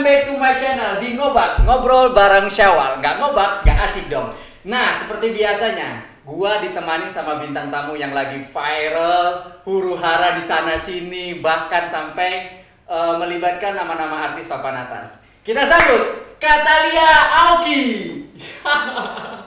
Welcome 0.00 0.16
back 0.16 0.32
to 0.32 0.40
my 0.40 0.56
channel 0.56 0.96
di 0.96 1.12
Ngobaks 1.12 1.60
Ngobrol 1.68 2.16
bareng 2.16 2.48
Syawal. 2.48 3.04
Nggak 3.04 3.20
ngobaks, 3.20 3.68
nggak 3.68 3.84
asik 3.84 4.08
dong. 4.08 4.32
Nah, 4.64 4.96
seperti 4.96 5.36
biasanya 5.36 6.08
Gua 6.24 6.56
ditemanin 6.56 7.12
sama 7.12 7.36
bintang 7.36 7.68
tamu 7.68 8.00
yang 8.00 8.08
lagi 8.16 8.40
viral 8.40 9.60
Huru 9.60 10.00
hara 10.00 10.32
di 10.32 10.40
sana 10.40 10.80
sini 10.80 11.44
Bahkan 11.44 11.84
sampai 11.84 12.32
eh, 12.88 13.14
melibatkan 13.20 13.76
nama-nama 13.76 14.32
artis 14.32 14.48
papan 14.48 14.88
atas. 14.88 15.20
Kita 15.44 15.68
sambut 15.68 16.32
Katalia 16.40 17.12
Aoki 17.36 18.24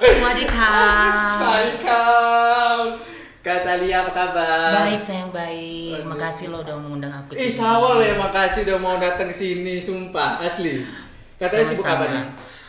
Wadikap. 0.06 1.18
Assalamualaikum 1.18 3.02
Katalia 3.44 4.08
apa 4.08 4.12
kabar? 4.16 4.72
Baik 4.88 5.04
sayang 5.04 5.28
baik. 5.36 6.00
Waduh. 6.00 6.16
Makasih 6.16 6.48
lo 6.48 6.64
udah 6.64 6.80
mengundang 6.80 7.12
aku. 7.12 7.36
Ih. 7.36 7.52
Sawal 7.52 8.00
ya 8.00 8.16
makasih 8.16 8.64
udah 8.64 8.80
mau 8.80 8.96
datang 8.96 9.28
sini, 9.28 9.84
sumpah, 9.84 10.40
asli. 10.40 10.88
Katanya 11.36 11.68
sibuk 11.68 11.84
apa 11.84 12.06
nih? 12.08 12.24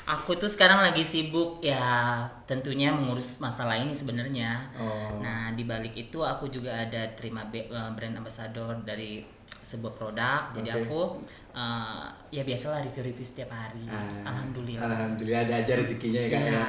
Aku 0.05 0.35
tuh 0.35 0.51
sekarang 0.51 0.83
lagi 0.83 1.07
sibuk 1.07 1.63
ya 1.63 2.27
tentunya 2.45 2.91
mengurus 2.91 3.39
masalah 3.39 3.79
ini 3.79 3.95
sebenarnya. 3.95 4.67
Oh. 4.75 5.23
Nah 5.23 5.55
di 5.55 5.63
balik 5.63 5.95
itu 5.95 6.21
aku 6.27 6.51
juga 6.51 6.75
ada 6.75 7.07
terima 7.15 7.47
eh, 7.55 7.91
brand 7.95 8.19
ambassador 8.19 8.75
dari 8.83 9.23
sebuah 9.63 9.95
produk. 9.95 10.51
Jadi 10.59 10.69
Oke. 10.75 10.79
aku 10.85 11.01
eh, 11.55 12.05
ya 12.35 12.43
biasalah 12.43 12.83
review-review 12.83 13.23
setiap 13.23 13.55
hari. 13.55 13.87
Ah, 13.87 14.35
Alhamdulillah. 14.35 14.91
Alhamdulillah 14.91 15.41
ada 15.47 15.55
aja 15.63 15.73
rezekinya 15.79 16.19
ya 16.19 16.29
kak 16.35 16.43
Iya, 16.43 16.51
ya. 16.51 16.67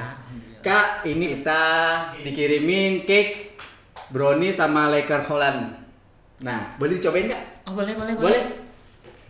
Kak, 0.62 0.86
ini 1.10 1.42
Ita 1.42 1.64
dikirimin 2.22 3.02
cake 3.02 3.58
brownie 4.10 4.52
sama 4.52 4.88
Laker 4.88 5.22
Holland. 5.24 5.74
Nah, 6.44 6.76
boleh 6.76 6.94
dicobain 6.94 7.26
kak? 7.26 7.42
Oh 7.64 7.72
boleh 7.72 7.96
boleh 7.96 8.12
Boleh? 8.14 8.42
boleh. 8.42 8.44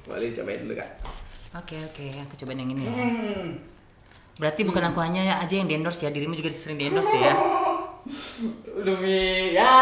Boleh 0.07 0.27
dicobain 0.31 0.61
dulu 0.63 0.75
kak. 0.77 0.91
Oke 1.57 1.77
oke 1.81 2.05
aku 2.21 2.35
cobain 2.37 2.61
yang 2.61 2.71
ini 2.71 2.83
ya. 2.85 2.93
Hmm. 2.93 3.47
Berarti 4.37 4.69
bukan 4.69 4.85
aku 4.93 5.01
hanya 5.01 5.41
aja 5.41 5.55
yang 5.57 5.65
di 5.65 5.81
endorse 5.81 6.05
ya, 6.05 6.11
dirimu 6.13 6.37
juga 6.37 6.53
sering 6.53 6.77
di 6.77 6.93
endorse 6.93 7.17
ya. 7.17 7.33
Demi 8.87 9.51
ya 9.57 9.73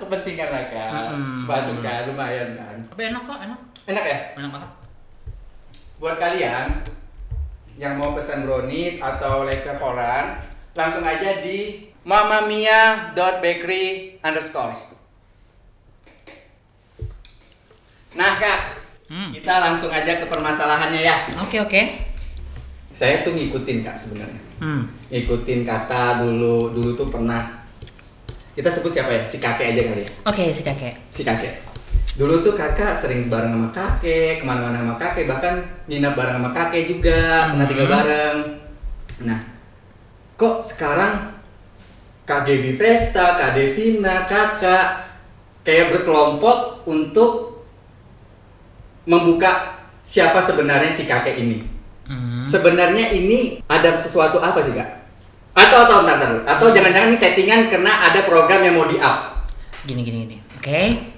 kepentingan 0.00 0.48
lah 0.48 0.64
kak. 0.66 0.90
Mm-mm. 0.90 1.44
Masuk 1.44 1.78
kan, 1.84 2.08
lumayan 2.08 2.56
kan. 2.56 2.74
Tapi 2.80 3.02
enak 3.12 3.22
kok, 3.28 3.38
enak. 3.44 3.60
Enak 3.86 4.04
ya? 4.04 4.18
Enak 4.40 4.50
banget. 4.56 4.70
Buat 5.98 6.16
kalian 6.16 6.66
yang 7.78 7.94
mau 7.94 8.16
pesan 8.16 8.42
brownies 8.42 8.98
atau 8.98 9.46
Laker 9.46 9.76
Holland, 9.78 10.40
langsung 10.74 11.04
aja 11.04 11.38
di 11.38 11.87
mamamia.bakery 12.08 14.16
underscore. 14.24 14.72
Nah 18.16 18.40
kak, 18.40 18.60
Hmm. 19.08 19.32
kita 19.32 19.60
langsung 19.60 19.92
aja 19.92 20.16
ke 20.16 20.24
permasalahannya 20.24 21.00
ya. 21.04 21.28
Oke 21.36 21.60
oke. 21.60 21.82
Saya 22.92 23.20
tuh 23.20 23.36
ngikutin 23.36 23.84
kak 23.84 23.94
sebenarnya. 23.94 24.40
Hmm. 24.58 24.88
Ngikutin 25.12 25.68
kakak 25.68 26.24
dulu, 26.24 26.72
dulu 26.72 26.96
tuh 26.96 27.08
pernah. 27.12 27.60
Kita 28.56 28.72
sebut 28.72 28.90
siapa 28.90 29.12
ya? 29.12 29.22
Si 29.28 29.38
kakek 29.38 29.76
aja 29.76 29.82
kali 29.92 30.02
ya. 30.02 30.10
Oke 30.26 30.50
si 30.50 30.64
kakek. 30.64 30.96
Si 31.12 31.22
kakek. 31.22 31.62
Dulu 32.18 32.42
tuh 32.42 32.58
kakak 32.58 32.90
sering 32.90 33.30
bareng 33.30 33.54
sama 33.54 33.70
kakek, 33.70 34.42
ke 34.42 34.44
mana-mana 34.44 34.82
sama 34.82 34.98
kakek, 34.98 35.30
bahkan 35.30 35.54
nginap 35.86 36.18
bareng 36.18 36.42
sama 36.42 36.50
kakek 36.50 36.90
juga, 36.90 37.46
pernah 37.52 37.66
tinggal 37.70 37.86
Hmm. 37.86 37.96
bareng. 38.02 38.36
Nah, 39.22 39.38
kok 40.34 40.66
sekarang 40.66 41.37
Kak 42.28 42.44
Gaby 42.44 42.76
Vesta, 42.76 43.32
Kak 43.40 43.56
Devina, 43.56 44.28
kakak 44.28 45.08
kayak 45.64 45.96
berkelompok 45.96 46.84
untuk 46.84 47.64
membuka 49.08 49.80
siapa 50.04 50.36
sebenarnya 50.44 50.92
si 50.92 51.08
kakek 51.08 51.40
ini. 51.40 51.64
Hmm. 52.04 52.44
Sebenarnya 52.44 53.16
ini 53.16 53.64
ada 53.64 53.96
sesuatu 53.96 54.44
apa 54.44 54.60
sih 54.60 54.76
kak? 54.76 54.88
Atau 55.56 55.88
atau 55.88 56.04
ntar, 56.04 56.20
ntar, 56.20 56.44
atau 56.44 56.68
jangan-jangan 56.68 57.08
ini 57.08 57.18
settingan 57.18 57.60
karena 57.72 58.12
ada 58.12 58.20
program 58.24 58.60
yang 58.60 58.76
mau 58.76 58.84
di 58.84 59.00
up. 59.00 59.44
Gini 59.88 60.04
gini 60.04 60.18
gini. 60.28 60.36
Oke. 60.60 61.16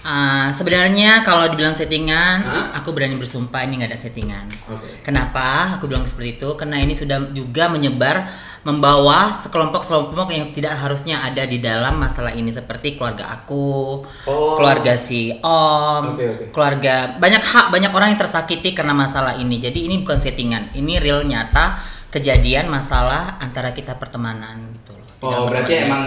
Ah, 0.00 0.48
sebenarnya 0.56 1.20
kalau 1.20 1.44
dibilang 1.52 1.76
settingan, 1.76 2.48
Hah? 2.48 2.72
aku 2.80 2.96
berani 2.96 3.20
bersumpah 3.20 3.68
ini 3.68 3.84
nggak 3.84 3.92
ada 3.92 4.00
settingan. 4.00 4.48
Oke. 4.72 5.04
Kenapa 5.04 5.76
aku 5.76 5.92
bilang 5.92 6.08
seperti 6.08 6.40
itu? 6.40 6.48
Karena 6.56 6.80
ini 6.80 6.96
sudah 6.96 7.28
juga 7.36 7.68
menyebar, 7.68 8.24
membawa 8.60 9.32
sekelompok-sekelompok 9.32 10.28
yang 10.28 10.52
tidak 10.52 10.76
harusnya 10.76 11.24
ada 11.24 11.48
di 11.48 11.58
dalam 11.58 11.96
masalah 11.96 12.28
ini 12.30 12.52
seperti 12.52 12.92
keluarga 12.92 13.32
aku, 13.32 14.04
Oh. 14.28 14.52
keluarga 14.52 15.00
si 15.00 15.32
Om, 15.32 16.04
Oke, 16.12 16.24
oke. 16.28 16.44
keluarga 16.52 17.16
banyak 17.16 17.40
hak 17.40 17.72
banyak 17.72 17.88
orang 17.88 18.12
yang 18.12 18.20
tersakiti 18.20 18.76
karena 18.76 18.92
masalah 18.92 19.32
ini. 19.34 19.56
Jadi 19.56 19.88
ini 19.88 20.04
bukan 20.04 20.20
settingan, 20.20 20.76
ini 20.76 21.00
real 21.00 21.24
nyata 21.24 21.80
kejadian 22.10 22.68
masalah 22.68 23.40
antara 23.40 23.72
kita 23.72 23.96
pertemanan 23.96 24.76
gitu 24.76 24.92
loh. 24.92 25.08
Oh 25.24 25.48
berarti 25.48 25.80
pertemanan. 25.80 25.88
emang 25.88 26.04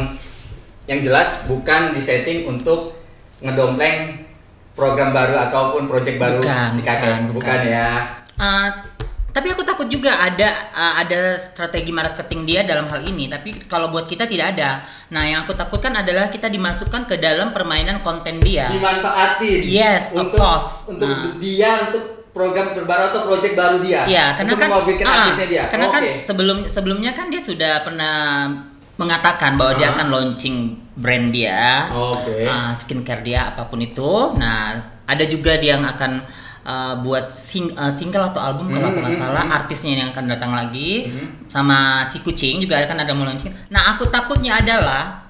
yang 0.85 0.99
jelas 1.01 1.47
bukan 1.47 1.95
disetting 1.95 2.45
untuk 2.45 3.01
ngedompleng 3.39 4.29
program 4.73 5.09
baru 5.09 5.41
ataupun 5.41 5.85
project 5.85 6.17
baru 6.17 6.37
Bukan, 6.37 6.69
si 6.69 6.81
kakek, 6.81 7.29
bukan, 7.29 7.33
bukan. 7.33 7.59
ya. 7.65 7.89
Uh, 8.35 8.69
tapi 9.33 9.49
aku 9.49 9.65
takut 9.65 9.89
juga 9.89 10.13
ada 10.13 10.69
uh, 10.69 10.93
ada 11.01 11.33
strategi 11.41 11.89
marketing 11.89 12.45
dia 12.45 12.61
dalam 12.61 12.85
hal 12.85 13.01
ini. 13.01 13.25
Tapi 13.25 13.65
kalau 13.65 13.89
buat 13.89 14.05
kita 14.05 14.29
tidak 14.29 14.53
ada. 14.53 14.85
Nah, 15.09 15.25
yang 15.25 15.41
aku 15.41 15.57
takutkan 15.57 15.89
adalah 15.97 16.29
kita 16.29 16.53
dimasukkan 16.53 17.09
ke 17.09 17.17
dalam 17.17 17.49
permainan 17.49 18.05
konten 18.05 18.37
dia. 18.37 18.69
Dimanfaatin. 18.69 19.65
Yes, 19.65 20.13
of 20.13 20.29
untuk 20.29 20.37
course. 20.37 20.85
untuk 20.85 21.09
Nah. 21.09 21.33
dia 21.41 21.89
untuk 21.89 22.29
program 22.29 22.77
terbaru 22.77 23.09
atau 23.09 23.21
project 23.25 23.53
baru 23.57 23.77
dia. 23.81 24.05
Iya, 24.05 24.25
karena 24.37 24.51
untuk 24.53 24.61
kan 24.61 24.69
ngobrolin 24.69 25.05
ah, 25.05 25.17
artisnya 25.25 25.47
dia. 25.49 25.63
Karena 25.65 25.87
kan 25.89 26.01
Oke. 26.05 26.13
sebelum 26.21 26.57
sebelumnya 26.69 27.11
kan 27.17 27.25
dia 27.33 27.41
sudah 27.41 27.73
pernah 27.81 28.15
mengatakan 28.93 29.57
bahwa 29.57 29.73
dia 29.81 29.89
Ah. 29.89 29.93
akan 29.97 30.07
launching 30.13 30.57
brand 30.93 31.33
dia. 31.33 31.89
Oke. 31.89 32.45
uh, 32.45 32.69
skincare 32.77 33.25
dia 33.25 33.49
apa 33.49 33.65
pun 33.65 33.81
itu. 33.81 34.37
Nah, 34.37 34.77
ada 35.09 35.25
juga 35.25 35.57
dia 35.57 35.73
yang 35.77 35.85
akan 35.89 36.21
uh, 36.63 36.95
buat 36.99 37.29
sing- 37.29 37.71
uh, 37.73 37.89
single 37.89 38.25
atau 38.25 38.39
album 38.39 38.67
kalau 38.69 38.89
aku 38.89 38.99
nggak 38.99 39.15
Hmm, 39.15 39.23
salah 39.27 39.45
hmm. 39.45 39.57
artisnya 39.59 39.93
yang 39.97 40.09
akan 40.11 40.25
datang 40.25 40.51
lagi 40.51 41.07
Hmm. 41.07 41.27
sama 41.47 41.77
si 42.03 42.19
kucing 42.19 42.59
juga 42.59 42.79
akan 42.79 42.97
ada 42.99 43.11
mau 43.11 43.23
launching. 43.23 43.51
Nah, 43.67 43.93
aku 43.93 44.07
takutnya 44.07 44.57
adalah 44.57 45.23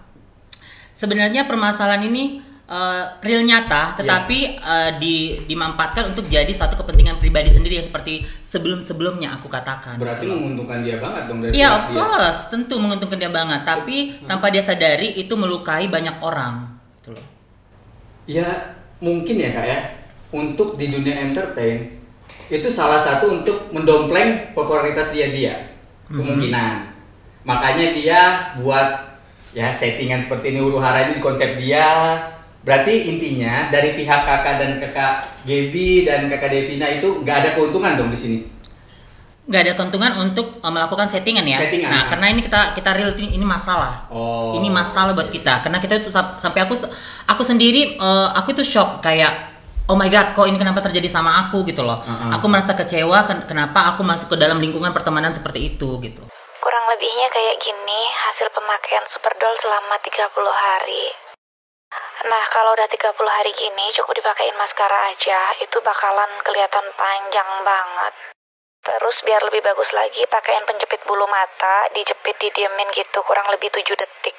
sebenarnya 0.94 1.44
permasalahan 1.44 2.06
ini 2.06 2.40
uh, 2.66 3.20
real 3.20 3.44
nyata, 3.44 3.98
tetapi 3.98 4.58
uh, 4.58 4.92
di 4.98 5.42
dimanfaatkan 5.44 6.10
untuk 6.10 6.26
jadi 6.26 6.50
satu 6.50 6.80
kepentingan 6.80 7.18
pribadi 7.18 7.52
sendiri 7.52 7.78
yang 7.78 7.86
seperti 7.86 8.24
sebelum-sebelumnya 8.24 9.36
aku 9.36 9.50
katakan. 9.50 9.98
Berarti 9.98 10.24
gitu 10.24 10.38
menguntungkan 10.38 10.80
dia 10.80 10.98
banget 10.98 11.24
dong 11.26 11.42
dari 11.42 11.52
Iya, 11.52 11.68
pihak 11.68 11.76
of 11.76 11.84
dia. 11.84 11.96
course, 11.98 12.40
tentu 12.50 12.76
menguntungkan 12.78 13.18
dia 13.18 13.32
banget. 13.32 13.62
Tapi 13.64 13.96
tanpa 14.24 14.48
dia 14.48 14.62
sadari 14.62 15.18
itu 15.18 15.34
melukai 15.34 15.90
banyak 15.90 16.22
orang. 16.22 16.70
Gitu 17.02 17.10
loh. 17.12 17.26
Ya 18.24 18.48
mungkin 19.04 19.36
ya 19.36 19.52
kak 19.52 19.66
ya 19.68 19.80
untuk 20.34 20.76
di 20.76 20.90
dunia 20.90 21.22
entertain 21.22 22.02
itu 22.50 22.68
salah 22.68 22.98
satu 22.98 23.30
untuk 23.30 23.70
mendompleng 23.72 24.52
popularitas 24.52 25.14
dia 25.14 25.30
dia 25.30 25.56
Mhm. 26.10 26.20
kemungkinan 26.20 26.74
makanya 27.46 27.94
dia 27.96 28.20
buat 28.60 29.16
ya 29.54 29.70
settingan 29.70 30.20
seperti 30.20 30.52
ini 30.52 30.60
huru 30.60 30.82
hara 30.82 31.08
ini 31.08 31.16
di 31.16 31.24
konsep 31.24 31.56
dia 31.56 32.18
berarti 32.64 33.12
intinya 33.12 33.68
dari 33.70 33.94
pihak 33.94 34.24
kakak 34.24 34.56
dan 34.58 34.72
kakak 34.80 35.14
Gaby 35.44 36.08
dan 36.08 36.32
kakak 36.32 36.50
Devina 36.50 36.88
itu 36.88 37.22
nggak 37.22 37.38
ada 37.44 37.50
keuntungan 37.54 38.00
dong 38.00 38.10
di 38.10 38.18
sini 38.18 38.40
nggak 39.44 39.62
ada 39.68 39.74
keuntungan 39.76 40.12
untuk 40.24 40.64
uh, 40.64 40.72
melakukan 40.72 41.12
settingan 41.12 41.44
ya. 41.44 41.60
Settingan, 41.60 41.92
nah, 41.92 42.02
ah. 42.08 42.16
karena 42.16 42.32
ini 42.32 42.40
kita 42.40 42.72
kita 42.80 42.96
real 42.96 43.12
ini, 43.20 43.44
masalah. 43.44 44.08
oh 44.08 44.56
Ini 44.56 44.72
masalah 44.72 45.12
buat 45.12 45.28
kita 45.28 45.60
karena 45.60 45.84
kita 45.84 46.00
itu 46.00 46.08
sam- 46.08 46.40
sampai 46.40 46.64
aku 46.64 46.72
aku 47.28 47.44
sendiri 47.44 48.00
uh, 48.00 48.32
aku 48.40 48.56
itu 48.56 48.64
shock 48.64 49.04
kayak 49.04 49.53
oh 49.90 49.98
my 49.98 50.08
god 50.08 50.32
kok 50.36 50.48
ini 50.48 50.56
kenapa 50.56 50.80
terjadi 50.84 51.10
sama 51.12 51.48
aku 51.48 51.68
gitu 51.68 51.84
loh. 51.84 52.00
Uh-uh. 52.00 52.40
Aku 52.40 52.48
merasa 52.48 52.76
kecewa 52.78 53.28
ken- 53.28 53.46
kenapa 53.48 53.96
aku 53.96 54.02
masuk 54.06 54.36
ke 54.36 54.38
dalam 54.40 54.60
lingkungan 54.64 54.96
pertemanan 54.96 55.36
seperti 55.36 55.76
itu 55.76 56.00
gitu. 56.00 56.24
Kurang 56.64 56.86
lebihnya 56.96 57.28
kayak 57.28 57.60
gini, 57.60 58.02
hasil 58.30 58.48
pemakaian 58.56 59.04
Superdol 59.12 59.54
selama 59.60 60.00
30 60.00 60.32
hari. 60.48 61.06
Nah, 62.24 62.44
kalau 62.56 62.72
udah 62.74 62.88
30 62.88 63.14
hari 63.20 63.52
gini, 63.54 63.92
cukup 64.00 64.16
dipakein 64.16 64.56
maskara 64.56 65.12
aja, 65.12 65.60
itu 65.60 65.78
bakalan 65.84 66.32
kelihatan 66.42 66.88
panjang 66.96 67.52
banget. 67.68 68.14
Terus 68.84 69.16
biar 69.28 69.44
lebih 69.48 69.64
bagus 69.64 69.92
lagi, 69.92 70.24
pakaian 70.28 70.64
penjepit 70.68 71.04
bulu 71.08 71.28
mata, 71.28 71.88
dijepit 71.96 72.36
didiemin 72.40 72.92
gitu, 72.96 73.20
kurang 73.28 73.48
lebih 73.52 73.72
7 73.72 73.96
detik. 73.96 74.36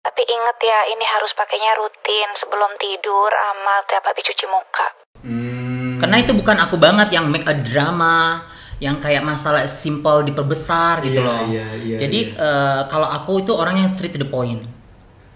Tapi 0.00 0.22
inget 0.24 0.58
ya, 0.58 0.80
ini 0.88 1.04
harus 1.04 1.32
pakainya 1.32 1.76
rutin 1.76 2.28
sebelum 2.34 2.72
tidur 2.76 3.28
sama 3.28 3.74
tiap 3.84 4.04
habis 4.04 4.24
cuci 4.24 4.46
muka. 4.48 4.86
Hmm. 5.20 6.00
Karena 6.00 6.16
itu 6.16 6.32
bukan 6.32 6.56
aku 6.56 6.80
banget 6.80 7.12
yang 7.12 7.28
make 7.28 7.44
a 7.44 7.52
drama, 7.52 8.40
yang 8.80 8.96
kayak 8.96 9.20
masalah 9.20 9.68
simple 9.68 10.24
diperbesar 10.24 11.04
gitu 11.04 11.20
Iya, 11.20 11.28
loh. 11.28 11.40
iya, 11.46 11.66
iya, 11.76 11.96
Jadi 12.00 12.32
iya. 12.32 12.40
eh, 12.40 12.80
kalau 12.88 13.04
aku 13.04 13.44
itu 13.44 13.52
orang 13.52 13.76
yang 13.76 13.88
straight 13.88 14.16
to 14.16 14.18
the 14.18 14.24
point. 14.24 14.64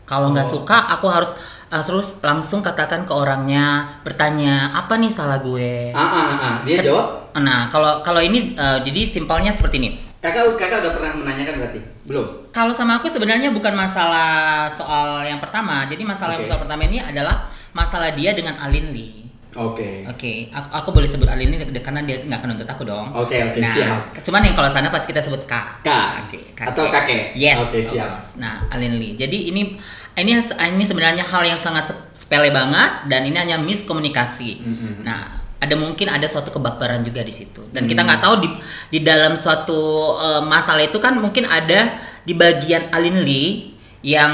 Kalau 0.04 0.32
nggak 0.32 0.48
Oh. 0.48 0.60
suka, 0.60 0.84
aku 0.92 1.08
harus 1.08 1.32
uh, 1.68 1.80
terus 1.80 2.20
langsung 2.20 2.60
katakan 2.60 3.04
ke 3.04 3.12
orangnya 3.12 3.88
bertanya 4.00 4.68
apa 4.74 4.96
nih 4.96 5.08
salah 5.08 5.40
gue 5.40 5.92
Ah, 5.92 6.00
ah, 6.00 6.12
ah, 6.12 6.36
ah. 6.36 6.56
Dia 6.60 6.76
jawab. 6.80 7.32
nah 7.40 7.66
kalau 7.66 8.04
kalau 8.04 8.20
ini 8.20 8.52
uh, 8.54 8.78
jadi 8.78 9.00
simpelnya 9.08 9.48
seperti 9.48 9.80
ini 9.80 9.90
Kakak 10.24 10.56
kakak 10.56 10.80
udah 10.80 10.92
pernah 10.96 11.12
menanyakan 11.20 11.54
berarti? 11.60 11.80
Belum. 12.08 12.26
kalau 12.54 12.72
sama 12.72 13.00
aku 13.00 13.08
sebenarnya 13.12 13.52
bukan 13.52 13.76
masalah 13.76 14.64
soal 14.72 15.20
yang 15.24 15.40
pertama 15.40 15.84
jadi 15.84 16.00
masalah 16.04 16.40
Oke. 16.40 16.48
soal 16.48 16.60
pertama 16.60 16.84
ini 16.88 17.00
adalah 17.00 17.48
masalah 17.76 18.12
dia 18.12 18.32
dengan 18.32 18.56
Alin 18.60 18.92
Lee 18.92 19.24
Oke. 19.54 20.02
Oke, 20.10 20.50
aku, 20.50 20.68
aku 20.74 20.88
boleh 20.90 21.06
sebut 21.06 21.30
Alin 21.30 21.54
Lee 21.54 21.62
karena 21.78 22.02
dia 22.02 22.18
nggak 22.18 22.38
akan 22.42 22.48
nuntut 22.54 22.66
aku 22.66 22.82
dong. 22.82 23.14
Oke, 23.14 23.38
oke, 23.38 23.62
nah, 23.62 23.70
siap. 23.70 24.02
Cuman 24.26 24.42
yang 24.42 24.54
kalau 24.58 24.66
sana 24.66 24.90
pasti 24.90 25.14
kita 25.14 25.22
sebut 25.22 25.46
Kak. 25.46 25.86
Kak. 25.86 26.26
Oke, 26.26 26.50
Atau 26.58 26.90
kakek. 26.90 27.38
Yes. 27.38 27.62
Oke, 27.62 27.78
of 27.78 27.86
siap. 27.86 28.18
Nah, 28.34 28.66
Alin 28.74 28.98
Lee. 28.98 29.14
Jadi 29.14 29.54
ini 29.54 29.78
ini 30.18 30.32
ini 30.42 30.84
sebenarnya 30.84 31.22
hal 31.22 31.46
yang 31.46 31.58
sangat 31.58 31.86
sep- 31.86 32.02
sepele 32.18 32.50
banget 32.50 33.06
dan 33.06 33.22
ini 33.30 33.38
hanya 33.38 33.54
miskomunikasi. 33.62 34.58
Mm-mm. 34.58 34.92
Nah, 35.06 35.43
ada 35.64 35.74
mungkin 35.74 36.12
ada 36.12 36.28
suatu 36.28 36.52
kebaperan 36.52 37.00
juga 37.00 37.24
di 37.24 37.32
situ. 37.32 37.64
Dan 37.72 37.84
Mm. 37.84 37.90
kita 37.90 38.00
nggak 38.04 38.20
tahu 38.20 38.34
di 38.44 38.48
di 38.92 39.00
dalam 39.00 39.32
suatu 39.34 39.80
eh, 40.20 40.42
masalah 40.44 40.84
itu 40.84 41.00
kan 41.00 41.16
mungkin 41.16 41.48
ada 41.48 41.96
di 42.22 42.36
bagian 42.36 42.92
Alin 42.92 43.24
Lee 43.24 43.72
yang 44.04 44.32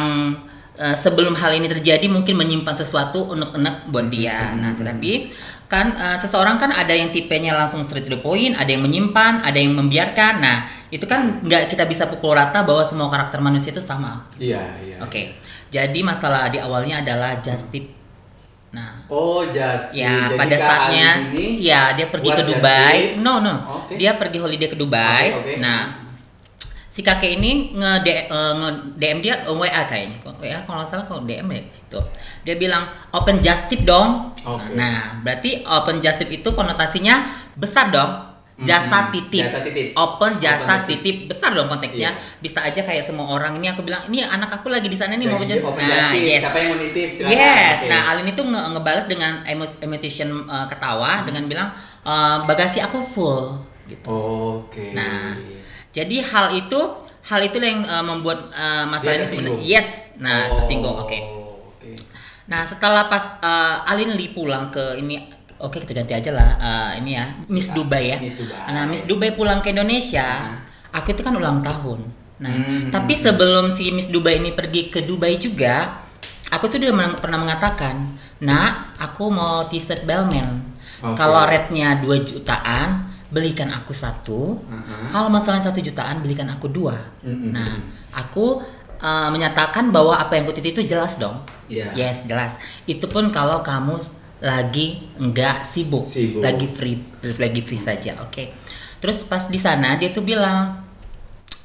eh, 0.75 0.97
sebelum 0.99 1.39
hal 1.39 1.55
ini 1.55 1.71
terjadi 1.71 2.11
mungkin 2.11 2.35
menyimpan 2.35 2.75
sesuatu 2.75 3.31
unek-unek 3.31 3.87
buat 3.89 4.11
dia. 4.11 4.55
Nah, 4.59 4.75
tetapi 4.75 5.31
kan 5.71 5.95
eh, 5.95 6.19
seseorang 6.19 6.59
kan 6.59 6.75
ada 6.75 6.91
yang 6.91 7.15
tipenya 7.15 7.55
langsung 7.55 7.87
straight 7.87 8.03
to 8.03 8.13
the 8.15 8.19
point, 8.19 8.59
ada 8.59 8.67
yang 8.67 8.83
menyimpan, 8.83 9.47
ada 9.47 9.55
yang 9.55 9.71
membiarkan. 9.77 10.43
Nah, 10.43 10.67
itu 10.91 11.07
kan 11.07 11.39
nggak 11.47 11.71
kita 11.71 11.87
bisa 11.87 12.11
pukul 12.11 12.35
rata 12.35 12.67
bahwa 12.67 12.83
semua 12.83 13.07
karakter 13.07 13.39
manusia 13.39 13.71
itu 13.71 13.79
sama. 13.79 14.27
Iya, 14.41 14.65
iya. 14.83 14.97
Oke. 14.99 15.39
Jadi 15.71 16.03
masalah 16.03 16.51
di 16.51 16.59
awalnya 16.59 16.99
adalah 16.99 17.39
just 17.39 17.71
tip. 17.71 18.00
Nah, 18.71 19.03
Oh, 19.11 19.43
just 19.51 19.91
Ya, 19.91 20.31
Jadi 20.31 20.39
pada 20.39 20.57
Alin 20.87 21.35
ini 21.35 21.59
ya 21.61 21.91
dia 21.99 22.07
pergi 22.07 22.31
ke 22.31 22.43
Dubai. 22.47 22.95
tip. 22.95 23.19
No, 23.19 23.43
no. 23.43 23.55
Oke. 23.67 23.99
Dia 23.99 24.15
pergi 24.15 24.39
holiday 24.39 24.71
ke 24.71 24.79
Dubai. 24.79 25.35
Oke, 25.35 25.39
oke. 25.43 25.53
Nah, 25.59 26.07
si 26.87 27.03
kakek 27.03 27.35
ini 27.35 27.75
nge, 27.75 27.91
-D- 28.01 28.27
eh, 28.31 28.53
nge 28.55 28.69
DM 28.95 29.19
dia 29.21 29.35
eh, 29.43 29.51
WA 29.51 29.83
kayaknya. 29.85 30.23
WA 30.23 30.59
kalau 30.63 30.79
nggak 30.79 30.89
salah 30.89 31.03
kok 31.03 31.27
DM 31.27 31.51
ya 31.51 31.61
itu. 31.61 32.01
Dia 32.47 32.55
bilang 32.55 32.85
open 33.11 33.43
just 33.43 33.67
tip 33.67 33.83
dong. 33.83 34.31
Oke. 34.39 34.79
Nah, 34.79 35.19
berarti 35.21 35.67
open 35.67 35.99
just 35.99 36.23
tip 36.23 36.31
itu 36.31 36.49
konotasinya 36.49 37.27
besar 37.59 37.91
dong. 37.91 38.30
Jasa 38.61 39.09
titip. 39.09 39.41
Jasa 39.41 39.61
titip. 39.61 39.97
Open 39.97 40.37
jasa 40.37 40.77
just 40.77 40.85
tip. 40.85 41.01
titip 41.01 41.17
besar 41.29 41.51
dong 41.53 41.65
konteksnya. 41.67 42.13
Iya. 42.13 42.39
Bisa 42.39 42.61
aja 42.61 42.81
kayak 42.81 43.01
semua 43.01 43.25
orang 43.27 43.57
ini 43.57 43.67
aku 43.67 43.81
bilang, 43.81 44.05
"Ini 44.05 44.29
anak 44.29 44.61
aku 44.61 44.69
lagi 44.69 44.85
di 44.85 44.95
sana 44.95 45.17
nih 45.17 45.25
mau 45.25 45.41
Jadi, 45.41 45.57
kerja." 45.57 45.65
open 45.65 45.81
tip. 45.81 46.21
yes. 46.21 46.41
Siapa 46.45 46.57
yang 46.57 46.69
mau 46.69 46.79
nitip? 46.79 47.09
Silakan. 47.11 47.33
Yes, 47.33 47.77
Oke. 47.81 47.89
nah 47.89 48.01
Alin 48.13 48.27
itu 48.29 48.43
nge 48.43 48.61
ngebalas 48.71 49.07
dengan 49.09 49.33
emo- 49.43 49.79
emotion 49.81 50.29
uh, 50.45 50.67
ketawa 50.67 51.25
dengan 51.25 51.43
bilang 51.45 51.69
uh, 52.03 52.45
bagasi 52.45 52.79
aku 52.79 53.01
full 53.01 53.57
gitu. 53.89 54.05
Oke. 54.07 54.93
Nah, 54.93 55.35
Jadi 55.91 56.23
hal 56.23 56.55
itu 56.55 56.79
hal 57.27 57.41
itu 57.43 57.59
yang 57.59 57.83
uh, 57.83 58.01
membuat 58.01 58.47
uh, 58.53 58.87
masalah 58.87 59.19
Dia 59.19 59.25
ini 59.25 59.27
sebenarnya 59.27 59.65
yes. 59.65 59.89
Nah, 60.21 60.47
Oh, 60.47 60.61
tersinggung. 60.61 60.97
Oke. 61.01 61.19
Nah, 62.47 62.67
setelah 62.67 63.07
pas 63.07 63.39
uh, 63.41 63.87
Alin 63.87 64.15
Lee 64.15 64.31
pulang 64.31 64.69
ke 64.69 64.99
ini 64.99 65.23
Oke, 65.61 65.77
kita 65.79 65.93
ganti 65.95 66.17
aja 66.17 66.31
lah 66.33 66.51
uh, 66.57 66.91
ini 66.97 67.15
ya, 67.15 67.37
Miss. 67.47 67.69
Dubai 67.69 68.05
ya. 68.07 68.17
Miss 68.17 68.35
Dubai. 68.35 68.57
Nah, 68.67 68.89
Miss 68.89 69.05
Dubai 69.05 69.31
pulang 69.31 69.61
ke 69.61 69.71
Indonesia, 69.71 70.57
aku 70.89 71.13
itu 71.13 71.21
kan 71.21 71.37
ulang 71.37 71.61
tahun. 71.61 72.01
Nah, 72.41 72.49
Hmm. 72.49 72.89
tapi 72.89 73.13
sebelum 73.13 73.69
si 73.69 73.93
Miss 73.93 74.09
Dubai 74.09 74.41
ini 74.41 74.51
pergi 74.51 74.89
ke 74.89 75.05
Dubai 75.05 75.37
juga, 75.37 76.01
aku 76.49 76.65
tuh 76.65 76.81
udah 76.81 76.91
men- 76.91 77.21
pernah 77.21 77.37
mengatakan, 77.37 78.17
"Nak, 78.41 78.97
aku 78.97 79.29
mau 79.29 79.69
t-shirt 79.69 80.09
Bellman. 80.09 80.65
Oke. 80.99 81.15
Kalau 81.15 81.45
rate-nya 81.45 82.01
2 82.01 82.25
jutaan, 82.25 83.05
belikan 83.29 83.69
aku 83.69 83.93
satu. 83.93 84.57
Mhm. 84.59 85.13
Kalau 85.13 85.29
masalahnya 85.29 85.69
satu 85.69 85.79
jutaan, 85.79 86.25
belikan 86.25 86.49
aku 86.49 86.73
dua." 86.73 86.97
Mhm. 87.21 87.53
Nah, 87.53 87.69
aku 88.11 88.65
uh, 88.97 89.29
menyatakan 89.29 89.93
bahwa 89.93 90.17
apa 90.17 90.35
yang 90.35 90.45
kutitip 90.45 90.73
itu 90.75 90.89
jelas 90.89 91.17
dong. 91.17 91.45
Iya. 91.69 91.93
Yes, 91.93 92.25
jelas. 92.25 92.57
Itu 92.85 93.05
pun 93.07 93.29
kalau 93.29 93.61
kamu 93.61 94.01
lagi 94.41 95.05
enggak 95.21 95.63
sibuk, 95.63 96.05
Sibuk. 96.05 96.41
lagi 96.41 96.65
free, 96.65 96.97
lagi 97.37 97.61
free 97.61 97.77
saja. 97.77 98.17
Oke. 98.25 98.51
Terus 98.97 99.25
pas 99.25 99.47
di 99.47 99.57
sana 99.57 99.97
dia 99.97 100.09
tuh 100.11 100.21
bilang, 100.21 100.81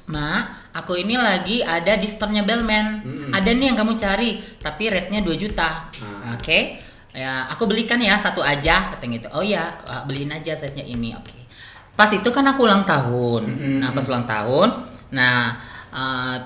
"Ma, 0.07 0.43
aku 0.71 0.95
ini 0.95 1.15
lagi 1.15 1.59
ada 1.59 1.95
di 1.95 2.03
store-nya 2.03 2.43
Bellman. 2.43 2.87
Mm-mm. 3.01 3.31
Ada 3.31 3.49
nih 3.49 3.71
yang 3.71 3.77
kamu 3.79 3.95
cari, 3.95 4.39
tapi 4.59 4.91
rate-nya 4.91 5.19
2 5.19 5.35
juta." 5.35 5.87
Ah. 5.95 6.35
Oke. 6.35 6.79
Ya, 7.15 7.47
aku 7.47 7.63
belikan 7.63 7.95
ya 7.97 8.19
satu 8.19 8.43
aja 8.43 8.91
katanya 8.91 9.23
gitu. 9.23 9.27
Oh 9.31 9.39
ya, 9.39 9.71
beliin 10.03 10.29
aja 10.29 10.51
setnya 10.51 10.83
ini. 10.83 11.15
Oke. 11.15 11.31
Pas 11.95 12.11
itu 12.11 12.27
kan 12.27 12.43
aku 12.43 12.67
ulang 12.67 12.83
tahun. 12.83 13.43
Mm-mm. 13.47 13.75
Nah, 13.79 13.95
pas 13.95 14.03
ulang 14.03 14.27
tahun, 14.27 14.67
nah 15.15 15.55
eh, 15.95 16.37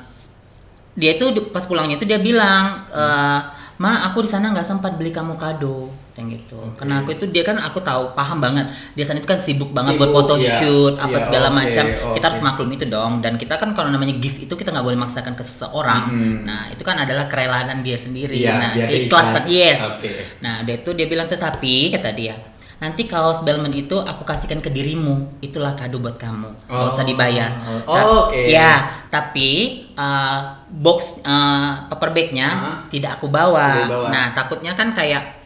dia 0.94 1.18
tuh 1.18 1.34
di- 1.34 1.50
pas 1.50 1.66
pulangnya 1.66 1.98
itu 1.98 2.06
dia 2.06 2.22
bilang 2.22 2.86
eh, 2.86 3.40
ma 3.82 4.06
aku 4.06 4.22
di 4.22 4.30
sana 4.30 4.54
nggak 4.54 4.68
sempat 4.68 4.94
beli 4.94 5.10
kamu 5.10 5.40
kado 5.40 5.90
yang 6.20 6.28
gitu 6.30 6.60
karena 6.76 7.00
aku 7.00 7.10
itu 7.12 7.26
dia 7.28 7.42
kan 7.42 7.56
aku 7.58 7.80
tahu 7.80 8.12
paham 8.12 8.38
banget 8.38 8.68
dia 8.92 9.02
sana 9.02 9.18
itu 9.18 9.26
kan 9.26 9.40
sibuk 9.40 9.72
banget 9.72 9.96
buat 9.96 10.06
Sibuk, 10.06 10.20
foto 10.22 10.34
iya. 10.38 10.52
shoot 10.58 10.94
apa 10.96 11.16
Iya, 11.16 11.26
segala 11.26 11.48
oke, 11.48 11.56
macam 11.56 11.86
kita 12.12 12.26
harus 12.28 12.42
maklum 12.42 12.70
itu 12.70 12.86
dong 12.86 13.14
dan 13.18 13.34
kita 13.34 13.56
kan 13.56 13.70
kalau 13.72 13.88
namanya 13.88 14.14
gift 14.14 14.38
itu 14.38 14.52
kita 14.52 14.70
nggak 14.70 14.84
boleh 14.84 15.00
maksakan 15.00 15.32
ke 15.32 15.42
seseorang 15.42 16.04
Mhm. 16.06 16.36
nah 16.44 16.68
itu 16.68 16.82
kan 16.82 17.00
adalah 17.00 17.26
kerelaan 17.26 17.80
dia 17.80 17.96
sendiri 17.96 18.36
Iya, 18.38 18.52
nah 18.54 18.72
ikhlas. 18.76 19.48
yes 19.48 19.80
Oke. 19.80 20.12
nah 20.40 20.60
dia 20.62 20.78
tuh 20.78 20.92
dia 20.92 21.06
bilang 21.06 21.26
tetapi 21.26 21.90
kata 21.90 22.12
dia 22.12 22.36
nanti 22.76 23.04
kaos 23.04 23.44
Bellman 23.44 23.72
itu 23.72 23.92
aku 23.94 24.24
kasihkan 24.24 24.60
ke 24.60 24.68
dirimu 24.68 25.40
itulah 25.40 25.76
kado 25.76 26.00
buat 26.00 26.16
kamu 26.16 26.48
nggak 26.66 26.88
usah 26.90 27.04
Oh. 27.04 27.08
dibayar 27.08 27.52
Oh, 27.84 27.92
Ta- 27.92 28.08
oke. 28.28 28.40
ya 28.46 28.72
tapi 29.08 29.50
uh, 29.94 30.40
box 30.70 31.20
uh, 31.22 31.88
paper 31.88 32.10
bagnya 32.10 32.48
Hah? 32.48 32.78
tidak 32.88 33.18
aku 33.18 33.28
bawa. 33.28 33.84
Nah 34.08 34.32
takutnya 34.32 34.72
kan 34.74 34.94
kayak 34.94 35.39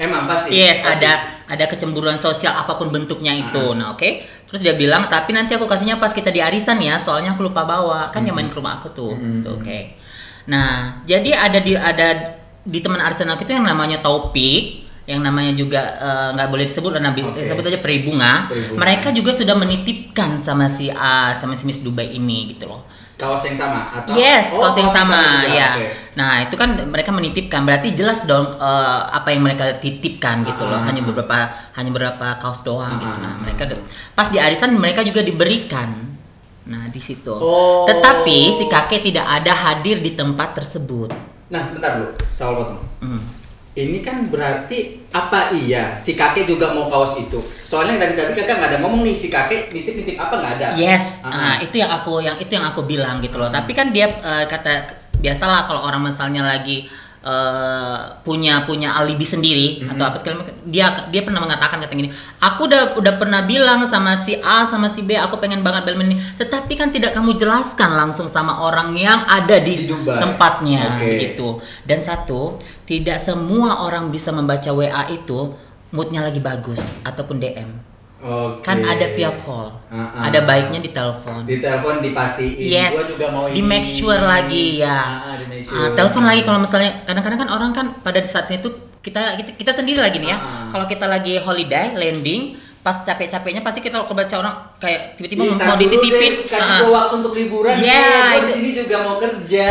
Emang 0.00 0.24
pasti. 0.24 0.56
yes 0.56 0.80
pasti. 0.80 1.04
ada 1.04 1.12
ada 1.44 1.64
kecemburuan 1.68 2.16
sosial 2.16 2.56
apa 2.56 2.74
pun 2.74 2.88
bentuknya 2.88 3.36
itu. 3.36 3.64
Ah. 3.70 3.76
Nah 3.76 3.86
oke. 3.92 4.24
Terus 4.48 4.60
dia 4.64 4.74
bilang 4.74 5.06
tapi 5.06 5.30
nanti 5.30 5.52
aku 5.52 5.68
kasihnya 5.68 6.00
pas 6.00 6.10
kita 6.10 6.32
di 6.32 6.40
arisan 6.40 6.80
ya 6.80 6.96
soalnya 6.96 7.36
aku 7.36 7.44
lupa 7.46 7.62
bawa 7.62 8.08
kan 8.08 8.24
dia 8.24 8.32
main 8.32 8.48
ke 8.48 8.56
rumah 8.56 8.80
aku 8.80 8.88
tuh. 8.90 9.12
Mm-mm. 9.14 9.44
Tuh, 9.44 9.60
Oke. 9.60 9.94
Nah 10.48 10.98
jadi 11.04 11.36
ada 11.36 11.58
di 11.60 11.76
ada 11.76 12.08
di 12.64 12.78
teman 12.80 12.98
arisan 12.98 13.28
aku 13.28 13.44
itu 13.44 13.52
yang 13.52 13.66
namanya 13.66 14.00
Taufik 14.00 14.88
yang 15.08 15.26
namanya 15.26 15.52
juga 15.58 15.80
eh, 15.98 16.28
nggak 16.38 16.48
boleh 16.48 16.64
disebut 16.70 16.90
karena 16.94 17.10
bi- 17.10 17.26
Oke. 17.26 17.42
sebut 17.42 17.66
aja 17.66 17.82
Peribunga. 17.82 18.46
Peribunga. 18.46 18.78
Mereka 18.78 19.08
juga 19.10 19.34
sudah 19.34 19.58
menitipkan 19.58 20.38
sama 20.38 20.70
si 20.70 20.86
A 20.86 21.34
sama 21.34 21.58
si 21.58 21.66
Miss 21.66 21.82
Dubai 21.82 22.14
ini 22.14 22.54
gitu 22.54 22.70
loh. 22.70 22.86
Kaos 23.20 23.44
yang 23.44 23.52
sama 23.52 23.84
atau 23.84 24.16
Yes, 24.16 24.48
Oh, 24.56 24.64
kaos 24.64 24.80
yang 24.80 24.88
sama, 24.88 25.44
juga, 25.44 25.52
ya. 25.52 25.70
oke. 25.76 25.86
Nah, 26.16 26.32
itu 26.40 26.54
kan 26.56 26.72
mereka 26.88 27.12
menitipkan, 27.12 27.68
berarti 27.68 27.92
jelas 27.92 28.24
dong 28.24 28.48
eh, 28.56 29.00
apa 29.12 29.28
yang 29.28 29.44
mereka 29.44 29.76
titipkan 29.76 30.40
gitu 30.48 30.64
loh. 30.64 30.80
Ah, 30.80 30.88
Hanya 30.88 31.04
beberapa 31.04 31.36
hanya 31.76 31.90
beberapa 31.92 32.40
kaos 32.40 32.64
doang 32.64 32.96
gitu. 32.96 33.12
Ah, 33.12 33.20
Nah, 33.20 33.32
ah, 33.36 33.44
mereka 33.44 33.76
pas 34.16 34.32
di 34.32 34.40
arisan 34.40 34.72
mereka 34.72 35.04
juga 35.04 35.20
diberikan. 35.20 35.92
Nah, 36.64 36.88
di 36.88 37.00
situ. 37.02 37.28
Oh. 37.34 37.84
Tetapi 37.84 38.56
si 38.56 38.64
kakek 38.64 39.04
tidak 39.04 39.28
ada 39.28 39.52
hadir 39.52 40.00
di 40.00 40.16
tempat 40.16 40.56
tersebut. 40.56 41.12
Nah, 41.50 41.76
bentar 41.76 42.00
dulu, 42.00 42.08
saya 42.30 42.56
potong. 42.56 42.80
Hmm. 43.04 43.20
Ini 43.88 43.98
kan 44.04 44.28
berarti 44.28 45.08
apa 45.10 45.56
iya 45.56 45.96
si 45.96 46.12
kakek 46.12 46.44
juga 46.44 46.70
mau 46.76 46.86
kaos 46.92 47.16
itu? 47.16 47.40
Soalnya 47.64 47.96
dari 47.96 48.12
tadi 48.12 48.36
kakak 48.36 48.60
nggak 48.60 48.70
ada 48.76 48.78
ngomong 48.84 49.00
nih 49.06 49.16
si 49.16 49.32
kakek 49.32 49.72
nitip 49.72 49.96
nitip 49.96 50.16
apa 50.20 50.34
nggak 50.36 50.52
ada? 50.60 50.66
Yes, 50.76 51.24
Ah, 51.24 51.30
nah 51.32 51.54
itu 51.64 51.80
yang 51.80 51.88
aku 51.88 52.20
yang 52.20 52.36
itu 52.36 52.52
yang 52.52 52.66
aku 52.68 52.84
bilang 52.84 53.24
gitu 53.24 53.40
loh. 53.40 53.48
Tapi 53.48 53.72
kan 53.72 53.90
dia 53.90 54.06
eh, 54.10 54.44
kata 54.44 55.00
biasalah 55.20 55.64
kalau 55.64 55.84
orang 55.84 56.12
misalnya 56.12 56.44
lagi 56.44 56.88
eh, 57.20 57.96
punya 58.20 58.64
punya 58.64 58.96
alibi 58.96 59.22
sendiri 59.22 59.84
Mhm. 59.84 59.92
atau 59.92 60.04
apa 60.06 60.16
segala 60.16 60.40
macam, 60.40 60.56
dia 60.64 60.86
dia 61.06 61.20
pernah 61.20 61.40
mengatakan 61.40 61.76
kata 61.78 61.92
gini, 61.92 62.08
aku 62.38 62.64
udah 62.64 62.96
udah 62.96 63.14
pernah 63.16 63.44
bilang 63.44 63.84
sama 63.84 64.16
si 64.16 64.36
A 64.36 64.64
sama 64.64 64.88
si 64.88 65.02
B 65.02 65.12
aku 65.14 65.36
pengen 65.36 65.60
banget 65.60 65.84
Belmen 65.84 66.10
ini, 66.10 66.18
tetapi 66.34 66.72
kan 66.74 66.88
tidak 66.88 67.12
kamu 67.12 67.36
jelaskan 67.36 67.92
langsung 67.92 68.24
sama 68.24 68.60
orang 68.60 68.96
yang 68.96 69.20
ada 69.26 69.60
di, 69.60 69.84
Di 69.84 69.92
Dubai. 69.92 70.16
tempatnya 70.16 70.96
Oke. 70.96 71.04
begitu. 71.12 71.48
Dan 71.84 72.00
satu, 72.00 72.56
tidak 72.84 73.20
semua 73.20 73.84
orang 73.84 74.08
bisa 74.08 74.30
membaca 74.30 74.72
WA 74.72 75.04
itu 75.08 75.52
moodnya 75.90 76.22
lagi 76.22 76.38
bagus 76.38 76.96
ataupun 77.02 77.36
DM 77.36 77.89
Oke. 78.20 78.60
kan 78.60 78.78
ada 78.78 79.06
via 79.10 79.32
call, 79.34 79.72
Ah, 79.88 79.96
ah. 80.12 80.22
ada 80.28 80.44
baiknya 80.44 80.78
di 80.78 80.90
telepon. 80.90 81.40
Di 81.42 81.56
telepon 81.56 81.98
dipastiin. 81.98 82.68
Yes, 82.68 82.92
Gua 82.92 83.04
juga 83.06 83.26
mau 83.30 83.44
di 83.46 83.56
ini. 83.56 83.64
make 83.64 83.84
sure 83.84 84.16
lagi 84.16 84.78
ya. 84.78 85.24
Sure. 85.60 85.92
telepon 85.92 86.22
lagi 86.22 86.42
kalau 86.42 86.60
misalnya 86.60 87.00
kadang-kadang 87.02 87.38
kan 87.38 87.50
orang 87.50 87.70
kan 87.70 87.86
pada 87.98 88.20
saat 88.22 88.46
itu 88.50 88.68
kita 88.98 89.34
kita, 89.36 89.50
kita 89.56 89.72
sendiri 89.72 89.98
lagi 89.98 90.20
nih 90.20 90.30
ya. 90.30 90.36
Ah, 90.36 90.44
ah. 90.44 90.68
Kalau 90.70 90.84
kita 90.84 91.04
lagi 91.04 91.40
holiday, 91.40 91.92
landing, 91.92 92.54
pas 92.80 92.96
capek-capeknya 92.98 93.60
pasti 93.60 93.80
kita 93.80 93.98
kalau 93.98 94.12
baca 94.14 94.34
orang 94.36 94.54
kayak 94.76 95.16
tiba-tiba 95.16 95.40
Ih, 95.42 95.52
mau, 95.52 95.76
dititipin. 95.76 96.32
deh, 96.34 96.48
kasih 96.48 96.72
gua 96.80 96.90
waktu 96.94 97.14
untuk 97.20 97.32
liburan. 97.32 97.74
Ya, 97.76 97.88
Yeah, 97.88 98.40
di 98.40 98.48
sini 98.48 98.70
juga 98.74 98.96
mau 99.00 99.16
kerja. 99.16 99.70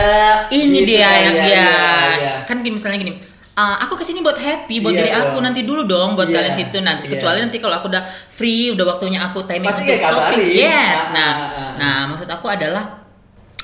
ini 0.50 0.78
Gitu 0.80 0.90
dia 0.90 1.06
kan, 1.06 1.22
yang 1.22 1.36
ya, 1.36 1.46
dia 1.46 1.54
ya, 1.54 1.70
ya. 2.18 2.36
kan 2.46 2.58
misalnya 2.62 2.98
gini 2.98 3.14
uh, 3.60 3.76
aku 3.78 3.94
ke 3.94 4.04
sini 4.04 4.20
buat 4.20 4.38
happy 4.38 4.80
buat 4.80 4.90
Iya 4.90 5.00
diri 5.02 5.12
aku 5.12 5.36
dong. 5.36 5.44
nanti 5.44 5.62
dulu 5.62 5.84
dong 5.84 6.16
buat 6.16 6.26
Iya, 6.26 6.36
kalian 6.40 6.56
situ 6.56 6.78
nanti 6.80 7.06
iya. 7.06 7.12
kecuali 7.14 7.38
nanti 7.40 7.58
kalau 7.58 7.76
aku 7.76 7.88
udah 7.88 8.04
free 8.08 8.72
udah 8.72 8.86
waktunya 8.88 9.20
aku 9.22 9.44
timing 9.44 9.68
Pasti 9.68 9.84
untuk 9.84 10.00
stopping. 10.00 10.48
yes 10.56 10.98
Ah, 10.98 11.12
nah 11.12 11.30
ah, 11.30 11.44
ah. 11.44 11.72
nah 11.76 11.96
maksud 12.08 12.26
aku 12.26 12.48
adalah 12.48 13.04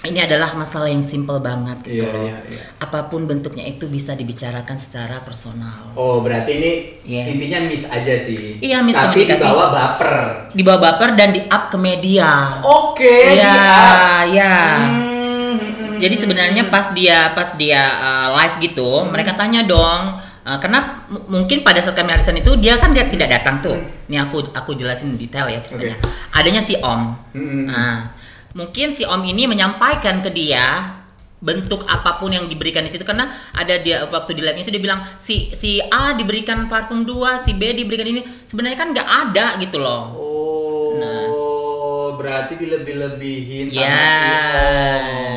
ini 0.04 0.22
adalah 0.22 0.54
masalah 0.54 0.86
yang 0.86 1.02
simple 1.02 1.40
banget 1.40 1.82
gitu 1.82 1.98
Iya, 1.98 2.06
loh. 2.06 2.22
iya, 2.24 2.38
iya. 2.48 2.64
apa 2.78 3.10
pun 3.10 3.26
bentuknya 3.26 3.66
itu 3.66 3.88
bisa 3.88 4.14
dibicarakan 4.14 4.76
secara 4.76 5.18
personal 5.20 5.82
Oh, 5.94 6.22
berarti 6.22 6.52
ini 6.54 6.72
Yes. 7.02 7.26
intinya 7.32 7.60
miss 7.64 7.84
aja 7.88 8.14
sih. 8.14 8.58
Iya, 8.60 8.82
miss 8.82 8.94
Tapi 8.94 9.26
dibawa 9.26 9.66
baper. 9.68 10.14
dibawa 10.52 10.78
baper 10.84 11.10
dan 11.14 11.30
di 11.32 11.42
up 11.44 11.70
ke 11.70 11.78
media 11.80 12.62
Oke, 12.62 13.34
Iya, 13.34 13.50
di-up. 13.50 13.98
iya. 14.30 14.54
Hmm, 14.78 15.15
hmm, 15.96 15.98
hmm, 15.98 16.04
Jadi 16.04 16.16
sebenarnya 16.16 16.64
pas 16.68 16.92
dia 16.92 17.32
pas 17.32 17.50
dia 17.56 17.80
uh, 17.80 18.28
live 18.36 18.56
gitu, 18.62 18.84
Hmm. 19.02 19.10
mereka 19.10 19.32
tanya 19.34 19.64
dong, 19.64 20.20
uh, 20.20 20.58
karena 20.60 21.08
m- 21.08 21.26
mungkin 21.32 21.64
pada 21.64 21.80
saat 21.80 21.96
kami 21.96 22.12
arisan 22.12 22.36
itu 22.36 22.54
dia 22.56 22.76
kan 22.76 22.92
dia 22.92 23.08
tidak 23.08 23.32
datang 23.32 23.60
tuh. 23.60 23.80
Ini 24.06 24.20
aku 24.22 24.52
aku 24.52 24.74
jelasin 24.74 25.16
detail 25.16 25.48
ya 25.48 25.60
ceritanya. 25.60 25.98
Adanya 26.32 26.60
si 26.60 26.76
Om. 26.76 27.02
Hmm. 27.32 27.64
Nah, 27.66 28.12
mungkin 28.54 28.92
si 28.92 29.02
Om 29.02 29.24
ini 29.24 29.48
menyampaikan 29.48 30.20
ke 30.20 30.30
dia 30.30 30.92
bentuk 31.36 31.86
apa 31.86 32.18
pun 32.18 32.32
yang 32.32 32.48
diberikan 32.48 32.82
di 32.82 32.90
situ 32.90 33.04
karena 33.04 33.28
ada 33.52 33.78
dia 33.78 34.08
waktu 34.08 34.34
di 34.34 34.42
live 34.42 34.58
itu 34.58 34.72
dia 34.72 34.82
bilang 34.82 35.04
si 35.16 35.52
si 35.52 35.78
A 35.80 36.12
diberikan 36.12 36.66
parfum 36.66 37.06
2, 37.06 37.38
si 37.38 37.54
B 37.54 37.70
diberikan 37.72 38.08
ini 38.08 38.22
sebenarnya 38.44 38.76
kan 38.76 38.90
nggak 38.90 39.06
ada 39.06 39.46
gitu 39.60 39.78
loh. 39.78 40.10
Oh, 40.16 42.08
berarti 42.16 42.56
dilebih-lebihin 42.56 43.68
sama 43.68 43.78
Ya. 43.78 43.94
si 43.94 44.30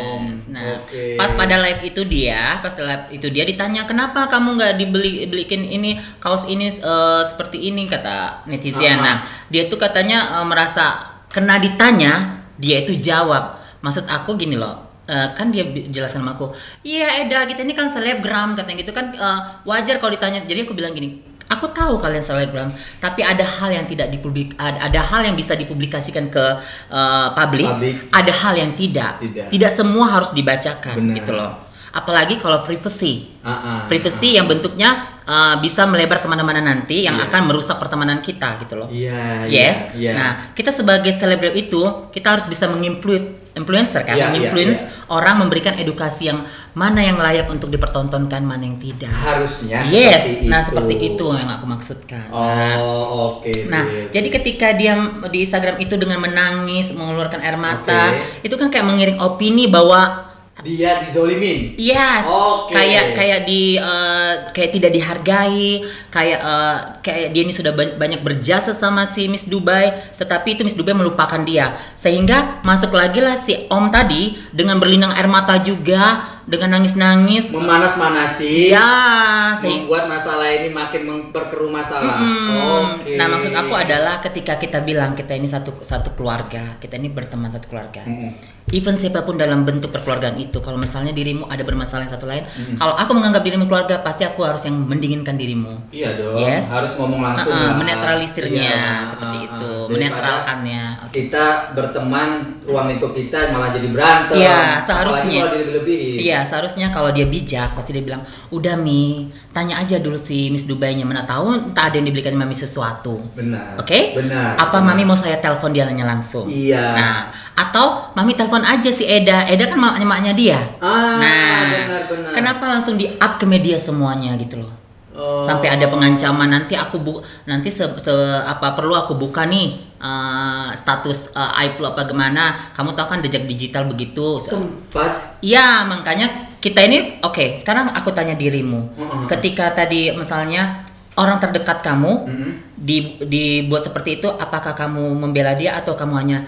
Om. 0.01 0.23
Nah, 0.59 0.83
Oke. 0.83 1.15
pas 1.15 1.31
pada 1.39 1.55
live 1.63 1.83
itu 1.87 2.03
dia, 2.03 2.59
pas 2.59 2.75
live 2.75 3.15
itu 3.15 3.31
dia 3.31 3.47
ditanya 3.47 3.87
kenapa 3.87 4.27
kamu 4.27 4.59
nggak 4.59 4.75
dibeli 4.75 5.23
belikin 5.31 5.63
ini 5.63 5.95
kaos 6.19 6.51
ini 6.51 6.75
eh, 6.75 7.23
seperti 7.31 7.71
ini 7.71 7.87
kata 7.87 8.43
netizen. 8.51 8.99
Ah. 8.99 9.03
Nah, 9.03 9.17
dia 9.47 9.71
tuh 9.71 9.79
katanya 9.79 10.43
eh, 10.43 10.47
merasa 10.47 10.99
kena 11.31 11.63
ditanya, 11.63 12.43
dia 12.59 12.83
itu 12.83 12.99
jawab. 12.99 13.57
Maksud 13.87 14.11
aku 14.11 14.35
gini 14.35 14.59
loh. 14.59 14.91
eh, 15.09 15.29
kan 15.33 15.49
dia 15.49 15.65
jelaskan 15.89 16.21
sama 16.21 16.37
aku, 16.37 16.53
iya 16.85 17.25
Eda 17.25 17.49
kita 17.49 17.65
ini 17.65 17.73
kan 17.73 17.89
selebgram 17.89 18.53
katanya 18.53 18.77
gitu 18.85 18.93
kan 18.93 19.09
eh, 19.17 19.41
wajar 19.65 19.97
kalau 19.97 20.13
ditanya. 20.13 20.45
Jadi 20.45 20.69
aku 20.69 20.77
bilang 20.77 20.93
gini, 20.93 21.17
aku 21.49 21.67
tahu 21.73 21.97
kalian 21.99 22.23
selebgram, 22.23 22.69
tapi 23.01 23.25
ada 23.25 23.43
hal 23.43 23.73
yang 23.73 23.87
tidak 23.89 24.13
dipublik, 24.13 24.53
ada, 24.61 24.89
ada 24.89 25.01
hal 25.01 25.25
yang 25.25 25.35
bisa 25.35 25.57
dipublikasikan 25.57 26.29
ke 26.29 26.45
eh, 26.93 27.29
publik, 27.33 27.69
Publik. 27.69 27.97
ada 28.13 28.33
hal 28.33 28.55
yang 28.57 28.73
tidak. 28.77 29.19
Tidak. 29.49 29.71
semua 29.73 30.13
harus 30.13 30.31
dibacakan 30.37 30.95
Benar. 30.95 31.17
gitu 31.19 31.33
loh. 31.35 31.53
Apalagi 31.89 32.37
kalau 32.37 32.61
privacy. 32.63 33.41
Ah, 33.41 33.51
ah, 33.51 33.81
Privacy 33.89 34.37
yang 34.37 34.45
bentuknya 34.45 35.18
uh, 35.29 35.55
bisa 35.61 35.85
melebar 35.85 36.19
ke 36.19 36.27
mana-mana 36.27 36.59
nanti 36.59 37.05
yang 37.05 37.15
Iya. 37.15 37.29
akan 37.29 37.43
merusak 37.47 37.77
pertemanan 37.77 38.19
kita 38.19 38.57
gitu 38.65 38.75
loh. 38.75 38.89
Iya, 38.89 39.45
iya, 39.45 39.69
Yes. 39.69 39.79
iya. 39.95 40.13
Nah, 40.17 40.31
kita 40.57 40.73
sebagai 40.73 41.13
selebgram 41.13 41.53
itu 41.53 41.81
kita 42.11 42.35
harus 42.35 42.49
bisa 42.49 42.65
menginfluence 42.67 43.37
influencer 43.59 44.07
kan, 44.07 44.15
Iya, 44.15 44.23
iya, 44.23 44.29
menginfluence 44.31 44.81
iya. 44.87 45.11
orang 45.11 45.43
memberikan 45.43 45.75
edukasi 45.75 46.31
yang 46.31 46.47
mana 46.73 47.03
yang 47.03 47.19
layak 47.19 47.51
untuk 47.51 47.67
dipertontonkan, 47.69 48.39
mana 48.39 48.63
yang 48.63 48.79
tidak. 48.79 49.11
harusnya 49.11 49.83
yes. 49.83 50.23
seperti 50.23 50.47
nah, 50.47 50.61
itu. 50.63 50.67
seperti 50.71 50.95
itu 51.03 51.27
yang 51.35 51.51
aku 51.51 51.65
maksudkan. 51.67 52.25
Nah, 52.31 52.75
Oh, 52.79 53.05
oke. 53.35 53.51
Nah, 53.67 53.83
Dit. 53.83 54.15
jadi 54.15 54.29
ketika 54.31 54.67
dia 54.79 54.95
di 55.27 55.43
Instagram 55.43 55.83
itu 55.83 55.99
dengan 55.99 56.23
menangis, 56.23 56.95
mengeluarkan 56.95 57.43
air 57.43 57.59
mata, 57.59 58.15
Oke. 58.15 58.47
itu 58.47 58.55
kan 58.55 58.71
kayak 58.71 58.87
mengiring 58.87 59.19
opini 59.19 59.67
bahwa 59.67 60.28
dia 60.67 60.99
dizolimin. 60.99 61.79
Yes, 61.79 62.27
Oke. 62.27 62.75
kayak 62.75 63.15
kayak 63.15 63.41
di 63.47 63.79
eh, 63.79 64.33
kayak 64.51 64.71
tidak 64.75 64.91
dihargai, 64.91 65.87
kayak 66.11 66.41
eh, 66.43 66.79
kayak 66.99 67.29
dia 67.31 67.43
ini 67.47 67.55
sudah 67.55 67.71
ba- 67.73 67.95
banyak 67.95 68.21
berjasa 68.27 68.75
sama 68.75 69.07
si 69.07 69.31
Miss 69.31 69.47
Dubai, 69.47 69.95
tetapi 70.19 70.59
itu 70.59 70.67
Miss 70.67 70.75
Dubai 70.75 70.99
melupakan 70.99 71.39
dia, 71.47 71.79
sehingga 71.95 72.59
masuk 72.67 72.91
lagi 72.91 73.23
lah 73.23 73.39
si 73.39 73.71
Om 73.71 73.87
tadi 73.95 74.35
dengan 74.51 74.83
berlinang 74.83 75.15
air 75.15 75.31
mata 75.31 75.63
juga, 75.63 76.27
dengan 76.43 76.75
nangis-nangis, 76.75 77.55
Memanas-manasi. 77.55 78.75
ya, 78.75 79.55
sehingga 79.55 79.87
membuat 79.87 80.05
masalah 80.11 80.49
ini 80.51 80.75
makin 80.75 81.03
memperkeruh 81.07 81.71
masalah. 81.71 82.19
Hmm. 82.19 82.99
Oke. 82.99 83.15
Nah 83.15 83.31
maksud 83.31 83.55
aku 83.55 83.79
adalah 83.79 84.19
ketika 84.19 84.59
kita 84.59 84.83
bilang 84.83 85.15
kita 85.15 85.39
ini 85.39 85.47
satu 85.47 85.87
satu 85.87 86.19
keluarga, 86.19 86.81
kita 86.83 86.99
ini 86.99 87.13
berteman 87.13 87.53
satu 87.53 87.71
keluarga. 87.71 88.03
Mm-mm. 88.03 88.58
Even 88.69 89.01
siapa 89.01 89.25
pun 89.25 89.41
dalam 89.41 89.65
bentuk 89.65 89.89
perkeluargaan 89.89 90.37
itu, 90.37 90.61
kalau 90.61 90.77
misalnya 90.77 91.17
dirimu 91.17 91.49
ada 91.49 91.65
bermasalah 91.65 92.05
yang 92.05 92.13
satu 92.13 92.29
lain, 92.29 92.45
Hmm. 92.45 92.77
kalau 92.77 92.95
aku 92.95 93.17
menganggap 93.17 93.41
dirimu 93.41 93.65
keluarga, 93.65 94.05
pasti 94.05 94.29
aku 94.29 94.45
harus 94.45 94.61
yang 94.69 94.77
mendinginkan 94.77 95.41
dirimu. 95.41 95.89
Iya 95.89 96.21
dong. 96.21 96.37
Yes. 96.37 96.69
Harus 96.69 96.93
ngomong 97.01 97.21
langsung. 97.25 97.49
Uh-uh, 97.49 97.65
lah. 97.65 97.77
menetralisirnya 97.81 98.61
Iya, 98.61 98.87
seperti 99.09 99.37
uh-uh. 99.37 99.47
itu, 99.49 99.71
Daripada 99.73 99.93
menetralkannya. 99.97 100.83
Oke. 101.01 101.13
Kita 101.17 101.45
berteman, 101.73 102.29
ruang 102.69 102.87
lingkup 102.93 103.13
kita 103.17 103.49
malah 103.49 103.73
jadi 103.73 103.89
berantem. 103.89 104.37
Iya, 104.37 104.85
seharusnya. 104.85 105.41
kalau 105.41 105.53
dilebih-lebihin. 105.57 106.19
Iya, 106.21 106.39
seharusnya 106.45 106.87
kalau 106.93 107.11
dia 107.11 107.25
bijak 107.25 107.73
pasti 107.73 107.97
dia 107.97 108.05
bilang, 108.05 108.21
"Udah 108.53 108.77
Mi, 108.77 109.33
tanya 109.59 109.83
aja 109.83 109.99
dulu 109.99 110.15
si 110.15 110.55
Miss 110.55 110.71
Dubai-nya 110.71 111.03
mana 111.03 111.27
tahu 111.27 111.51
entah 111.75 111.91
ada 111.91 111.99
yang 111.99 112.07
dibelikan 112.07 112.39
Mami 112.39 112.55
sesuatu." 112.55 113.19
Benar. 113.35 113.75
Oke? 113.83 114.15
Benar. 114.15 114.55
Apa 114.55 114.79
benar. 114.79 114.95
Mami 114.95 115.03
mau 115.03 115.19
saya 115.19 115.43
telepon 115.43 115.75
dia 115.75 115.83
nanya 115.83 116.07
langsung? 116.07 116.47
Iya. 116.47 116.95
Nah, 116.95 117.17
atau 117.59 118.15
Mami 118.15 118.39
telepon 118.39 118.63
aja 118.63 118.87
si 118.95 119.03
Eda. 119.03 119.51
Eda 119.51 119.67
kan 119.67 119.79
maknya 119.83 120.07
maknya 120.07 120.33
dia. 120.39 120.61
Ah, 120.79 121.19
nah, 121.19 121.59
benar, 121.75 122.03
benar. 122.07 122.31
Kenapa 122.31 122.65
langsung 122.71 122.95
di 122.95 123.11
up 123.19 123.43
ke 123.43 123.45
media 123.51 123.75
semuanya 123.75 124.39
gitu 124.39 124.63
loh? 124.63 124.79
Oh. 125.19 125.43
Sampai 125.43 125.67
ada 125.67 125.91
pengancaman 125.91 126.47
nanti 126.47 126.79
aku 126.79 127.03
bu 127.03 127.19
nanti 127.43 127.75
se, 127.75 127.83
se- 127.99 128.43
apa 128.47 128.79
perlu 128.79 128.95
aku 128.95 129.19
buka 129.19 129.51
nih 129.51 129.75
eh, 129.99 130.69
status 130.79 131.35
uh, 131.35 131.59
aib 131.59 131.75
lo 131.83 131.91
apa 131.91 132.07
gimana? 132.07 132.55
Kamu 132.71 132.95
tahu 132.95 133.11
kan 133.11 133.19
jejak 133.19 133.51
digital 133.51 133.91
begitu. 133.91 134.39
sempat 134.39 135.43
Iya, 135.43 135.91
makanya 135.91 136.48
kita 136.59 136.81
ini 136.87 137.23
oke, 137.23 137.63
sekarang 137.63 137.95
aku 137.95 138.11
tanya 138.11 138.35
dirimu. 138.35 138.91
Mm-mm. 138.99 139.25
Ketika 139.31 139.71
tadi 139.75 140.11
misalnya 140.11 140.83
orang 141.15 141.39
terdekat 141.39 141.83
kamu 141.83 142.13
Mm-mm. 142.27 142.53
di, 142.75 143.19
dibuat 143.23 143.87
seperti 143.87 144.19
itu, 144.23 144.29
apakah 144.31 144.75
kamu 144.75 145.15
membela 145.15 145.55
dia 145.55 145.79
atau 145.79 145.95
kamu 145.95 146.15
hanya 146.19 146.39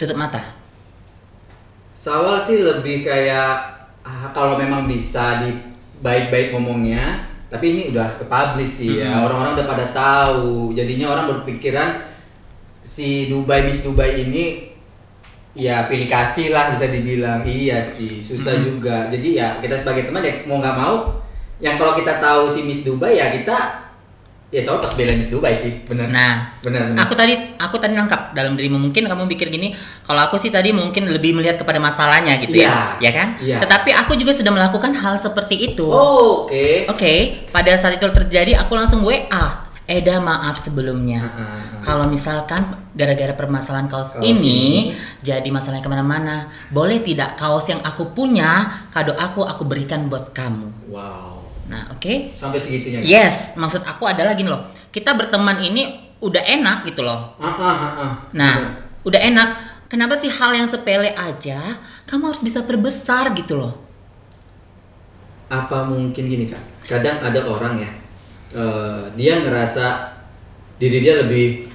tutup 0.00 0.16
mata? 0.16 0.40
Sawal 1.92 2.38
sih 2.38 2.62
lebih 2.62 3.04
kayak 3.04 3.52
ah, 4.06 4.30
kalau 4.32 4.56
memang 4.56 4.88
bisa 4.88 5.44
di 5.44 5.50
baik-baik 5.98 6.54
ngomongnya, 6.54 7.26
tapi 7.52 7.74
ini 7.74 7.82
udah 7.90 8.06
ke 8.16 8.24
publish 8.28 8.84
sih 8.84 9.02
ya. 9.02 9.24
Orang-orang 9.24 9.58
udah 9.58 9.66
pada 9.66 9.86
tahu. 9.90 10.72
Jadinya 10.72 11.12
orang 11.12 11.26
berpikiran 11.26 12.00
si 12.84 13.28
Dubai 13.28 13.66
Miss 13.66 13.84
Dubai 13.84 14.24
ini 14.24 14.67
ya 15.58 15.90
pilih 15.90 16.06
kasih 16.06 16.54
lah 16.54 16.70
bisa 16.70 16.86
dibilang. 16.86 17.42
Iya 17.42 17.82
sih, 17.82 18.22
susah 18.22 18.54
Mhm. 18.54 18.62
juga. 18.64 18.96
Jadi 19.10 19.34
ya 19.34 19.58
kita 19.58 19.74
sebagai 19.74 20.06
teman 20.06 20.22
ya 20.22 20.46
mau 20.46 20.62
nggak 20.62 20.76
mau 20.78 20.94
yang 21.58 21.74
kalau 21.74 21.98
kita 21.98 22.22
tahu 22.22 22.46
si 22.46 22.62
Miss 22.62 22.86
Dubai 22.86 23.18
ya 23.18 23.34
kita 23.34 23.90
ya 24.48 24.64
soal 24.64 24.80
pas 24.80 24.94
bela 24.96 25.12
Miss 25.12 25.28
Dubai 25.28 25.52
sih, 25.52 25.84
benar. 25.84 26.08
Nah, 26.08 26.48
benar 26.64 26.88
benar. 26.88 27.04
Aku 27.04 27.12
tadi 27.12 27.36
aku 27.60 27.76
tadi 27.76 27.92
nangkap 27.92 28.32
dalam 28.32 28.56
dirimu 28.56 28.80
mungkin 28.80 29.04
kamu 29.04 29.28
pikir 29.28 29.52
gini, 29.52 29.76
kalau 30.06 30.24
aku 30.24 30.40
sih 30.40 30.48
tadi 30.48 30.72
mungkin 30.72 31.04
lebih 31.10 31.36
melihat 31.36 31.60
kepada 31.60 31.76
masalahnya 31.76 32.40
gitu 32.40 32.56
ya. 32.56 32.96
Iya. 32.96 33.04
Ya 33.04 33.10
kan? 33.12 33.28
Iya. 33.42 33.56
Tetapi 33.60 33.90
aku 33.92 34.16
juga 34.16 34.32
sudah 34.32 34.48
melakukan 34.48 34.96
hal 34.96 35.20
seperti 35.20 35.74
itu. 35.74 35.84
Oh, 35.84 36.48
oke. 36.48 36.88
Oke, 36.88 37.44
pada 37.52 37.76
saat 37.76 38.00
itu 38.00 38.08
terjadi 38.08 38.56
aku 38.56 38.72
langsung 38.72 39.04
WA. 39.04 39.67
Eda 39.88 40.20
maaf 40.20 40.60
sebelumnya. 40.60 41.24
Ah, 41.24 41.32
ah. 41.40 41.80
Kalau 41.80 42.04
misalkan 42.12 42.60
gara-gara 42.92 43.32
permasalahan 43.32 43.88
kaos, 43.88 44.12
Kaos 44.12 44.20
ini, 44.20 44.36
ini. 44.36 44.60
jadi 45.24 45.48
masalahnya 45.48 45.80
ke 45.80 45.88
mana-mana, 45.88 46.52
boleh 46.68 47.00
tidak 47.00 47.40
kaos 47.40 47.64
yang 47.72 47.80
aku 47.80 48.12
punya 48.12 48.68
kado 48.92 49.16
aku 49.16 49.48
aku 49.48 49.64
berikan 49.64 50.12
buat 50.12 50.36
kamu. 50.36 50.92
Wow. 50.92 51.40
Nah, 51.72 51.88
oke. 51.96 52.36
Sampai 52.36 52.60
segitunya. 52.60 53.00
Yes, 53.00 53.56
maksud 53.56 53.80
aku 53.88 54.04
adalah 54.04 54.36
gini 54.36 54.52
loh. 54.52 54.68
Kita 54.92 55.16
berteman 55.16 55.56
ini 55.64 56.12
udah 56.20 56.44
enak 56.44 56.84
gitu 56.84 57.00
loh. 57.00 57.32
Ah, 57.40 57.48
ah, 57.48 57.64
ah, 57.64 57.92
ah. 57.96 58.12
Nah, 58.36 58.54
Benar. 58.60 59.08
udah 59.08 59.20
enak. 59.24 59.48
Kenapa 59.88 60.20
sih 60.20 60.28
hal 60.28 60.52
yang 60.52 60.68
sepele 60.68 61.16
aja 61.16 61.80
kamu 62.04 62.28
harus 62.28 62.44
bisa 62.44 62.60
perbesar 62.60 63.32
gitu 63.32 63.56
loh? 63.56 63.88
apa 65.48 65.80
mungkin 65.88 66.28
gini 66.28 66.44
kak? 66.44 66.60
Kadang 66.84 67.24
ada 67.24 67.40
orang 67.48 67.80
ya, 67.80 67.88
eh, 68.50 69.02
dia 69.14 69.40
ngerasa 69.40 70.16
diri 70.76 70.98
dia 70.98 71.18
lebih 71.18 71.66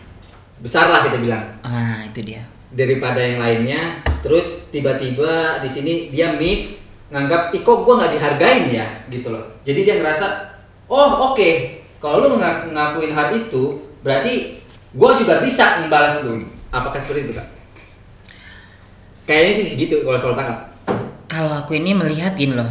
besar 0.57 0.87
lah 0.87 1.03
kita 1.03 1.19
bilang 1.19 1.43
Ah, 1.59 2.01
itu 2.03 2.23
dia. 2.23 2.41
daripada 2.71 3.19
yang 3.19 3.37
lainnya. 3.37 3.99
Terus 4.23 4.71
tiba-tiba 4.71 5.59
di 5.59 5.67
sini 5.67 5.93
dia 6.07 6.31
miss 6.33 6.81
nganggap, 7.11 7.51
ih 7.51 7.61
kok 7.61 7.83
gue 7.83 7.93
nggak 7.93 8.11
dihargain 8.11 8.65
ya 8.71 8.87
gitu 9.05 9.29
loh. 9.29 9.43
Jadi 9.61 9.83
dia 9.83 9.99
ngerasa, 9.99 10.25
oh 10.87 11.31
oke, 11.31 11.49
kalau 11.99 12.25
lu 12.25 12.39
ngak- 12.39 12.71
ngakuin 12.71 13.11
hal 13.11 13.29
itu, 13.35 13.77
berarti 14.01 14.57
gue 14.89 15.11
juga 15.19 15.43
bisa 15.43 15.83
membalas 15.83 16.23
lu. 16.23 16.41
Apakah 16.71 16.97
seperti 16.97 17.29
itu 17.29 17.33
kak? 17.35 17.47
Kayaknya 19.23 19.51
sih 19.53 19.65
gitu 19.77 20.01
kalau 20.01 20.17
soal 20.17 20.33
tangkap. 20.33 20.71
Kalau 21.27 21.53
aku 21.53 21.75
ini 21.75 21.91
melihat 21.93 22.33
gini 22.33 22.55
loh. 22.55 22.69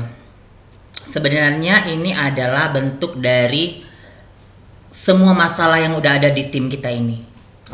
sebenarnya 1.02 1.92
ini 1.92 2.16
adalah 2.16 2.72
bentuk 2.72 3.20
dari 3.20 3.84
semua 5.02 5.34
masalah 5.34 5.82
yang 5.82 5.98
udah 5.98 6.22
ada 6.22 6.30
di 6.30 6.46
tim 6.46 6.70
kita 6.70 6.86
ini. 6.86 7.18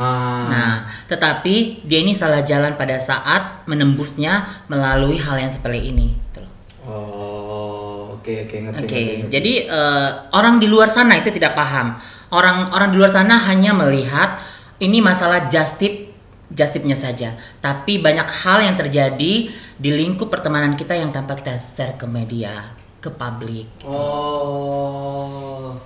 Ah. 0.01 0.49
Nah, 0.49 0.75
tetapi 1.13 1.85
dia 1.85 2.01
ini 2.01 2.17
salah 2.17 2.41
jalan 2.41 2.73
pada 2.81 2.97
saat 2.97 3.69
menembusnya 3.69 4.49
melalui 4.73 5.21
hal 5.21 5.37
yang 5.37 5.53
seperti 5.53 5.93
ini. 5.93 6.17
gitu 6.17 6.41
loh. 6.41 6.53
Oh, 6.89 8.17
oke 8.17 8.49
oke 8.49 8.57
ngerti. 8.57 8.81
Oke, 8.81 8.89
ngerti, 8.89 9.13
ngerti. 9.21 9.29
jadi 9.29 9.53
eh, 9.69 10.09
orang 10.33 10.57
di 10.57 10.73
luar 10.73 10.89
sana 10.89 11.21
itu 11.21 11.29
tidak 11.29 11.53
paham. 11.53 12.01
Orang 12.33 12.73
orang 12.73 12.89
di 12.89 12.97
luar 12.97 13.13
sana 13.13 13.37
hanya 13.37 13.77
melihat 13.77 14.41
ini 14.81 15.05
masalah 15.05 15.53
justip 15.53 16.09
justipnya 16.49 16.97
saja. 16.97 17.37
Tapi 17.61 18.01
banyak 18.01 18.25
hal 18.25 18.65
yang 18.65 18.77
terjadi 18.81 19.53
di 19.53 19.91
lingkup 19.93 20.33
pertemanan 20.33 20.81
kita 20.81 20.97
yang 20.97 21.13
tanpa 21.13 21.37
kita 21.37 21.61
share 21.61 22.01
ke 22.01 22.09
media, 22.09 22.73
ke 23.05 23.13
publik. 23.13 23.69
Oh. 23.85 25.77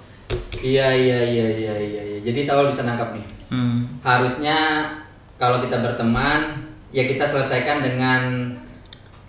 Iya 0.62 0.88
iya 0.94 1.18
iya 1.26 1.46
iya 1.50 1.74
iya. 1.76 2.02
iya. 2.14 2.18
Jadi 2.22 2.40
Sawal 2.40 2.70
bisa 2.70 2.86
nangkap 2.86 3.12
nih. 3.12 3.26
Hmm. 3.50 3.98
Harusnya 4.00 4.86
kalau 5.36 5.58
kita 5.58 5.82
berteman 5.82 6.70
ya 6.94 7.02
kita 7.04 7.26
selesaikan 7.26 7.82
dengan 7.82 8.54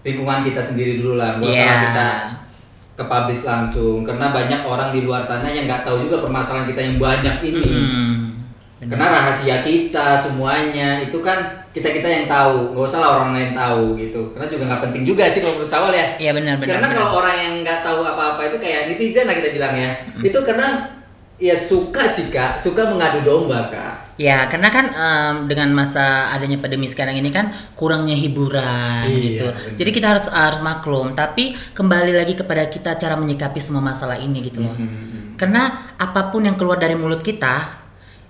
lingkungan 0.06 0.46
kita 0.46 0.62
sendiri 0.62 1.02
dulu 1.02 1.18
lah. 1.18 1.36
Gak 1.42 1.50
usah 1.50 1.58
Iya. 1.58 1.82
kita 1.90 2.10
ke 2.94 3.04
publish 3.10 3.42
langsung 3.42 4.06
karena 4.06 4.30
banyak 4.30 4.62
orang 4.62 4.94
di 4.94 5.02
luar 5.02 5.26
sana 5.26 5.50
yang 5.50 5.66
nggak 5.66 5.82
tahu 5.82 6.06
juga 6.06 6.22
permasalahan 6.22 6.70
kita 6.70 6.82
yang 6.86 6.98
banyak 7.02 7.36
ini. 7.42 7.66
Hmm. 7.66 8.18
Karena 8.84 9.08
rahasia 9.10 9.64
kita 9.64 10.14
semuanya 10.20 11.00
itu 11.02 11.18
kan 11.24 11.66
kita 11.74 11.90
kita 11.90 12.06
yang 12.06 12.26
tahu, 12.30 12.76
nggak 12.76 12.86
usah 12.86 13.00
lah 13.02 13.10
orang 13.18 13.32
lain 13.34 13.52
tahu 13.56 13.98
gitu. 13.98 14.22
Karena 14.36 14.46
juga 14.46 14.64
nggak 14.70 14.82
penting 14.86 15.04
juga 15.08 15.26
sih 15.26 15.42
kalau 15.42 15.58
menurut 15.58 15.72
Sawal 15.72 15.92
ya. 15.96 16.06
Iya 16.22 16.32
benar 16.38 16.62
benar. 16.62 16.78
Karena 16.78 16.88
benar. 16.92 16.98
kalau 17.02 17.10
orang 17.24 17.36
yang 17.40 17.54
nggak 17.66 17.80
tahu 17.82 18.00
apa-apa 18.06 18.42
itu 18.52 18.58
kayak 18.62 18.82
netizen 18.92 19.26
lah 19.26 19.36
kita 19.40 19.50
bilang 19.56 19.74
ya. 19.74 19.90
Hmm. 20.14 20.22
Itu 20.22 20.38
karena 20.46 20.68
ya 21.38 21.56
suka 21.58 22.06
sih 22.06 22.30
kak, 22.30 22.56
suka 22.56 22.86
mengadu 22.88 23.22
domba 23.22 23.68
kak. 23.68 23.94
Ya, 24.14 24.46
karena 24.46 24.70
kan 24.70 24.86
em, 24.94 25.36
dengan 25.50 25.74
masa 25.74 26.30
adanya 26.30 26.62
pandemi 26.62 26.86
sekarang 26.86 27.18
ini 27.18 27.34
kan 27.34 27.50
kurangnya 27.74 28.14
hiburan 28.14 29.02
Iya, 29.02 29.18
gitu. 29.26 29.46
benar. 29.50 29.74
Jadi 29.82 29.90
kita 29.90 30.08
harus 30.14 30.26
harus 30.30 30.62
maklum, 30.62 31.18
tapi 31.18 31.58
kembali 31.74 32.14
lagi 32.14 32.38
kepada 32.38 32.70
kita 32.70 32.94
cara 32.94 33.18
menyikapi 33.18 33.58
semua 33.58 33.82
masalah 33.82 34.22
ini 34.22 34.46
gitu 34.46 34.62
loh. 34.62 34.78
Hmm, 34.78 35.34
Karena 35.34 35.90
apa 35.98 36.30
pun 36.30 36.46
yang 36.46 36.54
keluar 36.54 36.78
dari 36.78 36.94
mulut 36.94 37.20
kita 37.20 37.82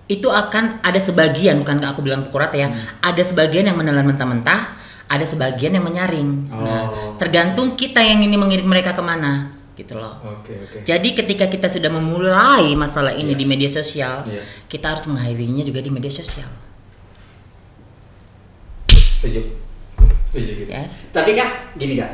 itu 0.08 0.32
akan 0.32 0.80
ada 0.80 1.00
sebagian 1.00 1.60
bukan 1.60 1.84
aku 1.84 2.00
bilang 2.00 2.24
pukul 2.24 2.48
rata 2.48 2.56
ya, 2.56 2.72
Hmm. 2.72 2.80
ada 3.04 3.20
sebagian 3.20 3.68
yang 3.68 3.76
menelan 3.76 4.08
mentah-mentah, 4.08 4.62
ada 5.12 5.26
sebagian 5.28 5.76
yang 5.76 5.84
menyaring. 5.84 6.48
Nah, 6.48 6.88
Oh. 6.88 7.20
tergantung 7.20 7.76
kita 7.76 8.00
yang 8.00 8.24
ini 8.24 8.40
mengirim 8.40 8.64
mereka 8.64 8.96
ke 8.96 9.04
mana 9.04 9.52
gitu 9.74 9.94
loh. 9.94 10.14
Oke 10.24 10.54
oke. 10.56 10.78
Jadi 10.82 11.10
ketika 11.14 11.46
kita 11.48 11.66
sudah 11.66 11.90
memulai 11.90 12.74
masalah 12.74 13.12
ini 13.12 13.34
Iya. 13.34 13.40
di 13.40 13.46
media 13.46 13.68
sosial, 13.68 14.22
Iya. 14.24 14.42
kita 14.68 14.94
harus 14.94 15.06
mengakhirinya 15.06 15.62
juga 15.62 15.80
di 15.80 15.90
media 15.90 16.10
sosial. 16.10 16.50
Setuju. 18.90 19.42
Setuju 20.24 20.52
gitu. 20.60 20.70
Yes. 20.70 21.10
Tapi 21.10 21.34
kak, 21.34 21.74
gini 21.76 21.96
kak. 21.96 22.12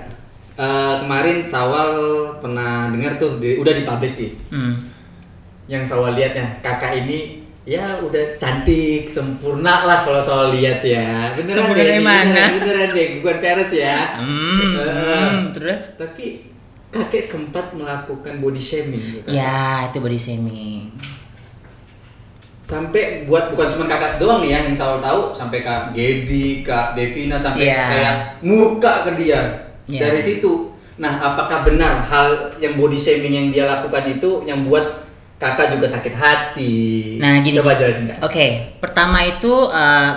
Eh, 0.56 0.96
kemarin 1.00 1.40
Sawal 1.42 1.92
pernah 2.38 2.88
dengar 2.88 3.16
tuh 3.16 3.40
di- 3.40 3.56
udah 3.56 3.72
dipublish 3.72 4.16
sih. 4.18 4.32
Hmm. 4.52 4.76
Yang 5.66 5.84
Sawal 5.88 6.14
lihat 6.14 6.36
ya, 6.36 6.48
kakak 6.60 7.00
ini 7.00 7.40
ya 7.64 8.02
udah 8.02 8.36
cantik, 8.36 9.06
sempurna 9.06 9.86
lah 9.86 10.04
kalau 10.04 10.20
Sawal 10.20 10.52
lihat 10.52 10.82
ya. 10.82 11.32
Beneran 11.32 11.64
Sempurna 11.64 11.80
deh, 11.82 12.02
mana? 12.02 12.24
Beneran, 12.28 12.52
beneran 12.60 12.90
deh, 12.92 13.08
bukan 13.20 13.38
peres 13.40 13.72
ya. 13.72 14.00
Hmm, 14.20 14.74
Eh, 14.76 14.84
hmm, 14.84 15.38
terus? 15.56 15.96
Tapi 15.96 16.49
kakek 16.90 17.22
sempat 17.22 17.70
melakukan 17.72 18.42
body 18.42 18.58
shaming. 18.58 19.22
Kak. 19.22 19.30
Ya, 19.30 19.86
itu 19.86 19.98
body 20.02 20.18
shaming. 20.18 20.90
Sampai 22.60 23.26
buat 23.26 23.50
bukan 23.50 23.66
cuma 23.66 23.86
kakak 23.90 24.22
doang 24.22 24.46
nih 24.46 24.54
ya 24.54 24.60
yang 24.70 24.76
Sawal 24.76 25.02
tahu, 25.02 25.34
sampai 25.34 25.66
kak 25.66 25.90
Gaby, 25.90 26.62
kak 26.62 26.94
Devina 26.94 27.34
sampai 27.34 27.66
Iya. 27.66 27.82
kayak 27.90 28.16
murka 28.46 29.10
ke 29.10 29.12
dia 29.18 29.42
Iya. 29.90 30.06
dari 30.06 30.22
situ. 30.22 30.70
Nah, 31.02 31.18
apakah 31.18 31.66
benar 31.66 32.04
hal 32.06 32.28
yang 32.62 32.78
body 32.78 32.94
shaming 32.94 33.34
yang 33.34 33.48
dia 33.50 33.66
lakukan 33.66 34.06
itu 34.06 34.46
yang 34.46 34.70
buat 34.70 34.86
kakak 35.42 35.74
juga 35.74 35.90
sakit 35.90 36.14
hati? 36.14 36.76
Nah, 37.18 37.42
gini. 37.42 37.58
Coba 37.58 37.74
jelasin 37.74 38.06
kak. 38.06 38.22
Oke, 38.22 38.78
pertama 38.78 39.26
itu 39.26 39.50
eh, 39.74 40.10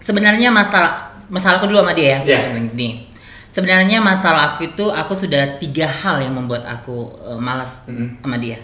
sebenarnya 0.00 0.48
masalah 0.48 1.12
masalahku 1.28 1.68
dulu 1.68 1.84
sama 1.84 1.92
dia 1.92 2.16
ya. 2.24 2.38
Iya. 2.38 2.40
Gini. 2.72 3.09
Sebenarnya 3.50 3.98
masalah 3.98 4.54
aku 4.54 4.70
itu 4.70 4.94
aku 4.94 5.12
sudah 5.18 5.58
tiga 5.58 5.90
hal 5.90 6.22
yang 6.22 6.38
membuat 6.38 6.62
aku 6.70 7.10
eh, 7.26 7.38
malas 7.38 7.82
Mm-mm. 7.90 8.22
sama 8.22 8.38
dia. 8.38 8.62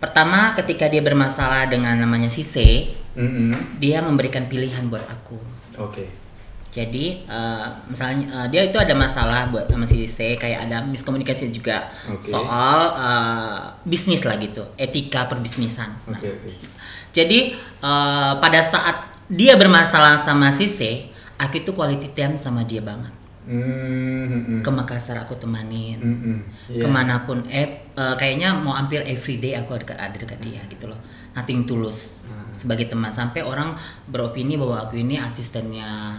Pertama, 0.00 0.56
ketika 0.56 0.88
dia 0.88 1.04
bermasalah 1.04 1.68
dengan 1.70 1.94
namanya 1.94 2.26
si 2.32 2.40
C, 2.42 2.88
Mm-mm. 3.14 3.78
dia 3.78 4.00
memberikan 4.00 4.48
pilihan 4.48 4.88
buat 4.88 5.04
aku. 5.04 5.36
Oke. 5.78 6.08
Jadi 6.72 7.28
eh, 7.28 7.66
misalnya 7.92 8.24
eh, 8.24 8.46
dia 8.48 8.64
itu 8.64 8.80
ada 8.80 8.96
masalah 8.96 9.52
buat 9.52 9.68
sama 9.68 9.84
si 9.84 10.08
C 10.08 10.40
kayak 10.40 10.64
ada 10.64 10.80
miskomunikasi 10.80 11.52
juga 11.52 11.92
Oke. 12.08 12.32
soal 12.32 12.96
eh, 12.96 13.60
bisnis 13.84 14.24
lah 14.24 14.40
gitu, 14.40 14.64
etika 14.80 15.28
perbisnisan. 15.28 15.92
Nah, 16.08 16.16
Oke 16.16 16.32
oke. 16.32 16.48
jadi 17.12 17.52
eh, 17.60 18.32
pada 18.40 18.60
saat 18.64 19.12
dia 19.28 19.60
bermasalah 19.60 20.24
sama 20.24 20.48
si 20.48 20.64
C, 20.64 21.12
aku 21.36 21.60
itu 21.60 21.76
quality 21.76 22.08
time 22.16 22.40
sama 22.40 22.64
dia 22.64 22.80
banget. 22.80 23.12
Hmm, 23.42 24.22
hmm, 24.24 24.42
hmm. 24.42 24.60
Ke 24.62 24.70
Makassar 24.70 25.18
aku 25.18 25.34
temanin, 25.34 25.98
Hmm, 25.98 26.16
hmm. 26.16 26.38
Iya. 26.70 26.80
ke 26.80 26.86
mana 26.86 27.22
pun 27.22 27.42
eh 27.46 27.66
eh, 27.90 28.14
kayaknya 28.14 28.54
mau 28.54 28.72
hampir 28.72 29.02
everyday 29.02 29.54
aku 29.54 29.74
dekat 29.76 29.96
ada 29.96 30.14
dekat 30.14 30.38
dia 30.38 30.62
gitu 30.66 30.86
loh. 30.86 30.98
Nothing 31.32 31.64
tulus 31.64 32.22
Hmm. 32.22 32.54
sebagai 32.54 32.86
teman 32.86 33.10
sampai 33.10 33.40
orang 33.40 33.74
beropini 34.06 34.54
bahwa 34.54 34.78
aku 34.80 34.94
ini 34.96 35.16
asistennya 35.16 36.14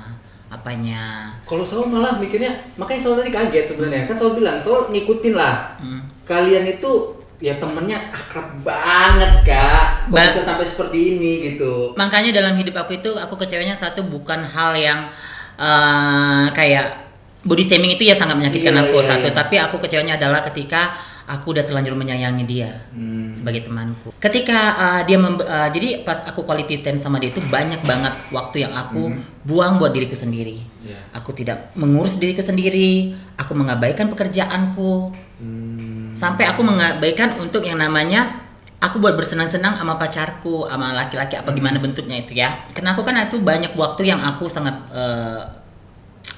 apanya. 0.47 1.33
Kalau 1.43 1.63
Saul 1.63 1.87
malah 1.87 2.15
mikirnya, 2.15 2.49
makanya 2.75 3.01
Saul 3.01 3.15
tadi 3.15 3.29
kaget 3.29 3.65
sebenarnya. 3.65 4.05
Kan 4.05 4.13
Saul 4.13 4.33
bilang, 4.33 4.55
Saul 4.55 4.85
ngikutin 4.87 5.33
lah. 5.33 5.79
Hmm. 5.79 6.03
Kalian 6.23 6.67
itu 6.69 6.91
ya 7.39 7.57
temennya 7.57 7.99
akrab 8.09 8.61
banget 8.61 9.43
kak. 9.43 10.07
Kok 10.07 10.13
Ba- 10.13 10.23
bisa 10.23 10.39
sampai 10.39 10.63
seperti 10.63 11.17
ini 11.17 11.31
gitu? 11.43 11.91
Makanya 11.93 12.31
dalam 12.31 12.53
hidup 12.53 12.77
aku 12.77 12.95
itu 12.95 13.11
aku 13.13 13.35
kecewanya 13.35 13.73
satu 13.73 14.03
bukan 14.03 14.43
hal 14.43 14.71
yang 14.73 15.09
eh, 15.53 16.45
kayak 16.51 17.02
body 17.43 17.63
shaming 17.63 17.99
itu 17.99 18.07
ya 18.07 18.15
sangat 18.15 18.39
menyakitkan 18.39 18.71
Iya, 18.71 18.81
aku 18.87 18.97
iya, 19.03 19.07
satu, 19.07 19.27
iya. 19.27 19.35
tapi 19.35 19.55
aku 19.59 19.75
kecewanya 19.83 20.15
adalah 20.15 20.39
ketika 20.47 20.95
aku 21.23 21.55
udah 21.55 21.63
terlanjur 21.63 21.95
menyayangi 21.95 22.43
dia 22.43 22.71
Hmm. 22.91 23.31
sebagai 23.35 23.67
temanku. 23.67 24.11
Ketika 24.19 24.59
eh, 24.75 25.01
dia 25.07 25.17
eh, 25.19 25.69
jadi 25.71 25.87
pas 26.03 26.23
aku 26.23 26.43
quality 26.43 26.79
time 26.83 26.99
sama 26.99 27.19
dia 27.19 27.31
itu 27.31 27.43
banyak 27.43 27.83
banget 27.83 28.11
waktu 28.31 28.63
yang 28.67 28.73
aku 28.75 29.11
buang 29.43 29.79
buat 29.79 29.91
diriku 29.91 30.15
sendiri. 30.15 30.59
Iya. 30.83 30.99
Aku 31.19 31.31
tidak 31.31 31.71
mengurus 31.75 32.19
diriku 32.19 32.43
sendiri, 32.43 33.15
aku 33.35 33.51
mengabaikan 33.55 34.07
pekerjaanku, 34.11 35.11
Hmm. 35.39 36.15
sampai 36.15 36.47
aku 36.47 36.63
mengabaikan 36.63 37.35
untuk 37.39 37.67
yang 37.67 37.75
namanya 37.79 38.39
aku 38.79 38.99
buat 38.99 39.15
bersenang-senang 39.15 39.79
sama 39.79 39.95
pacarku 39.95 40.67
sama 40.67 40.91
laki-laki 40.91 41.39
apa 41.39 41.55
gimana 41.55 41.79
bentuknya 41.79 42.19
itu 42.19 42.35
ya 42.35 42.67
karena 42.75 42.91
aku 42.91 43.03
kan 43.03 43.15
itu 43.15 43.39
banyak 43.39 43.71
waktu 43.79 44.11
yang 44.11 44.19
aku 44.19 44.47
sangat 44.51 44.75
eh, 44.91 45.62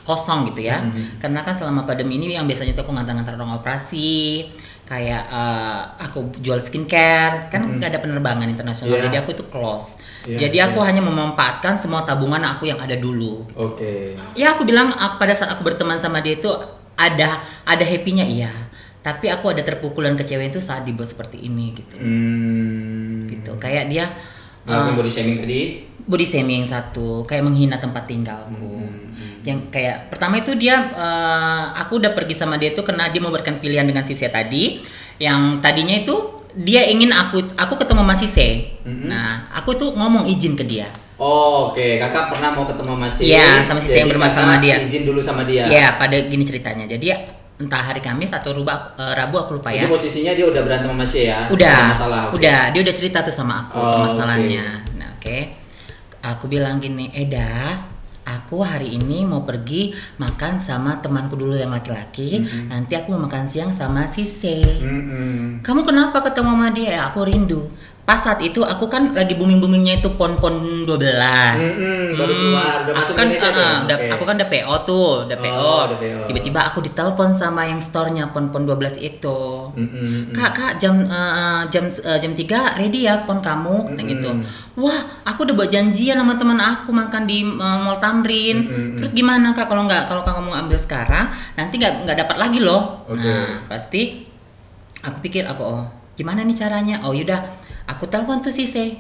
kosong 0.06 0.46
gitu 0.48 0.62
ya 0.64 0.78
karena 1.18 1.42
kan 1.42 1.52
selama 1.52 1.82
pandemi 1.82 2.16
ini 2.16 2.32
yang 2.32 2.46
biasanya 2.46 2.72
tuh 2.72 2.86
aku 2.86 2.94
ngantar-ngantar 2.94 3.34
orang 3.34 3.58
operasi 3.58 4.46
kayak 4.84 5.24
eh, 5.28 5.80
aku 6.00 6.30
jual 6.40 6.58
skincare 6.58 7.50
kan 7.50 7.66
nggak 7.68 7.90
ada 7.90 8.00
penerbangan 8.00 8.46
internasional 8.46 8.94
Iya. 8.94 9.04
jadi 9.04 9.18
aku 9.20 9.34
itu 9.34 9.46
close 9.46 9.98
Iya, 10.24 10.38
jadi 10.40 10.58
aku 10.64 10.78
iya. 10.80 10.86
hanya 10.88 11.02
memanfaatkan 11.02 11.74
semua 11.76 12.02
tabungan 12.02 12.38
aku 12.40 12.66
yang 12.66 12.78
ada 12.78 12.94
dulu 12.96 13.42
Oke. 13.52 14.14
ya 14.34 14.54
aku 14.54 14.62
bilang 14.64 14.94
ah, 14.94 15.18
pada 15.18 15.34
saat 15.34 15.50
aku 15.50 15.66
berteman 15.66 15.98
sama 15.98 16.22
dia 16.22 16.34
itu 16.34 16.50
ada 16.96 17.38
ada 17.64 17.82
happynya 17.84 18.24
iya 18.24 18.54
tapi 19.02 19.26
aku 19.28 19.50
ada 19.50 19.62
terpukul 19.62 20.02
dan 20.02 20.14
kecewa 20.14 20.42
itu 20.44 20.58
saat 20.60 20.82
dibuat 20.82 21.06
seperti 21.08 21.38
ini 21.40 21.74
gitu 21.74 21.98
Hmm. 21.98 23.26
gitu 23.26 23.58
kayak 23.58 23.90
dia 23.90 24.06
Ngelakuin 24.64 24.94
uh, 24.94 24.98
body 24.98 25.12
shaming 25.12 25.38
tadi? 25.40 25.62
body 26.00 26.26
shaming 26.26 26.64
satu 26.64 27.22
kayak 27.24 27.42
menghina 27.42 27.78
tempat 27.78 28.06
tinggalku 28.06 28.82
Hmm. 28.82 29.05
Yang 29.46 29.70
kayak 29.70 30.10
pertama 30.10 30.38
itu 30.38 30.52
dia 30.54 30.90
uh, 30.90 31.78
aku 31.78 31.98
udah 31.98 32.12
pergi 32.12 32.34
sama 32.34 32.58
dia 32.58 32.70
itu 32.70 32.82
karena 32.82 33.08
dia 33.08 33.22
memberikan 33.22 33.56
pilihan 33.56 33.86
dengan 33.86 34.02
si 34.02 34.12
C 34.12 34.26
tadi 34.26 34.82
yang 35.16 35.62
tadinya 35.62 35.96
itu 35.96 36.16
dia 36.52 36.82
ingin 36.84 37.10
aku 37.10 37.54
aku 37.54 37.74
ketemu 37.76 38.02
sama 38.02 38.16
si 38.16 38.28
C 38.28 38.38
Mhm. 38.82 39.06
nah 39.06 39.30
aku 39.52 39.74
tuh 39.74 39.90
ngomong 39.92 40.26
izin 40.28 40.54
ke 40.54 40.66
dia 40.66 40.90
Oh, 41.16 41.72
Oke, 41.72 41.96
kakak 41.96 42.28
pernah 42.28 42.52
mau 42.52 42.68
ketemu 42.68 42.92
sama 42.92 43.08
si 43.08 43.32
Iya, 43.32 43.64
sama 43.64 43.80
si 43.80 43.88
jadi 43.88 44.04
yang 44.04 44.12
bermasalah 44.12 44.60
dia. 44.60 44.76
Izin 44.78 45.08
dulu 45.08 45.24
sama 45.24 45.48
dia. 45.48 45.64
ya 45.66 45.96
pada 45.96 46.12
gini 46.20 46.44
ceritanya 46.44 46.84
jadi 46.86 47.24
entah 47.56 47.80
hari 47.80 48.04
Kamis 48.04 48.36
atau 48.36 48.52
ruba, 48.52 48.92
eh, 49.00 49.16
Rabu 49.16 49.40
aku 49.40 49.56
lupa 49.56 49.72
Jadi 49.72 49.80
ya 49.80 49.88
posisinya 49.88 50.36
dia 50.36 50.44
udah 50.44 50.60
berantem 50.60 50.92
sama 50.92 51.06
si 51.08 51.24
ya? 51.24 51.48
udah 51.48 51.88
masalah. 51.88 52.22
oke. 52.28 52.36
udah 52.36 52.60
dia 52.68 52.82
udah 52.84 52.92
cerita 52.94 53.24
tuh 53.24 53.32
sama 53.32 53.64
aku 53.64 53.80
Oh, 53.80 54.04
permasalahannya 54.04 54.66
nah 54.94 55.08
oke 55.16 55.38
aku 56.20 56.46
bilang 56.46 56.84
gini 56.84 57.08
Eda 57.10 57.80
aku 58.26 58.66
hari 58.66 58.98
ini 58.98 59.22
mau 59.24 59.46
pergi 59.46 59.94
makan 60.18 60.58
sama 60.58 60.98
temanku 61.00 61.38
dulu 61.38 61.54
yang 61.54 61.72
laki-laki. 61.72 62.42
Nanti 62.68 62.98
aku 62.98 63.14
mau 63.14 63.30
makan 63.30 63.46
siang 63.46 63.70
sama 63.70 64.10
si 64.10 64.26
C. 64.26 64.66
Mm-mm. 64.66 65.62
Kamu 65.62 65.86
kenapa 65.86 66.26
ketemu 66.26 66.50
sama 66.58 66.68
dia? 66.74 66.90
Ya, 66.98 67.02
Aku 67.14 67.22
rindu. 67.24 67.70
Pas 68.06 68.22
saat 68.22 68.38
itu 68.38 68.62
aku 68.62 68.86
kan 68.86 69.18
lagi 69.18 69.34
booming-boomingnya 69.34 69.98
itu 69.98 70.14
pon-pon 70.14 70.86
12. 70.86 70.94
Mm-mm, 70.94 72.14
baru 72.14 72.34
keluar, 72.38 72.76
udah 72.86 72.94
aku 72.94 73.02
masuk 73.02 73.14
kan, 73.18 73.26
Indonesia 73.26 73.50
ah, 73.50 73.76
Oke. 73.82 74.08
aku 74.14 74.24
kan 74.30 74.36
udah 74.38 74.50
PO 74.54 74.76
tuh, 74.86 75.10
udah 75.26 75.38
Oh, 75.42 75.42
PO. 75.42 75.74
udah 75.90 75.98
PO. 75.98 76.20
Tiba-tiba 76.30 76.60
aku 76.70 76.80
ditelepon 76.86 77.34
sama 77.34 77.66
yang 77.66 77.82
store-nya 77.82 78.30
pon-pon 78.30 78.70
12 78.70 79.02
itu. 79.02 79.40
Mm-mm. 79.74 80.30
Kak, 80.38 80.54
kak 80.54 80.72
jam 80.78 81.02
eh, 81.02 81.62
jam 81.74 81.90
eh, 81.90 82.20
jam 82.22 82.32
3 82.38 82.78
ready 82.78 83.10
ya 83.10 83.26
pon 83.26 83.42
kamu 83.42 83.98
Kata 83.98 84.02
gitu. 84.06 84.30
Wah, 84.78 85.26
aku 85.26 85.50
udah 85.50 85.56
buat 85.58 85.74
janjian 85.74 86.22
sama 86.22 86.38
teman 86.38 86.62
aku 86.62 86.94
makan 86.94 87.26
di 87.26 87.42
eh, 87.42 87.78
Mall 87.82 87.98
Tamrin. 87.98 88.58
Mm-mm. 88.70 89.02
Terus 89.02 89.18
gimana 89.18 89.50
Kak 89.58 89.66
kalau 89.66 89.90
nggak 89.90 90.06
kalau 90.06 90.22
kamu 90.22 90.54
ambil 90.54 90.78
sekarang 90.78 91.34
nanti 91.58 91.82
nggak 91.82 92.06
nggak 92.06 92.18
dapat 92.22 92.38
lagi 92.38 92.62
loh. 92.62 93.02
Oke. 93.10 93.26
Nah, 93.26 93.66
pasti 93.66 94.30
aku 95.02 95.26
pikir 95.26 95.50
aku 95.50 95.66
oh, 95.66 95.84
gimana 96.14 96.46
nih 96.46 96.54
caranya? 96.54 97.02
Oh, 97.02 97.10
yaudah 97.10 97.65
aku 97.86 98.06
telepon 98.06 98.40
tuh 98.40 98.50
si 98.50 98.66
C. 98.66 98.98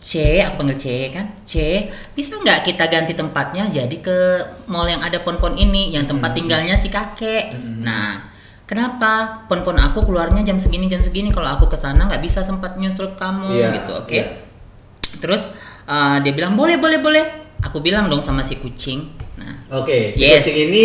C, 0.00 0.12
aku 0.40 0.54
panggil 0.56 0.76
C 0.76 0.86
kan. 1.12 1.28
C, 1.44 1.84
bisa 2.10 2.32
nggak 2.34 2.64
kita 2.64 2.88
ganti 2.88 3.12
tempatnya 3.12 3.68
jadi 3.68 3.96
ke 3.96 4.16
mall 4.64 4.88
yang 4.88 5.00
ada 5.00 5.20
pon-pon 5.20 5.54
ini, 5.54 5.92
yang 5.92 6.08
tempat 6.08 6.32
tinggalnya 6.32 6.72
si 6.74 6.88
kakek. 6.88 7.52
Nah, 7.84 8.32
kenapa 8.64 9.44
pon-pon 9.44 9.76
aku 9.76 10.00
keluarnya 10.00 10.40
jam 10.40 10.56
segini 10.56 10.88
jam 10.88 10.98
segini 10.98 11.28
kalau 11.28 11.52
aku 11.52 11.68
ke 11.68 11.76
sana 11.76 12.08
nggak 12.08 12.24
bisa 12.24 12.40
sempat 12.40 12.80
nyusul 12.80 13.12
kamu 13.12 13.52
Iya, 13.52 13.68
gitu, 13.76 13.92
oke? 13.94 14.08
iya. 14.10 14.24
Terus 15.20 15.52
eh, 15.84 16.16
dia 16.24 16.32
bilang 16.32 16.56
boleh 16.56 16.80
boleh 16.80 16.96
boleh. 16.96 17.24
Aku 17.60 17.84
bilang 17.84 18.08
dong 18.08 18.24
sama 18.24 18.40
si 18.40 18.56
kucing. 18.56 19.04
Nah, 19.36 19.52
Oke, 19.76 20.16
si 20.16 20.24
Yes. 20.24 20.40
kucing 20.40 20.72
ini 20.72 20.84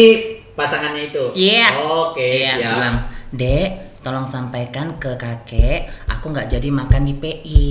pasangannya 0.52 1.08
itu. 1.08 1.24
Yes. 1.32 1.72
Oke, 1.72 2.44
Iya, 2.44 2.60
siap. 2.60 2.68
aku 2.68 2.76
bilang, 2.76 2.96
Dek, 3.32 3.68
tolong 4.06 4.30
sampaikan 4.30 5.02
ke 5.02 5.18
kakek, 5.18 5.90
aku 6.06 6.30
nggak 6.30 6.46
jadi 6.48 6.70
makan 6.70 7.02
di 7.04 7.14
PI 7.18 7.66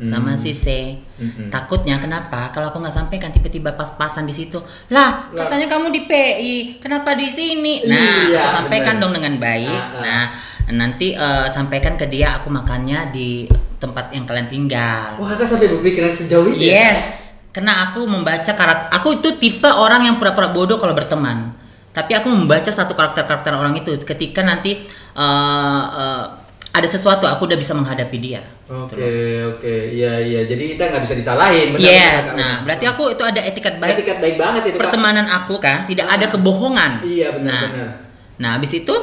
sama 0.00 0.32
Hmm. 0.32 0.40
si 0.40 0.54
C. 0.54 0.96
Mm-mm. 1.18 1.50
Takutnya 1.50 1.98
kenapa? 1.98 2.48
Kalau 2.48 2.70
aku 2.70 2.78
nggak 2.78 2.94
sampaikan 2.94 3.28
tiba-tiba 3.28 3.74
pas-pasan 3.74 4.22
di 4.22 4.32
situ, 4.32 4.56
lah 4.88 5.28
Lah. 5.28 5.44
katanya 5.44 5.66
kamu 5.66 5.90
di 5.90 6.06
PI, 6.06 6.54
kenapa 6.78 7.12
di 7.12 7.26
sini? 7.26 7.84
Nah, 7.84 8.30
Iya, 8.30 8.38
aku 8.38 8.48
sampaikan 8.64 8.96
bener. 8.96 9.02
dong 9.02 9.12
dengan 9.18 9.34
baik. 9.36 9.68
Ah, 9.76 9.92
ah. 9.92 10.00
Nah, 10.00 10.24
nanti 10.72 11.12
eh, 11.12 11.46
sampaikan 11.50 11.98
ke 11.98 12.06
dia 12.06 12.38
aku 12.38 12.48
makannya 12.48 13.10
di 13.10 13.44
tempat 13.76 14.14
yang 14.14 14.24
kalian 14.24 14.46
tinggal. 14.46 15.18
Wah, 15.18 15.26
kakak 15.28 15.48
sampai 15.50 15.68
berpikiran 15.68 16.08
sejauh 16.08 16.48
itu 16.48 16.62
ya? 16.62 16.94
Yes, 16.94 17.02
karena 17.50 17.90
aku 17.90 18.06
membaca 18.06 18.46
karakter. 18.46 18.88
Aku 18.94 19.18
itu 19.18 19.36
tipe 19.36 19.66
orang 19.66 20.06
yang 20.06 20.16
pura-pura 20.16 20.48
bodoh 20.48 20.78
kalau 20.78 20.94
berteman. 20.94 21.52
Tapi 21.90 22.12
aku 22.14 22.30
membaca 22.30 22.70
satu 22.70 22.94
karakter-karakter 22.94 23.50
orang 23.50 23.74
itu 23.74 23.90
ketika 24.04 24.40
nanti 24.40 24.86
eh, 25.14 25.82
eh, 25.92 26.24
ada 26.70 26.86
sesuatu 26.86 27.26
aku 27.26 27.50
udah 27.50 27.58
bisa 27.58 27.74
menghadapi 27.74 28.16
dia. 28.16 28.42
Oke, 28.70 29.02
oke. 29.42 29.74
Iya, 29.90 30.22
iya. 30.22 30.40
Jadi 30.46 30.78
kita 30.78 30.86
nggak 30.86 31.02
bisa 31.02 31.18
disalahin. 31.18 31.74
benar, 31.74 31.82
yes, 31.82 32.30
benar, 32.30 32.38
nah 32.38 32.54
berarti 32.62 32.84
aku 32.86 33.10
itu 33.10 33.22
ada 33.26 33.42
etikat 33.42 33.82
baik. 33.82 33.98
Etikat 33.98 34.22
baik 34.22 34.38
banget 34.38 34.62
itu, 34.70 34.78
Kak. 34.78 34.86
Pertemanan 34.86 35.26
aku 35.26 35.58
kan 35.58 35.82
tidak 35.90 36.06
Ah. 36.06 36.14
ada 36.14 36.30
kebohongan. 36.30 37.02
Iya, 37.02 37.34
benar, 37.34 37.50
Nah, 37.50 37.62
benar. 37.74 37.90
Nah, 38.38 38.50
habis 38.54 38.70
itu 38.72 38.94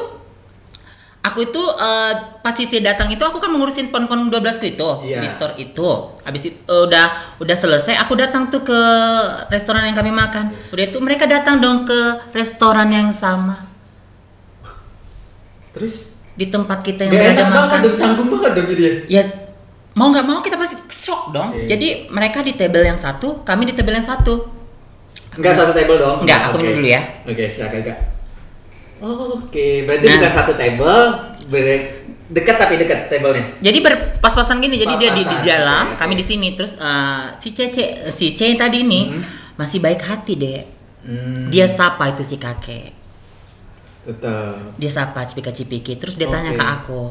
aku 1.20 1.44
itu 1.44 1.62
eh, 1.74 2.12
pas 2.38 2.50
Sisi 2.50 2.78
datang 2.78 3.06
itu 3.06 3.20
aku 3.20 3.36
kan 3.36 3.48
mengurusin 3.48 3.88
pon-pon 3.88 4.26
12 4.26 4.38
ku 4.56 4.66
itu 4.66 4.88
Iya. 5.04 5.20
di 5.20 5.28
store 5.28 5.54
itu. 5.56 5.86
Habis 6.22 6.42
itu 6.46 6.58
eh, 6.58 6.82
udah 6.84 7.06
udah 7.38 7.56
selesai 7.56 7.94
aku 7.96 8.14
datang 8.14 8.48
tuh 8.48 8.62
ke 8.62 8.80
restoran 9.46 9.84
yang 9.84 9.94
kami 9.94 10.08
makan. 10.08 10.50
Udah 10.68 10.84
itu 10.84 10.98
mereka 10.98 11.24
datang 11.24 11.58
dong 11.58 11.84
ke 11.84 11.98
restoran 12.32 12.88
yang 12.88 13.10
sama 13.10 13.66
Terus 15.68 16.16
di 16.32 16.46
tempat 16.46 16.80
kita 16.80 17.02
yang 17.02 17.12
enak 17.12 17.46
banget 17.46 17.52
makan. 17.52 17.78
dong, 17.82 17.96
canggung 17.96 18.28
banget 18.32 18.52
dong 18.54 18.66
jadi 18.68 18.82
ya. 19.06 19.22
Mau 19.92 20.10
nggak 20.10 20.22
mau 20.24 20.38
kita 20.38 20.54
pasti 20.54 20.78
shock 20.88 21.30
dong. 21.30 21.50
Iya. 21.52 21.74
Jadi 21.74 21.88
mereka 22.08 22.42
di 22.42 22.54
table 22.54 22.82
yang 22.82 22.94
satu, 22.96 23.42
kami 23.42 23.66
di 23.66 23.74
table 23.74 23.90
yang 23.92 24.06
satu. 24.06 24.46
Enggak 25.34 25.54
satu 25.54 25.70
table 25.70 25.98
dong. 25.98 26.22
Enggak, 26.22 26.50
aku 26.50 26.54
Oke. 26.56 26.62
minum 26.62 26.78
dulu 26.78 26.88
ya. 26.88 27.02
Oke, 27.22 27.44
silakan 27.46 27.82
Kak. 27.84 27.98
Oh, 28.98 29.38
Oke, 29.38 29.86
berarti 29.86 30.04
Nah. 30.04 30.14
bukan 30.18 30.32
satu 30.32 30.52
table, 30.54 31.02
dekat 32.28 32.56
tapi 32.60 32.74
dekat 32.76 33.08
tablenya. 33.08 33.56
Jadi 33.58 33.78
berpas-pasan 33.80 34.60
gini, 34.60 34.76
jadi 34.76 34.94
dia 35.00 35.10
di, 35.12 35.22
di 35.22 35.36
oke, 35.38 35.48
oke. 35.48 35.96
kami 35.96 36.14
di 36.14 36.24
sini. 36.24 36.52
Terus 36.52 36.76
eh, 36.76 37.24
si 37.38 37.48
Cece, 37.52 37.84
si 38.10 38.36
C 38.36 38.52
tadi 38.52 38.84
ini 38.84 39.00
Hmm. 39.08 39.22
masih 39.56 39.80
baik 39.80 40.02
hati 40.02 40.34
deh. 40.36 40.60
Hmm, 41.02 41.48
Dia 41.48 41.64
sapa 41.66 42.12
itu 42.12 42.20
si 42.22 42.36
kakek. 42.36 42.92
tetap. 44.04 44.72
Dia 44.76 44.88
sapa 44.88 45.24
cipika-cipiki. 45.24 45.96
Terus 45.96 46.16
dia 46.16 46.26
tanya 46.26 46.52
Oke. 46.52 46.58
ke 46.58 46.64
aku, 46.64 47.02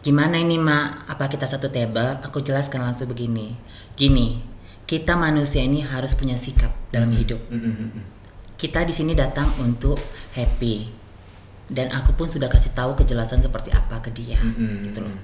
gimana 0.00 0.38
ini 0.38 0.54
mak? 0.54 1.06
Apa 1.08 1.26
kita 1.26 1.44
satu 1.44 1.66
table? 1.68 2.22
Aku 2.22 2.38
jelaskan 2.38 2.82
langsung 2.82 3.10
begini. 3.10 3.58
Gini, 3.94 4.38
kita 4.86 5.14
manusia 5.14 5.60
ini 5.60 5.82
harus 5.82 6.14
punya 6.14 6.38
sikap 6.38 6.70
dalam 6.88 7.10
hidup. 7.10 7.42
Mm, 7.50 7.58
mm, 7.58 7.74
mm, 7.74 7.88
mm. 7.90 8.04
Kita 8.58 8.82
di 8.82 8.90
sini 8.90 9.14
datang 9.14 9.46
untuk 9.62 10.02
happy. 10.34 10.98
Dan 11.68 11.94
aku 11.94 12.16
pun 12.16 12.26
sudah 12.26 12.50
kasih 12.50 12.74
tahu 12.74 12.98
kejelasan 12.98 13.38
seperti 13.38 13.70
apa 13.70 14.02
ke 14.02 14.10
dia. 14.10 14.40
Mm-mm. 14.40 14.90
Gitu 14.90 15.04
loh. 15.04 15.14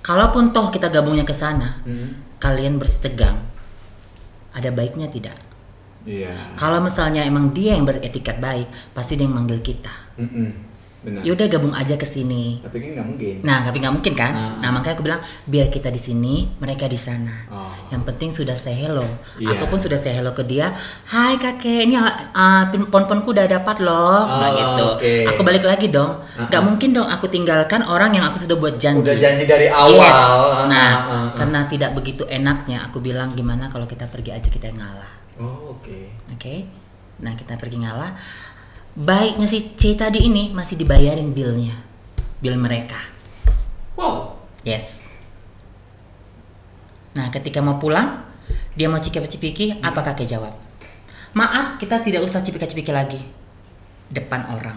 Kalaupun 0.00 0.54
toh 0.56 0.72
kita 0.72 0.88
gabungnya 0.88 1.28
ke 1.28 1.36
sana, 1.36 1.84
Mm. 1.84 2.40
kalian 2.40 2.80
bersitegang. 2.80 3.36
Ada 4.56 4.72
baiknya 4.72 5.12
tidak? 5.12 5.36
Iya. 6.08 6.32
Kalau 6.56 6.80
misalnya 6.80 7.20
emang 7.28 7.52
dia 7.52 7.76
yang 7.76 7.84
beretikat 7.84 8.40
baik, 8.40 8.66
pasti 8.96 9.20
dia 9.20 9.28
yang 9.28 9.36
manggil 9.36 9.60
kita. 9.60 9.92
Mm-mm. 10.16 10.69
Benar. 11.00 11.24
Yaudah 11.24 11.48
gabung 11.48 11.72
aja 11.72 11.96
ke 11.96 12.04
sini. 12.04 12.60
Tapi 12.60 12.76
kan 12.76 12.88
nggak 12.92 13.06
mungkin. 13.08 13.34
Nah, 13.40 13.64
tapi 13.64 13.76
nggak 13.80 13.94
mungkin 13.96 14.12
kan? 14.12 14.32
Ah. 14.36 14.52
Nah, 14.60 14.68
makanya 14.68 14.94
aku 15.00 15.04
bilang 15.08 15.20
biar 15.48 15.72
kita 15.72 15.88
di 15.88 15.96
sini, 15.96 16.44
mereka 16.60 16.84
di 16.84 17.00
sana. 17.00 17.48
Oh. 17.48 17.72
Yang 17.88 18.02
penting 18.12 18.28
sudah 18.36 18.52
say 18.52 18.76
hello. 18.76 19.08
Iya. 19.40 19.56
Aku 19.56 19.64
pun 19.72 19.80
sudah 19.80 19.96
say 19.96 20.12
hello 20.12 20.36
ke 20.36 20.44
dia. 20.44 20.76
Hai 21.08 21.40
kakek, 21.40 21.88
ini 21.88 21.96
uh, 21.96 22.64
pon-ponku 22.92 23.32
udah 23.32 23.48
dapat 23.48 23.80
loh. 23.80 24.28
Nah, 24.28 24.48
Oh, 24.52 24.52
gitu. 24.52 24.84
oke. 25.00 25.14
Aku 25.32 25.40
balik 25.40 25.64
lagi 25.64 25.88
dong. 25.88 26.20
Ah, 26.36 26.44
Nggak 26.52 26.60
ah. 26.60 26.66
mungkin 26.68 26.88
dong 26.92 27.08
aku 27.08 27.26
tinggalkan 27.32 27.80
orang 27.80 28.12
yang 28.12 28.28
aku 28.28 28.36
sudah 28.36 28.60
buat 28.60 28.76
janji. 28.76 29.00
Udah 29.00 29.16
janji 29.16 29.48
dari 29.48 29.72
awal. 29.72 30.04
Yes. 30.04 30.12
Ah, 30.12 30.68
Nah, 30.68 30.76
ah, 30.76 30.92
ah, 31.00 31.12
ah. 31.16 31.26
karena 31.32 31.64
tidak 31.64 31.96
begitu 31.96 32.28
enaknya, 32.28 32.84
aku 32.84 33.00
bilang 33.00 33.32
gimana 33.32 33.72
kalau 33.72 33.88
kita 33.88 34.04
pergi 34.04 34.36
aja 34.36 34.52
kita 34.52 34.68
ngalah. 34.68 35.12
Oh, 35.40 35.80
oke. 35.80 35.96
Oke. 36.36 36.68
Nah, 37.20 37.32
kita 37.36 37.56
pergi 37.56 37.80
ngalah. 37.80 38.12
Baiknya 39.00 39.48
si 39.48 39.64
C 39.80 39.96
tadi 39.96 40.28
ini 40.28 40.52
masih 40.52 40.76
dibayarin 40.76 41.32
billnya. 41.32 41.72
Bill 42.36 42.60
mereka. 42.60 43.00
Wow. 43.96 44.36
Yes. 44.60 45.00
Nah, 47.16 47.32
ketika 47.32 47.64
mau 47.64 47.80
pulang, 47.80 48.20
dia 48.76 48.92
mau 48.92 49.00
cipika-cipiki, 49.00 49.80
apa 49.80 50.04
kakek 50.04 50.28
jawab? 50.28 50.52
Maaf, 51.32 51.80
kita 51.80 52.04
tidak 52.04 52.28
usah 52.28 52.44
cipika-cipiki 52.44 52.92
lagi. 52.92 53.24
Depan 54.12 54.52
orang. 54.52 54.76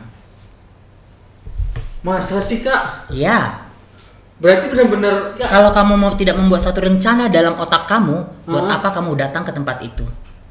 Masa 2.07 2.39
sih, 2.39 2.63
Kak? 2.63 3.11
Ya, 3.11 3.67
Berarti 4.43 4.65
benar-benar 4.67 5.39
kalau 5.39 5.71
kamu 5.71 5.93
mau 5.95 6.11
tidak 6.19 6.35
membuat 6.35 6.59
suatu 6.59 6.83
rencana 6.83 7.31
dalam 7.31 7.55
otak 7.55 7.87
kamu, 7.87 8.43
buat 8.43 8.65
Hah? 8.65 8.81
apa 8.81 8.91
kamu 8.91 9.15
datang 9.15 9.47
ke 9.47 9.55
tempat 9.55 9.79
itu? 9.85 10.03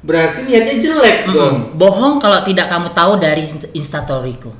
Berarti 0.03 0.41
niatnya 0.43 0.77
jelek 0.79 1.19
dong. 1.27 1.57
Mm-mm. 1.69 1.79
Bohong 1.79 2.19
kalau 2.19 2.43
tidak 2.43 2.67
kamu 2.67 2.91
tahu 2.91 3.13
dari 3.17 3.43
instastoryku. 3.73 4.51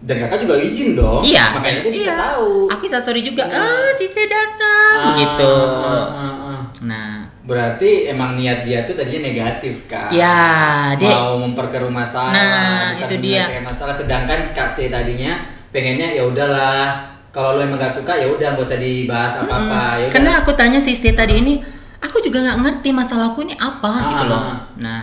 Dan 0.00 0.16
kakak 0.18 0.48
juga 0.48 0.56
izin 0.56 0.96
dong. 0.96 1.20
Iya. 1.20 1.52
Makanya 1.54 1.84
bisa 1.84 2.08
Iya. 2.08 2.16
tahu. 2.16 2.68
Aku 2.68 2.82
instastory 2.82 3.20
juga. 3.20 3.44
Iya. 3.44 3.60
Ah, 3.60 3.88
si 3.92 4.08
C 4.08 4.24
datang. 4.24 4.96
Ah, 4.96 5.12
gitu. 5.14 5.52
ah, 5.84 6.08
ah, 6.08 6.36
ah. 6.48 6.60
Nah, 6.80 7.12
Berarti 7.40 8.06
emang 8.06 8.38
niat 8.38 8.62
dia 8.62 8.86
tuh 8.86 8.94
tadinya 8.94 9.26
negatif 9.26 9.84
kak. 9.84 10.08
ya, 10.10 10.94
dia 10.94 11.10
Mau 11.10 11.34
memperkeruh 11.40 11.90
masalah, 11.90 12.30
Nah, 12.30 12.94
bukan 12.94 13.10
itu 13.10 13.16
dia. 13.20 13.44
masalah. 13.60 13.90
Sedangkan 13.90 14.54
kak 14.54 14.70
C 14.70 14.86
tadinya 14.86 15.34
pengennya 15.68 16.14
ya 16.14 16.24
udahlah. 16.24 17.10
Kalau 17.28 17.54
lu 17.54 17.60
emang 17.60 17.76
gak 17.76 17.90
suka 17.92 18.10
ya 18.12 18.26
udah 18.26 18.54
nggak 18.54 18.62
usah 18.62 18.78
dibahas 18.78 19.34
apa 19.36 19.52
apa. 19.52 19.82
Ya 19.98 20.04
udah. 20.06 20.12
Karena 20.12 20.30
aku 20.38 20.50
tanya 20.52 20.78
si 20.78 20.94
C 20.94 21.10
tadi 21.10 21.38
ini, 21.38 21.60
aku 22.00 22.16
juga 22.18 22.42
nggak 22.42 22.58
ngerti 22.60 22.88
masalahku 22.90 23.44
ini 23.44 23.54
apa 23.54 23.88
Ah, 23.90 24.04
gitu 24.10 24.24
loh. 24.26 24.36
ah, 24.36 24.46
ah. 24.46 24.58
Nah, 24.76 25.02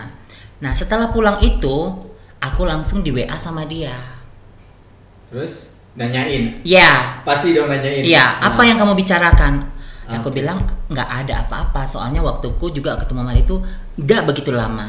nah 0.58 0.72
setelah 0.74 1.08
pulang 1.08 1.38
itu, 1.40 1.76
aku 2.38 2.62
langsung 2.62 3.00
di 3.00 3.10
WA 3.10 3.34
sama 3.34 3.64
dia. 3.64 3.94
Terus 5.28 5.76
nanyain. 5.94 6.62
Ya, 6.62 7.20
Pasti 7.22 7.52
dong 7.52 7.68
nanyain. 7.68 8.02
iya. 8.02 8.38
Nah. 8.40 8.54
Apa 8.54 8.62
yang 8.64 8.76
kamu 8.76 8.94
bicarakan? 8.94 9.54
Aku 10.08 10.32
Oke. 10.32 10.40
bilang 10.40 10.56
nggak 10.88 11.08
ada 11.24 11.44
apa-apa. 11.44 11.84
Soalnya 11.84 12.24
waktuku 12.24 12.72
juga 12.72 12.96
ketemu 12.96 13.20
sama 13.22 13.34
itu 13.36 13.54
nggak 13.96 14.22
begitu 14.24 14.50
lama. 14.56 14.88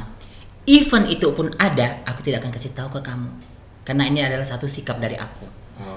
Even 0.63 1.10
itu 1.10 1.28
pun 1.34 1.50
ada, 1.58 2.06
aku 2.06 2.22
tidak 2.22 2.45
akan 2.45 2.52
kasih 2.54 2.72
tahu 2.72 2.88
ke 2.93 3.02
kamu. 3.02 3.28
Karena 3.84 4.06
ini 4.06 4.22
adalah 4.22 4.45
satu 4.45 4.69
sikap 4.69 5.02
dari 5.02 5.17
aku. 5.17 5.50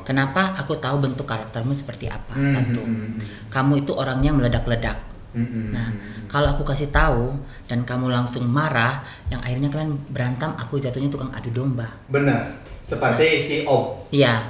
Kenapa? 0.03 0.55
Aku 0.59 0.79
tahu 0.79 1.03
bentuk 1.03 1.27
karaktermu 1.27 1.75
seperti 1.75 2.07
apa. 2.07 2.33
Hmm, 2.35 2.55
Satu, 2.55 2.81
hmm, 2.81 2.95
hmm, 2.95 3.11
hmm. 3.19 3.29
kamu 3.51 3.83
itu 3.83 3.93
orangnya 3.93 4.31
meledak-ledak. 4.31 4.95
Mm-mm. 5.33 5.73
Nah, 5.73 5.89
kalau 6.29 6.53
aku 6.53 6.63
kasih 6.65 6.93
tahu 6.93 7.33
dan 7.65 7.89
kamu 7.89 8.13
langsung 8.13 8.45
marah, 8.45 9.01
yang 9.33 9.41
akhirnya 9.41 9.73
kalian 9.73 9.97
berantem, 10.13 10.53
aku 10.61 10.77
jatuhnya 10.77 11.09
tukang 11.09 11.33
adu 11.33 11.49
domba. 11.49 11.89
Bener. 12.13 12.61
Seperti 12.83 13.27
si 13.39 13.55
Om. 13.63 14.11
Iya, 14.11 14.43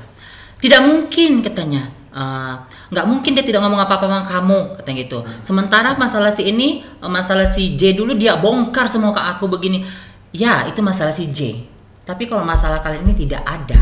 tidak 0.59 0.83
mungkin 0.89 1.45
katanya. 1.45 1.85
Eh, 2.13 2.55
nggak 2.93 3.07
mungkin 3.09 3.33
dia 3.33 3.45
tidak 3.45 3.65
ngomong 3.65 3.81
apa-apa 3.89 4.05
sama 4.05 4.25
kamu 4.25 4.59
katanya 4.81 4.97
gitu. 5.05 5.19
Sementara 5.45 5.97
masalah 5.97 6.33
si 6.33 6.49
ini, 6.49 6.81
eh, 6.85 7.11
masalah 7.13 7.49
si 7.49 7.77
J 7.77 7.93
dulu 7.97 8.17
dia 8.17 8.37
bongkar 8.41 8.89
semua 8.89 9.13
ke 9.13 9.21
aku 9.21 9.49
begini. 9.49 9.85
Ya, 10.33 10.65
itu 10.65 10.81
masalah 10.81 11.13
si 11.13 11.29
J. 11.29 11.69
Tapi 12.09 12.27
kalau 12.27 12.43
masalah 12.43 12.81
kalian 12.81 13.05
ini 13.05 13.29
tidak 13.29 13.45
ada. 13.45 13.81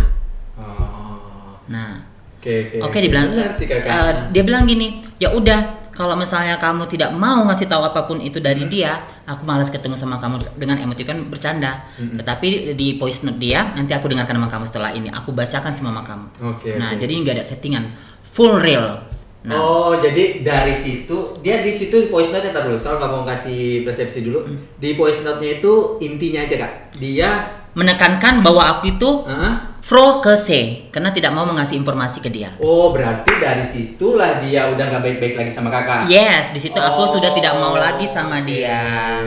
Oh. 0.58 1.62
Nah, 1.70 2.10
Oke, 2.40 2.98
dibilang 3.04 3.28
Bener 3.36 3.52
sih 3.52 3.68
kakak. 3.68 3.86
eh, 3.86 4.12
dia 4.32 4.42
bilang 4.42 4.64
gini, 4.64 5.04
ya 5.20 5.28
udah 5.30 5.79
kalau 6.00 6.16
misalnya 6.16 6.56
kamu 6.56 6.88
tidak 6.88 7.12
mau 7.12 7.44
ngasih 7.44 7.68
tahu 7.68 7.84
apa 7.84 8.08
pun 8.08 8.24
itu 8.24 8.40
dari 8.40 8.64
Hmm. 8.64 8.72
dia, 8.72 9.04
aku 9.28 9.44
malas 9.44 9.68
ketemu 9.68 10.00
sama 10.00 10.16
kamu 10.16 10.40
dengan 10.56 10.80
emosi 10.80 11.04
kan 11.04 11.20
bercanda. 11.28 11.84
Hmm. 12.00 12.16
Tetapi 12.16 12.72
di 12.72 12.96
voice 12.96 13.28
note 13.28 13.36
dia 13.36 13.68
nanti 13.76 13.92
aku 13.92 14.08
dengarkan 14.08 14.40
sama 14.40 14.48
kamu 14.48 14.64
setelah 14.64 14.90
ini, 14.96 15.12
aku 15.12 15.36
bacakan 15.36 15.76
sama 15.76 16.00
kamu. 16.00 16.26
Oke, 16.56 16.80
nah 16.80 16.96
oke. 16.96 17.04
jadi 17.04 17.12
nggak 17.20 17.34
ada 17.36 17.44
settingan, 17.44 17.84
full 18.24 18.56
real. 18.56 19.04
Nah, 19.40 19.56
Oh, 19.56 19.92
jadi 19.96 20.40
dari 20.40 20.72
situ 20.72 21.36
dia 21.44 21.60
di 21.60 21.72
situ 21.72 22.08
voice 22.08 22.32
note 22.32 22.48
ntar 22.48 22.64
dulu. 22.64 22.80
Soal 22.80 22.96
nggak 22.96 23.12
mau 23.12 23.24
kasih 23.28 23.84
persepsi 23.84 24.24
dulu. 24.24 24.40
Hmm. 24.48 24.56
Di 24.80 24.96
voice 24.96 25.20
note-nya 25.20 25.60
itu 25.60 26.00
intinya 26.00 26.40
aja 26.48 26.56
kak. 26.60 26.72
Dia, 26.96 27.28
menekankan 27.76 28.42
bahwa 28.42 28.66
aku 28.66 28.98
itu 28.98 29.10
Hah? 29.28 29.69
Pro 29.80 30.20
ke 30.20 30.34
C 30.38 30.48
karena 30.88 31.08
tidak 31.08 31.30
mau 31.30 31.42
mengasih 31.42 31.74
informasi 31.74 32.18
ke 32.18 32.28
dia. 32.28 32.52
oh 32.58 32.90
berarti 32.90 33.32
dari 33.36 33.60
situlah 33.60 34.38
dia 34.38 34.66
udah 34.66 34.84
nggak 34.86 35.02
baik-baik 35.02 35.34
lagi 35.36 35.50
sama 35.50 35.68
kakak. 35.68 36.06
Yes, 36.06 36.50
di 36.50 36.60
situ 36.60 36.76
aku 36.76 37.00
Oh, 37.00 37.08
sudah 37.08 37.32
tidak 37.32 37.54
mau 37.54 37.74
lagi 37.74 38.04
sama 38.06 38.38
oke, 38.38 38.46
dia. 38.46 38.82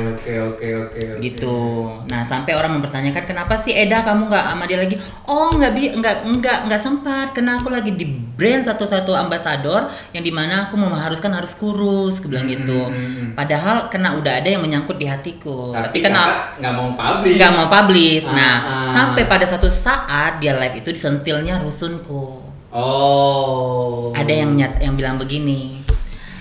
Oke, 0.07 0.33
oke, 0.35 0.67
oke. 0.83 1.01
oke. 1.09 1.19
gitu. 1.19 1.57
Nah 2.05 2.21
sampai 2.23 2.53
orang 2.53 2.77
mempertanyakan 2.77 3.23
kenapa 3.25 3.55
sih 3.55 3.73
Eda 3.73 4.03
kamu 4.03 4.29
nggak 4.29 4.45
sama 4.45 4.63
dia 4.63 4.77
lagi? 4.77 4.95
Oh 5.25 5.49
nggak 5.49 5.71
bi 5.71 5.83
nggak 5.91 6.15
nggak 6.31 6.57
nggak 6.67 6.81
sempat 6.81 7.27
karena 7.31 7.57
aku 7.57 7.67
lagi 7.67 7.91
di 7.91 8.05
brand 8.05 8.61
satu-satu 8.61 9.11
ambasador 9.11 9.85
yang 10.11 10.21
di 10.21 10.29
mana 10.29 10.67
aku 10.67 10.75
mengharuskan 10.75 11.31
harus 11.31 11.53
kurus, 11.53 12.19
aku 12.19 12.29
bilang 12.29 12.45
Hmm, 12.45 12.53
gitu. 12.53 12.79
hmm, 12.83 12.93
hmm. 12.93 13.29
Padahal 13.33 13.87
kena 13.87 14.13
udah 14.13 14.37
ada 14.37 14.47
yang 14.47 14.61
menyangkut 14.61 14.95
di 14.95 15.07
hatiku. 15.07 15.71
Tapi, 15.71 15.97
Tapi, 15.97 15.97
kakak 16.03 16.59
nggak 16.59 16.73
mau 16.73 16.89
publish. 16.93 17.37
nggak 17.39 17.51
mau 17.51 17.67
publish. 17.67 18.25
Ah, 18.25 18.35
Nah 18.35 18.55
ah. 18.55 18.91
sampai 18.93 19.23
pada 19.25 19.45
satu 19.45 19.65
saat 19.67 20.42
dia 20.43 20.59
live 20.59 20.75
itu 20.75 20.91
disentilnya 20.91 21.63
rusunku. 21.63 22.43
Oh. 22.67 24.11
Ada 24.11 24.43
yang 24.43 24.59
nyat 24.59 24.83
yang 24.83 24.99
bilang 24.99 25.15
begini. 25.15 25.79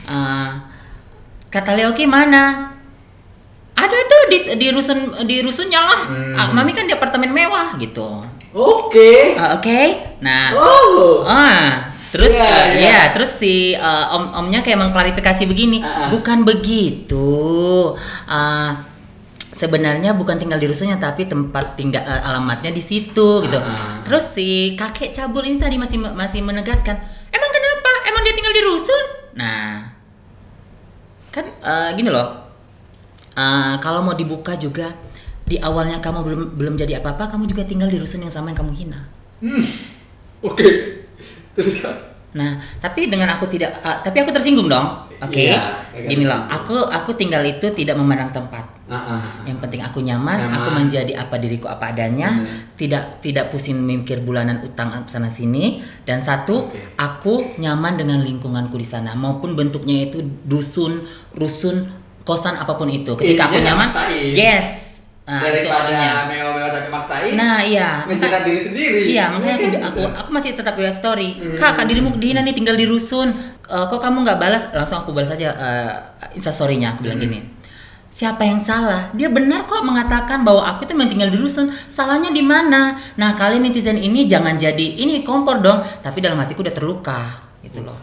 eh, 0.03 0.51
kata 1.47 1.79
Leoki 1.79 2.11
mana? 2.11 2.75
Ada 3.79 3.97
tuh 4.11 4.23
di 4.27 4.39
di 4.59 4.67
rusun 4.75 4.99
di 5.23 5.39
rusunnya 5.39 5.79
lah. 5.79 6.01
Hmm. 6.11 6.35
Ah, 6.35 6.49
Mami 6.51 6.75
kan 6.75 6.85
di 6.85 6.93
apartemen 6.93 7.31
mewah 7.31 7.79
gitu. 7.79 8.27
Oke. 8.51 9.39
Ah, 9.39 9.55
Oke. 9.57 9.97
Nah, 10.19 10.51
Oh. 10.53 11.23
ah 11.23 11.89
terus 12.13 12.29
Iya, 12.29 12.45
eh, 12.45 12.65
iya. 12.77 12.91
ya 12.93 13.01
terus 13.17 13.41
si 13.41 13.73
eh, 13.73 14.05
om 14.11 14.29
omnya 14.37 14.61
kayak 14.61 14.83
mengklarifikasi 14.83 15.47
begini, 15.47 15.81
ah. 15.81 16.11
bukan 16.11 16.43
begitu. 16.43 17.95
Ah, 18.27 18.83
sebenarnya 19.63 20.19
bukan 20.19 20.35
tinggal 20.43 20.59
di 20.59 20.67
rusunnya 20.67 20.99
tapi 20.99 21.31
tempat 21.31 21.79
tinggal 21.79 22.03
eh, 22.03 22.23
alamatnya 22.27 22.75
di 22.75 22.83
situ 22.83 23.47
gitu. 23.47 23.59
Ah. 23.63 24.03
Terus 24.03 24.35
si 24.35 24.75
kakek 24.75 25.15
cabul 25.15 25.47
ini 25.47 25.63
tadi 25.63 25.79
masih 25.79 26.03
masih 26.03 26.43
menegaskan, 26.43 26.99
emang 27.31 27.51
kenapa? 27.55 27.91
Emang 28.11 28.23
dia 28.27 28.35
tinggal 28.35 28.55
di 28.55 28.63
rusun? 28.67 29.05
Nah, 29.39 29.87
kan 31.31 31.47
eh, 31.47 31.91
gini 31.95 32.11
loh. 32.11 32.43
Eh, 33.39 33.75
kalau 33.79 34.03
mau 34.03 34.19
dibuka 34.19 34.59
juga 34.59 34.91
di 35.47 35.57
awalnya 35.63 36.03
kamu 36.03 36.19
belum 36.27 36.41
belum 36.59 36.75
jadi 36.75 36.99
apa-apa, 36.99 37.31
kamu 37.31 37.47
juga 37.47 37.63
tinggal 37.63 37.87
di 37.87 38.03
rusun 38.03 38.27
yang 38.27 38.35
sama 38.35 38.51
yang 38.51 38.59
kamu 38.59 38.73
hina. 38.75 39.01
Hmm. 39.39 39.63
Oke. 40.43 40.67
Terus 41.55 41.85
kak. 41.85 41.97
Nah, 42.33 42.57
tapi 42.81 43.13
dengan 43.13 43.29
aku 43.37 43.45
tidak, 43.45 43.85
ah, 43.85 44.01
tapi 44.01 44.25
aku 44.25 44.33
tersinggung 44.33 44.65
dong. 44.65 45.05
Oke, 45.21 45.53
Iya, 45.53 45.85
agak 45.93 46.09
gini 46.09 46.25
loh. 46.25 46.49
Aku 46.49 46.89
aku 46.89 47.13
tinggal 47.13 47.45
itu 47.45 47.69
tidak 47.77 47.95
memandang 47.95 48.33
tempat. 48.33 48.72
Ah, 48.85 49.15
ah. 49.15 49.23
Yang 49.43 49.59
penting 49.61 49.81
aku 49.81 49.99
nyaman, 50.01 50.43
Nyaman. 50.43 50.59
aku 50.59 50.69
menjadi 50.75 51.13
apa 51.15 51.37
diriku 51.37 51.65
apa 51.67 51.91
adanya, 51.91 52.35
Hmm. 52.35 52.75
tidak 52.75 53.21
tidak 53.21 53.49
pusing 53.49 53.79
mikir 53.79 54.21
bulanan 54.21 54.59
utang 54.61 54.91
sana 55.07 55.27
sini. 55.27 55.79
Dan 56.03 56.19
satu, 56.21 56.67
Oke. 56.67 56.93
aku 56.95 57.35
nyaman 57.57 57.95
dengan 57.95 58.19
lingkunganku 58.21 58.75
di 58.75 58.85
sana, 58.85 59.15
maupun 59.15 59.55
bentuknya 59.55 60.05
itu 60.05 60.19
dusun, 60.43 61.07
rusun, 61.33 61.89
kosan 62.21 62.55
apa 62.55 62.75
pun 62.75 62.87
itu. 62.87 63.15
Ketika 63.15 63.47
aku 63.47 63.57
Intinya 63.57 63.71
nyaman, 63.73 63.87
maksain. 63.87 64.33
yes. 64.33 64.69
Nah, 65.23 65.39
Daripada 65.39 66.27
mewah-mewah 66.27 66.71
tapi 66.73 66.89
maksain. 66.91 67.33
Nah 67.33 67.63
iya, 67.63 68.03
menjilat 68.03 68.43
maka- 68.43 68.45
diri 68.45 68.59
sendiri. 68.61 69.01
Iya, 69.09 69.31
makanya 69.31 69.55
aku, 69.55 69.67
aku, 69.89 70.01
aku 70.13 70.31
masih 70.33 70.51
tetap 70.53 70.75
ya 70.75 70.91
story. 70.91 71.39
Hmm. 71.39 71.55
Kak, 71.55 71.79
kak 71.79 71.87
dirimu 71.87 72.11
dihina 72.13 72.43
nih 72.43 72.51
tinggal 72.51 72.75
di 72.75 72.85
rusun. 72.85 73.31
Eh, 73.63 73.85
kok 73.87 74.03
kamu 74.03 74.27
nggak 74.27 74.37
balas? 74.37 74.75
Langsung 74.75 74.99
aku 74.99 75.15
balas 75.15 75.31
aja 75.31 75.55
uh, 75.55 75.91
instastorynya. 76.33 76.93
Aku 76.93 77.07
bilang 77.07 77.23
Hmm. 77.23 77.31
gini. 77.31 77.39
Siapa 78.13 78.45
yang 78.45 78.61
salah? 78.61 79.09
Dia 79.17 79.33
benar 79.33 79.65
kok 79.65 79.81
mengatakan 79.81 80.45
bahwa 80.45 80.61
aku 80.69 80.85
itu 80.85 80.93
tinggal 80.93 81.33
di 81.33 81.39
rusun. 81.41 81.73
Salahnya 81.89 82.29
di 82.29 82.45
mana? 82.45 83.01
Nah, 83.17 83.33
kalian 83.33 83.65
netizen 83.65 83.97
ini 83.97 84.29
jangan 84.29 84.61
jadi 84.61 85.01
ini 85.01 85.25
kompor 85.25 85.65
dong. 85.65 85.81
Tapi 86.05 86.21
dalam 86.21 86.37
hatiku 86.37 86.61
udah 86.61 86.77
terluka, 86.77 87.41
gitu 87.65 87.81
loh. 87.81 87.97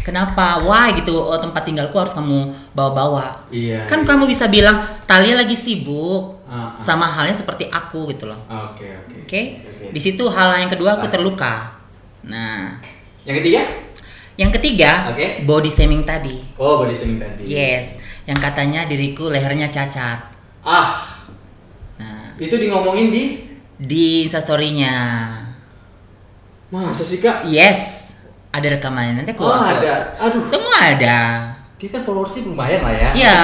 Kenapa? 0.00 0.64
Why 0.64 0.96
gitu? 0.96 1.12
Oh, 1.12 1.36
tempat 1.36 1.68
tinggalku 1.68 1.92
harus 2.00 2.16
kamu 2.16 2.56
bawa-bawa. 2.72 3.44
Iya. 3.52 3.84
Kan 3.84 4.08
kamu 4.08 4.24
bisa 4.24 4.48
bilang 4.48 4.80
Talia 5.04 5.36
lagi 5.36 5.52
sibuk. 5.52 6.40
Ah, 6.48 6.72
ah. 6.72 6.80
Sama 6.80 7.04
halnya 7.04 7.36
seperti 7.36 7.68
aku 7.68 8.08
gitu 8.08 8.24
loh. 8.32 8.40
Oke, 8.48 8.88
oke. 8.96 9.28
Oke, 9.28 9.40
Oke. 9.60 9.84
di 9.92 10.00
situ 10.00 10.24
hal 10.32 10.56
yang 10.56 10.72
kedua 10.72 10.96
aku 10.96 11.06
terluka. 11.06 11.76
Nah, 12.24 12.80
Yang 13.28 13.36
ketiga? 13.44 13.62
yang 14.40 14.50
ketiga 14.56 15.12
Oke. 15.12 15.44
body 15.44 15.68
shaming 15.68 16.00
tadi. 16.00 16.40
Oh, 16.56 16.80
body 16.80 16.96
shaming 16.96 17.20
tadi. 17.20 17.44
Yes, 17.44 18.00
yang 18.30 18.38
katanya 18.38 18.86
diriku 18.86 19.26
lehernya 19.26 19.66
cacat. 19.66 20.22
Ah, 20.62 21.02
Nah, 21.98 22.32
itu 22.38 22.54
di 22.54 22.70
ngomongin 22.70 23.10
di 23.10 23.24
di 23.76 24.24
instastorynya. 24.24 24.94
Masa 26.70 27.02
sih, 27.02 27.18
Kak? 27.18 27.42
Yes, 27.44 28.14
ada 28.48 28.70
rekamannya 28.70 29.20
nanti 29.20 29.34
aku. 29.34 29.42
Oh, 29.42 29.50
aku- 29.50 29.82
ada. 29.82 30.14
Aduh, 30.16 30.46
Semua 30.46 30.78
ada. 30.78 31.18
dia 31.74 31.88
kan 31.88 32.04
followersnya 32.04 32.44
lumayan 32.46 32.80
lah 32.80 32.92
ya. 32.92 33.10
Iya. 33.16 33.36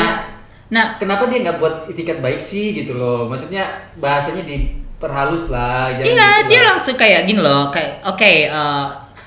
Nah, 0.69 0.95
kenapa 0.97 1.27
dia 1.27 1.41
nggak 1.41 1.57
buat 1.57 1.75
itikat 1.89 2.21
baik 2.21 2.39
sih 2.39 2.77
gitu 2.77 2.95
loh? 2.95 3.27
Maksudnya 3.27 3.65
bahasanya 3.97 4.45
diperhalus 4.45 5.49
lah. 5.49 5.91
jangan 5.91 6.07
iya 6.07 6.29
gitu 6.37 6.47
dia 6.47 6.61
lah. 6.61 6.67
langsung 6.71 6.97
kayak 6.97 7.21
gini 7.25 7.41
loh, 7.41 7.73
kayak 7.73 8.05
oke 8.05 8.31
eh, 8.47 8.85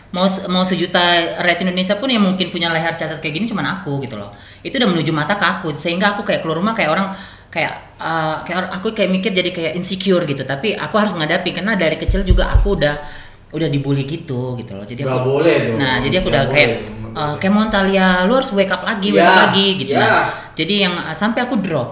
mau 0.09 0.25
mau 0.49 0.65
sejuta 0.65 0.97
rakyat 1.37 1.61
Indonesia 1.63 1.93
pun 1.95 2.09
yang 2.09 2.25
mungkin 2.25 2.49
punya 2.49 2.69
leher 2.69 2.91
cacat 2.91 3.21
kayak 3.21 3.33
gini 3.37 3.45
cuman 3.45 3.79
aku 3.79 4.01
gitu 4.01 4.17
loh. 4.17 4.33
Itu 4.59 4.77
udah 4.77 4.89
menuju 4.89 5.11
mata 5.13 5.37
ke 5.37 5.45
aku 5.45 5.69
sehingga 5.71 6.13
aku 6.13 6.25
kayak 6.25 6.41
keluar 6.41 6.57
rumah 6.57 6.73
kayak 6.73 6.89
orang 6.89 7.13
kayak 7.49 7.73
eh, 7.97 8.35
kayak 8.43 8.57
orang- 8.59 8.73
aku 8.73 8.87
kayak 8.91 9.09
mikir 9.09 9.31
jadi 9.31 9.49
kayak 9.49 9.73
insecure 9.77 10.25
gitu. 10.25 10.41
Tapi 10.43 10.73
aku 10.73 10.95
harus 10.97 11.13
menghadapi 11.13 11.49
karena 11.53 11.77
dari 11.77 11.95
kecil 11.95 12.25
juga 12.25 12.49
aku 12.49 12.73
udah 12.77 12.95
udah 13.49 13.69
dibully 13.69 14.05
gitu 14.05 14.57
gitu 14.57 14.73
loh. 14.73 14.85
Jadi 14.85 15.01
Nggak 15.05 15.13
aku 15.13 15.29
boleh 15.29 15.55
dong. 15.69 15.77
Nah, 15.77 15.95
jadi 16.01 16.15
aku 16.21 16.27
Nggak 16.29 16.33
udah 16.33 16.43
boleh 16.45 16.55
kayak 16.57 16.69
nggak 17.09 17.25
eh, 17.29 17.35
kayak 17.41 17.53
Montalia, 17.53 18.07
lu 18.25 18.33
harus 18.37 18.51
wake 18.53 18.69
up 18.69 18.81
lagi, 18.85 19.07
wake 19.09 19.21
Ya, 19.21 19.29
up 19.29 19.39
lagi 19.49 19.67
gitu. 19.77 19.93
ya. 19.93 20.01
Nah, 20.01 20.21
jadi 20.53 20.73
yang 20.85 20.93
eh, 20.97 21.13
sampai 21.13 21.39
aku 21.45 21.55
drop 21.61 21.89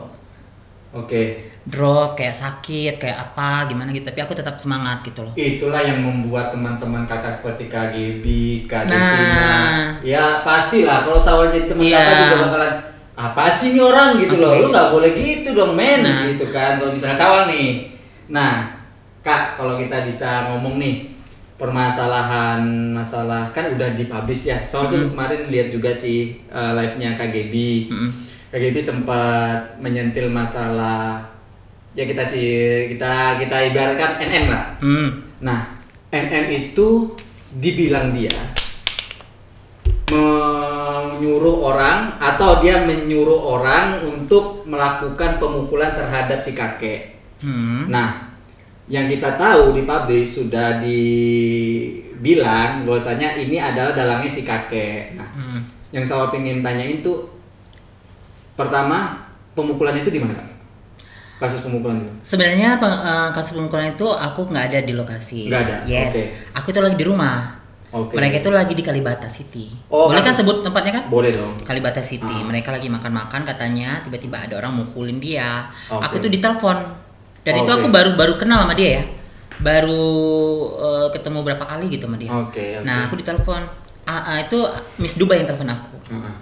Oke. 0.93 1.53
Drop 1.67 2.15
kayak 2.15 2.31
sakit 2.31 2.95
kayak 2.95 3.17
apa 3.19 3.67
gimana 3.67 3.91
gitu 3.91 4.07
tapi 4.07 4.19
aku 4.19 4.31
tetap 4.31 4.55
semangat 4.55 5.03
gitu 5.03 5.19
loh 5.21 5.35
Itulah 5.35 5.83
yang 5.83 5.99
membuat 5.99 6.49
teman-teman 6.49 7.03
kakak 7.03 7.27
seperti 7.29 7.67
KGB, 7.67 8.25
Kak 8.65 8.87
Nah. 8.87 9.99
Ya 9.99 10.39
pastilah 10.41 11.03
kalau 11.03 11.19
Sawal 11.19 11.51
jadi 11.51 11.67
teman 11.67 11.83
Iya. 11.83 11.99
kakak 11.99 12.15
juga 12.23 12.35
bakalan 12.47 12.73
apa 13.17 13.49
sih 13.49 13.73
ini 13.73 13.81
orang 13.81 14.15
gitu 14.15 14.37
loh. 14.37 14.53
Oke. 14.53 14.61
Lu 14.63 14.67
nggak 14.71 14.89
boleh 14.89 15.11
gitu 15.11 15.49
dong 15.51 15.73
men 15.73 15.99
Nah. 15.99 16.23
gitu 16.25 16.47
kan 16.49 16.79
kalau 16.79 16.89
misalnya 16.89 17.17
Sawal 17.17 17.51
nih. 17.51 17.91
Nah, 18.29 18.71
Kak, 19.19 19.59
kalau 19.59 19.75
kita 19.75 20.07
bisa 20.07 20.47
ngomong 20.47 20.79
nih 20.79 21.11
permasalahan 21.57 22.63
masalah 22.95 23.43
kan 23.51 23.67
udah 23.69 23.91
dipublish 23.91 24.47
ya. 24.47 24.57
Soal 24.63 24.87
tuh 24.87 25.11
kemarin 25.11 25.51
lihat 25.51 25.67
juga 25.67 25.91
sih 25.91 26.39
eh, 26.47 26.71
live-nya 26.73 27.11
KGB. 27.13 27.53
Mm-mm. 27.91 28.09
KGB 28.47 28.77
sempat 28.79 29.75
menyentil 29.77 30.31
masalah 30.31 31.19
ya 31.97 32.05
kita 32.05 32.21
sih 32.21 32.47
kita 32.93 33.41
kita 33.41 33.57
ibaratkan 33.73 34.21
NM 34.21 34.45
lah. 34.53 34.77
hmm. 34.77 35.09
Nah, 35.41 35.81
NM 36.13 36.45
itu 36.53 37.09
dibilang 37.57 38.13
dia 38.13 38.29
menyuruh 40.07 41.67
orang 41.67 42.15
atau 42.21 42.61
dia 42.63 42.85
menyuruh 42.85 43.59
orang 43.59 44.05
untuk 44.05 44.63
melakukan 44.69 45.41
pemukulan 45.41 45.97
terhadap 45.97 46.39
si 46.39 46.53
kakek. 46.55 47.17
Hmm. 47.43 47.89
Nah, 47.91 48.37
yang 48.87 49.09
kita 49.11 49.35
tahu 49.35 49.75
di 49.75 49.83
publish 49.83 50.39
sudah 50.39 50.79
dibilang 50.79 52.31
bahwasanya 52.87 53.35
ini 53.35 53.59
adalah 53.59 53.91
dalangnya 53.91 54.31
si 54.31 54.47
kakek. 54.47 55.17
Nah, 55.17 55.27
Hmm. 55.35 55.59
yang 55.91 56.05
saya 56.07 56.29
pengen 56.31 56.63
tanyain 56.63 57.03
tuh 57.03 57.27
pertama 58.55 59.27
pemukulan 59.53 59.97
itu 59.97 60.09
di 60.09 60.19
mana 60.23 60.33
kak? 60.39 60.56
Kasus 61.37 61.61
pemukulan 61.61 62.01
itu? 62.01 62.11
Sebenarnya 62.25 62.81
eh, 62.81 63.29
kasus 63.29 63.53
pemukulan 63.53 63.93
itu 63.93 64.07
aku 64.09 64.49
nggak 64.49 64.65
ada 64.73 64.79
di 64.81 64.93
lokasi. 64.97 65.49
Nggak 65.49 65.61
ada? 65.69 65.77
Yes. 65.85 66.13
Oke. 66.13 66.23
Aku 66.57 66.67
itu 66.73 66.79
lagi 66.81 66.97
di 66.97 67.05
rumah. 67.05 67.57
Oke. 67.93 68.19
Mereka 68.19 68.43
itu 68.43 68.49
lagi 68.51 68.73
di 68.75 68.83
Kalibata 68.83 69.29
City. 69.31 69.71
Oh, 69.87 70.11
Boleh 70.11 70.19
kan 70.19 70.33
kasus- 70.33 70.43
sebut 70.43 70.59
tempatnya 70.59 70.91
kan? 70.99 71.03
Boleh 71.07 71.31
dong. 71.31 71.55
Kalibata 71.63 72.01
City. 72.03 72.25
Ah. 72.25 72.43
Mereka 72.43 72.73
lagi 72.73 72.89
makan-makan 72.91 73.47
katanya 73.47 74.01
tiba-tiba 74.03 74.43
ada 74.43 74.59
orang 74.59 74.81
mukulin 74.81 75.21
dia. 75.21 75.69
Oke. 75.87 76.03
Aku 76.03 76.15
tuh 76.19 76.31
ditelepon. 76.33 76.77
Dan 77.47 77.53
itu 77.63 77.69
Oke. 77.71 77.79
aku 77.79 77.87
baru 77.87 78.11
baru 78.19 78.33
kenal 78.35 78.67
sama 78.67 78.75
dia 78.75 78.99
ya. 78.99 79.03
Baru 79.61 80.03
eh, 80.73 81.07
ketemu 81.15 81.39
berapa 81.45 81.63
kali 81.63 81.85
gitu 81.93 82.09
sama 82.09 82.17
dia. 82.19 82.33
Oke, 82.33 82.81
oke. 82.81 82.85
Nah, 82.85 83.07
aku 83.07 83.15
ditelepon. 83.15 83.61
Ah, 84.07 84.35
ah, 84.35 84.37
itu 84.41 84.57
Miss 84.99 85.15
Dubai 85.15 85.39
yang 85.39 85.47
telepon 85.47 85.69
aku. 85.71 85.95
Heeh. 86.11 86.35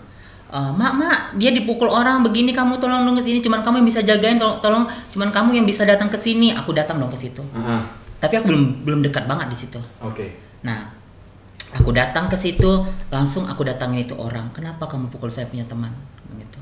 Eh, 0.45 0.71
mak 0.71 0.93
mak 0.93 1.17
dia 1.35 1.49
dipukul 1.49 1.89
orang 1.89 2.21
begini 2.21 2.53
kamu 2.53 2.77
tolong 2.77 3.01
dong 3.01 3.17
ke 3.17 3.23
sini 3.23 3.41
cuman 3.41 3.59
kamu 3.59 3.81
yang 3.81 3.87
bisa 3.87 4.01
jagain 4.01 4.37
tolong 4.37 4.55
tolong 4.55 4.85
cuman 5.09 5.29
kamu 5.29 5.57
yang 5.57 5.65
bisa 5.65 5.83
datang 5.83 6.05
ke 6.05 6.15
sini 6.15 6.53
aku 6.53 6.69
datang 6.71 6.95
dong 6.95 7.09
ke 7.09 7.17
situ 7.17 7.41
Heeh. 7.41 7.81
tapi 8.19 8.37
aku 8.37 8.53
belum 8.53 8.85
belum 8.85 8.99
dekat 9.01 9.25
banget 9.25 9.49
di 9.49 9.57
situ 9.57 9.81
Oke. 9.99 10.37
nah 10.61 10.93
aku 11.73 11.89
datang 11.91 12.29
ke 12.29 12.37
situ 12.37 12.71
langsung 13.09 13.43
aku 13.43 13.65
datangin 13.65 14.05
itu 14.05 14.13
orang 14.13 14.47
kenapa 14.51 14.85
kamu 14.85 15.09
pukul 15.09 15.27
saya 15.27 15.45
punya 15.45 15.65
teman 15.65 15.89
gitu 16.35 16.61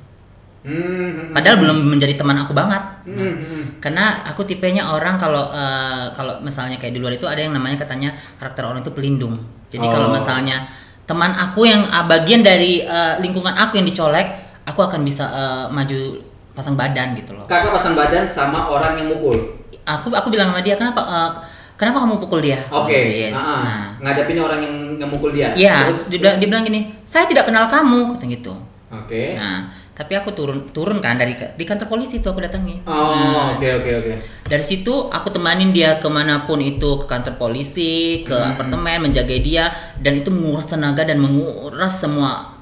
Hmm. 0.64 1.36
padahal 1.36 1.60
belum 1.60 1.92
menjadi 1.92 2.16
teman 2.16 2.40
aku 2.40 2.56
banget 2.56 2.80
Hmm, 3.04 3.20
hmm. 3.36 3.64
karena 3.84 4.24
aku 4.24 4.48
tipenya 4.48 4.88
orang 4.88 5.20
kalau 5.20 5.52
eh, 5.52 6.08
kalau 6.16 6.40
misalnya 6.40 6.80
kayak 6.80 6.96
di 6.96 7.04
luar 7.04 7.12
itu 7.12 7.28
ada 7.28 7.36
yang 7.38 7.52
namanya 7.52 7.76
katanya 7.78 8.16
karakter 8.40 8.64
orang 8.64 8.80
itu 8.80 8.96
pelindung 8.96 9.36
jadi 9.68 9.84
kalau 9.84 10.08
Oh. 10.08 10.16
misalnya 10.16 10.64
teman 11.04 11.32
aku 11.32 11.64
yang 11.64 11.84
ah, 11.86 12.04
bagian 12.04 12.40
dari 12.40 12.80
eh, 12.80 13.14
lingkungan 13.20 13.52
aku 13.52 13.76
yang 13.76 13.86
dicolek 13.86 14.28
aku 14.64 14.80
akan 14.82 15.02
bisa 15.02 15.26
eh, 15.26 15.66
maju 15.68 16.00
pasang 16.54 16.74
badan 16.74 17.12
gitu 17.14 17.34
loh 17.34 17.46
Kakak 17.46 17.72
pasang 17.72 17.94
badan 17.94 18.24
sama 18.26 18.68
orang 18.68 18.96
yang 18.96 19.10
mukul. 19.10 19.36
aku 19.84 20.08
aku 20.10 20.30
bilang 20.30 20.50
sama 20.50 20.62
dia 20.62 20.76
kenapa 20.76 21.02
eh, 21.04 21.30
kenapa 21.76 22.00
kamu 22.00 22.16
pukul 22.18 22.40
dia 22.40 22.60
Oke. 22.70 23.28
yes 23.28 23.36
Ah, 23.36 23.60
nah 23.60 23.82
ngadepin 24.00 24.38
orang 24.38 24.60
yang 24.60 24.76
ngemukul 24.96 25.32
dia. 25.32 25.52
Iya, 25.54 25.88
Terus, 25.88 26.08
dia, 26.08 26.20
bilang- 26.20 26.38
dia 26.38 26.48
bilang 26.48 26.64
gini, 26.64 26.82
saya 27.04 27.26
tidak 27.26 27.44
kenal 27.44 27.66
kamu, 27.66 28.16
kata 28.16 28.26
gitu. 28.30 28.54
Oke. 28.88 29.34
Nah, 29.34 29.68
tapi 29.94 30.14
aku 30.14 30.34
turun 30.34 30.66
turun 30.68 30.98
kan 30.98 31.16
dari 31.16 31.38
di 31.38 31.64
kantor 31.64 31.86
polisi 31.88 32.18
itu 32.18 32.26
aku 32.26 32.42
datangi. 32.42 32.82
Oh, 32.84 33.14
Nah, 33.14 33.54
oke 33.54 33.68
oke 33.78 33.92
oke. 33.96 34.14
dari 34.44 34.62
situ 34.62 34.90
aku 35.08 35.30
temanin 35.30 35.70
dia 35.70 36.02
ke 36.02 36.08
mana 36.08 36.44
pun 36.44 36.58
itu 36.58 36.98
ke 36.98 37.06
kantor 37.06 37.38
polisi 37.38 38.22
ke 38.22 38.34
Hmm. 38.34 38.52
apartemen 38.52 39.06
menjaga 39.06 39.38
dia 39.38 39.70
dan 39.98 40.14
itu 40.16 40.28
menguras 40.28 40.66
tenaga 40.66 41.04
dan 41.04 41.18
menguras 41.18 41.94
semua 41.96 42.58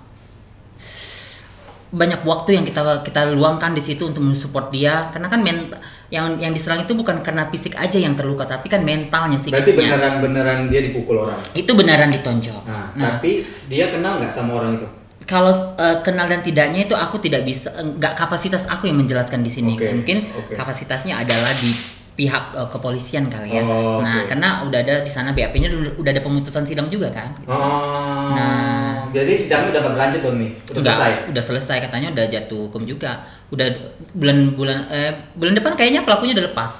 banyak 1.92 2.24
waktu 2.24 2.56
yang 2.56 2.64
kita 2.64 2.80
kita 3.02 3.32
luangkan 3.32 3.72
di 3.72 3.80
situ 3.80 4.08
untuk 4.08 4.24
mensupport 4.24 4.72
dia 4.72 5.12
karena 5.12 5.28
kan 5.28 5.40
ment 5.40 5.76
yang 6.08 6.36
yang 6.38 6.52
diserang 6.52 6.84
itu 6.84 6.96
bukan 6.96 7.20
karena 7.20 7.48
fisik 7.48 7.76
aja 7.76 7.96
yang 7.96 8.16
terluka 8.16 8.44
tapi 8.44 8.68
kan 8.68 8.80
mentalnya 8.80 9.36
Berarti 9.36 9.72
psikisnya 9.72 9.92
beneran 9.92 10.14
beneran 10.20 10.58
dia 10.68 10.80
dipukul 10.82 11.20
orang. 11.20 11.36
itu 11.54 11.72
beneran 11.72 12.08
ditonjok 12.10 12.64
Nah, 12.64 12.96
nah 12.96 13.20
tapi 13.20 13.44
dia 13.68 13.92
kenal 13.92 14.20
nggak 14.20 14.32
sama 14.32 14.56
orang 14.58 14.80
itu? 14.80 14.88
Kalau 15.32 15.56
eh, 15.80 16.04
kenal 16.04 16.28
dan 16.28 16.44
tidaknya 16.44 16.84
itu 16.84 16.92
aku 16.92 17.16
tidak 17.18 17.48
bisa 17.48 17.72
nggak 17.72 18.20
kapasitas 18.20 18.68
aku 18.68 18.92
yang 18.92 19.00
menjelaskan 19.00 19.40
di 19.40 19.48
sini 19.48 19.80
Oke, 19.80 19.88
mungkin 19.96 20.28
oke. 20.28 20.54
kapasitasnya 20.54 21.16
adalah 21.16 21.48
di 21.56 21.72
pihak 22.12 22.52
eh, 22.52 22.68
kepolisian 22.68 23.32
kali 23.32 23.56
ya 23.56 23.64
Oh, 23.64 24.04
nah 24.04 24.28
karena 24.28 24.68
udah 24.68 24.80
ada 24.84 24.96
di 25.00 25.08
sana 25.08 25.32
BAP-nya 25.32 25.72
udah, 25.72 25.96
udah 25.96 26.12
ada 26.12 26.20
pemutusan 26.20 26.68
sidang 26.68 26.92
juga 26.92 27.08
kan 27.10 27.32
Oh. 27.48 28.36
Nah. 28.36 29.08
Jadi 29.12 29.36
sidangnya 29.36 29.76
udah 29.76 29.84
berlanjut 29.92 30.20
dong 30.24 30.40
nih. 30.40 30.52
Udah, 30.72 30.84
selesai. 30.88 31.12
udah 31.32 31.44
selesai 31.44 31.78
katanya 31.84 32.08
udah 32.12 32.26
jatuh 32.28 32.68
hukum 32.68 32.84
juga 32.84 33.24
udah 33.48 33.68
bulan 34.12 34.56
bulan 34.56 34.78
eh, 34.88 35.12
bulan 35.36 35.56
depan 35.56 35.76
kayaknya 35.76 36.04
pelakunya 36.04 36.36
udah 36.36 36.48
lepas 36.52 36.74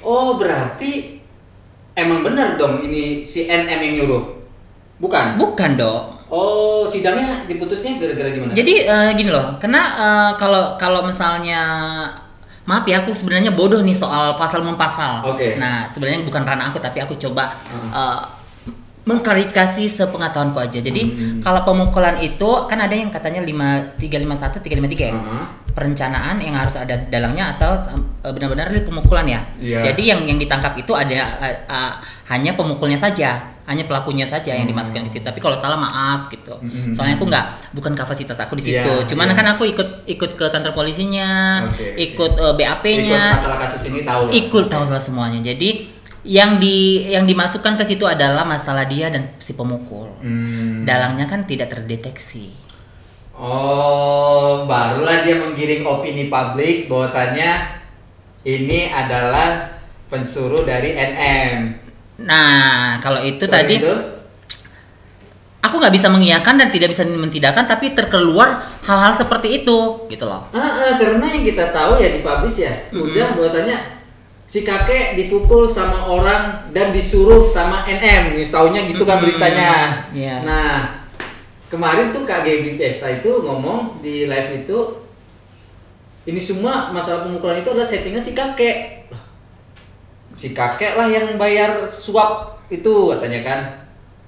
Oh, 0.00 0.36
berarti 0.36 1.20
emang 1.92 2.20
benar 2.20 2.56
dong 2.56 2.80
ini 2.82 3.24
si 3.24 3.44
NM 3.44 3.80
yang 3.80 3.94
nyuruh. 4.00 4.24
Bukan? 4.94 5.36
bukan 5.36 5.70
dong 5.74 6.13
Oh, 6.28 6.82
sidangnya 6.84 7.44
diputusnya 7.44 8.00
gara-gara 8.00 8.28
gimana? 8.28 8.52
Jadi 8.52 8.74
eh, 8.82 9.10
gini 9.12 9.28
loh, 9.28 9.60
karena 9.60 9.82
eh, 9.94 10.30
kalau 10.36 10.74
kalau 10.74 11.04
misalnya 11.04 11.62
maaf 12.64 12.88
ya 12.88 13.04
aku 13.04 13.12
sebenarnya 13.12 13.52
bodoh 13.52 13.84
nih 13.84 13.92
soal 13.92 14.32
pasal 14.34 14.64
mempasal. 14.64 15.20
Oke. 15.26 15.60
Nah 15.60 15.84
sebenarnya 15.86 16.24
bukan 16.24 16.42
karena 16.42 16.72
aku 16.72 16.80
tapi 16.80 16.96
aku 16.98 17.12
coba 17.14 17.52
Hmm. 17.68 17.92
eh, 17.92 18.20
mengklarifikasi 19.04 19.84
sepengetahuanku 19.84 20.56
aja. 20.56 20.80
Jadi 20.80 21.02
Hmm. 21.04 21.38
kalau 21.44 21.60
pemukulan 21.60 22.16
itu 22.18 22.48
kan 22.64 22.80
ada 22.80 22.96
yang 22.96 23.12
katanya 23.12 23.44
5 23.44 23.92
351 24.00 24.64
353 24.64 25.12
ya. 25.12 25.12
Heeh. 25.12 25.44
Perencanaan 25.76 26.40
yang 26.40 26.56
harus 26.56 26.80
ada 26.80 26.96
dalangnya 27.12 27.52
atau 27.52 27.76
eh, 28.24 28.32
benar-benar 28.32 28.72
pemukulan 28.80 29.28
ya. 29.28 29.40
Iya. 29.60 29.92
Jadi 29.92 30.08
yang 30.08 30.24
yang 30.24 30.40
ditangkap 30.40 30.72
itu 30.80 30.96
ada 30.96 31.36
eh, 31.36 31.52
eh, 31.68 31.92
hanya 32.32 32.56
pemukulnya 32.56 32.96
saja, 32.96 33.44
hanya 33.64 33.88
pelakunya 33.88 34.28
saja 34.28 34.52
yang 34.52 34.68
dimasukkan 34.68 35.00
di 35.04 35.12
situ. 35.12 35.24
Tapi 35.24 35.40
kalau 35.40 35.56
salah 35.56 35.80
maaf 35.80 36.28
gitu. 36.28 36.52
Hmm. 36.60 36.92
Soalnya 36.92 37.16
aku 37.16 37.24
nggak 37.24 37.72
bukan 37.72 37.92
kapasitas 37.96 38.36
aku 38.36 38.60
di 38.60 38.68
situ. 38.72 38.84
Iya, 38.84 39.08
Cuman 39.08 39.32
iya. 39.32 39.36
kan 39.36 39.46
aku 39.56 39.64
ikut 39.64 40.04
ikut 40.04 40.30
ke 40.36 40.46
kantor 40.52 40.76
polisinya, 40.76 41.64
oke. 41.64 41.96
ikut 41.96 42.32
eh, 42.36 42.54
BAP-nya, 42.60 43.24
Ikut 43.32 43.40
masalah 43.40 43.58
kasus 43.64 43.82
ini 43.88 44.00
tahu. 44.04 44.22
ikut 44.28 44.64
tahu 44.68 44.84
salah 44.84 45.00
semuanya. 45.00 45.40
Jadi 45.40 45.90
yang 46.24 46.56
di 46.56 47.08
yang 47.12 47.28
dimasukkan 47.28 47.76
ke 47.76 47.84
situ 47.84 48.04
adalah 48.08 48.44
masalah 48.44 48.84
dia 48.84 49.08
dan 49.08 49.32
si 49.40 49.56
pemukul. 49.56 50.12
Hmm. 50.20 50.84
Dalangnya 50.84 51.24
kan 51.24 51.44
tidak 51.48 51.72
terdeteksi. 51.72 52.52
Oh, 53.34 54.62
barulah 54.64 55.26
dia 55.26 55.34
menggiring 55.42 55.82
opini 55.82 56.30
publik 56.30 56.86
bahwasannya 56.86 57.82
ini 58.46 58.92
adalah 58.94 59.74
pensuruh 60.06 60.62
dari 60.62 60.94
NM. 60.94 61.83
Nah, 62.22 63.02
kalau 63.02 63.18
itu 63.18 63.42
Selain 63.42 63.66
tadi 63.66 63.74
itu, 63.82 63.94
aku 65.64 65.74
nggak 65.80 65.94
bisa 65.96 66.06
mengiyakan 66.12 66.54
dan 66.60 66.68
tidak 66.70 66.94
bisa 66.94 67.02
mentidakkan 67.02 67.66
tapi 67.66 67.90
terkeluar 67.96 68.62
hal-hal 68.86 69.18
seperti 69.18 69.64
itu 69.64 69.78
gitu 70.12 70.24
loh. 70.28 70.46
ah, 70.54 70.60
ah, 70.60 70.92
karena 70.94 71.26
yang 71.26 71.42
kita 71.42 71.74
tahu 71.74 71.98
ya 71.98 72.14
dipublish 72.14 72.62
ya, 72.62 72.72
udah 72.94 73.34
bahwasannya 73.34 74.04
si 74.44 74.60
kakek 74.60 75.16
dipukul 75.16 75.64
sama 75.64 76.04
orang 76.04 76.68
dan 76.76 76.92
disuruh 76.92 77.48
sama 77.48 77.82
NM, 77.88 78.36
nih 78.36 78.44
taunya 78.44 78.84
gitu 78.84 79.02
kan 79.08 79.18
Mm-mm. 79.18 79.24
beritanya. 79.24 79.72
Iya. 80.12 80.36
Nah, 80.44 80.76
kemarin 81.72 82.12
tuh 82.12 82.28
Kak 82.28 82.44
Gaby 82.44 82.76
Pesta 82.76 83.08
itu 83.08 83.40
ngomong 83.40 84.04
di 84.04 84.28
live 84.28 84.62
itu 84.62 84.78
ini 86.28 86.40
semua 86.40 86.92
masalah 86.92 87.24
pemukulan 87.24 87.64
itu 87.64 87.72
adalah 87.72 87.88
settingan 87.88 88.20
si 88.20 88.36
kakek. 88.36 89.08
Lah, 89.08 89.23
Si 90.34 90.50
kakek 90.50 90.94
lah 90.94 91.06
yang 91.06 91.34
bayar 91.34 91.82
suap 91.82 92.58
itu 92.68 93.10
katanya 93.10 93.40
kan. 93.40 93.60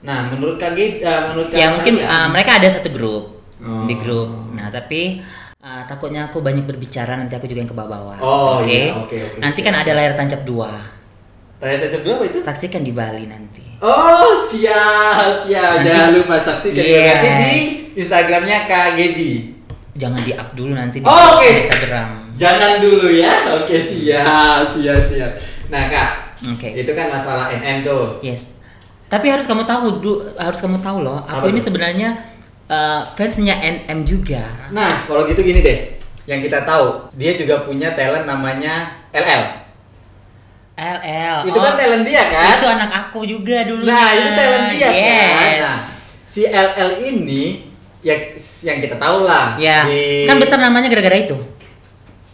Nah, 0.01 0.31
menurut 0.31 0.55
Kak 0.55 0.73
eh, 0.73 1.03
menurut 1.03 1.51
Kak 1.51 1.59
ya 1.59 1.75
mungkin 1.75 1.99
uh, 1.99 2.29
mereka 2.31 2.57
ada 2.57 2.69
satu 2.69 2.89
grup 2.89 3.35
Oh. 3.57 3.89
di 3.89 3.97
grup. 3.97 4.53
Nah 4.53 4.69
tapi 4.69 5.19
uh, 5.59 5.83
takutnya 5.85 6.29
aku 6.29 6.39
banyak 6.39 6.63
berbicara 6.63 7.17
nanti 7.17 7.33
aku 7.33 7.49
juga 7.49 7.65
yang 7.65 7.71
ke 7.71 7.75
bawah. 7.75 8.21
Oh, 8.21 8.61
Oke. 8.61 8.69
iya, 8.69 8.93
oke, 8.95 9.17
oke, 9.17 9.39
Nanti 9.41 9.59
siap, 9.59 9.67
kan 9.67 9.81
ada 9.81 9.93
layar 9.97 10.13
tancap 10.13 10.45
dua. 10.45 10.69
Ternyata 11.57 11.89
jam 11.89 12.01
berapa 12.05 12.23
itu? 12.23 12.39
Saksikan 12.45 12.85
di 12.85 12.93
Bali 12.93 13.25
nanti. 13.25 13.65
Oh 13.81 14.37
siap 14.37 15.33
siap 15.33 15.81
Nanti- 15.81 15.89
jangan 15.89 16.11
lupa 16.13 16.37
saksikan 16.37 16.85
Yes. 16.85 17.09
nanti 17.09 17.29
di 17.33 17.53
Instagramnya 17.97 18.59
Kak 18.69 18.89
Gaby. 18.95 19.33
Jangan 19.97 20.21
di 20.21 20.33
up 20.37 20.49
dulu 20.53 20.73
nanti 20.77 21.01
di 21.01 21.07
Oh, 21.09 21.41
oke. 21.41 21.49
Instagram. 21.57 22.09
Jangan 22.37 22.73
dulu 22.79 23.09
ya. 23.09 23.57
Oke 23.57 23.81
siap 23.81 24.61
siap 24.63 25.01
siap. 25.01 25.33
Nah 25.67 25.83
kak, 25.87 26.11
Oke. 26.47 26.69
itu 26.75 26.93
kan 26.93 27.07
masalah 27.09 27.51
NM 27.51 27.83
tuh. 27.83 28.21
Yes. 28.21 28.55
Tapi 29.07 29.31
harus 29.31 29.47
kamu 29.47 29.63
tahu 29.63 29.87
du, 29.99 30.13
harus 30.35 30.59
kamu 30.59 30.83
tahu 30.83 31.01
loh, 31.01 31.23
Apa 31.23 31.43
aku 31.43 31.51
ini 31.51 31.59
tuh? 31.59 31.71
sebenarnya 31.71 32.09
uh, 32.67 33.07
fansnya 33.15 33.55
NM 33.57 34.03
juga. 34.03 34.43
Nah 34.71 35.07
kalau 35.07 35.27
gitu 35.27 35.41
gini 35.41 35.63
deh, 35.63 35.79
yang 36.27 36.39
kita 36.39 36.63
tahu 36.63 37.07
dia 37.15 37.35
juga 37.35 37.63
punya 37.63 37.95
talent 37.95 38.27
namanya 38.27 38.91
LL. 39.11 39.67
LL. 40.77 41.37
Itu 41.49 41.57
kan 41.57 41.73
talent 41.75 42.05
dia 42.05 42.23
kan? 42.29 42.61
Itu 42.61 42.69
anak 42.69 42.91
aku 43.09 43.25
juga 43.25 43.65
dulu. 43.65 43.87
Nah 43.87 44.07
itu 44.13 44.31
talent 44.35 44.67
dia 44.69 44.89
kan. 44.91 44.93
yes. 44.93 45.61
Nah 45.63 45.79
si 46.27 46.43
LL 46.45 46.91
ini 47.01 47.43
ya 48.03 48.15
yang 48.63 48.79
kita 48.79 48.99
tahu 48.99 49.25
lah. 49.25 49.55
Ya, 49.57 49.87
di- 49.87 50.27
kan 50.27 50.37
besar 50.37 50.59
namanya 50.59 50.91
gara-gara 50.91 51.17
itu. 51.17 51.39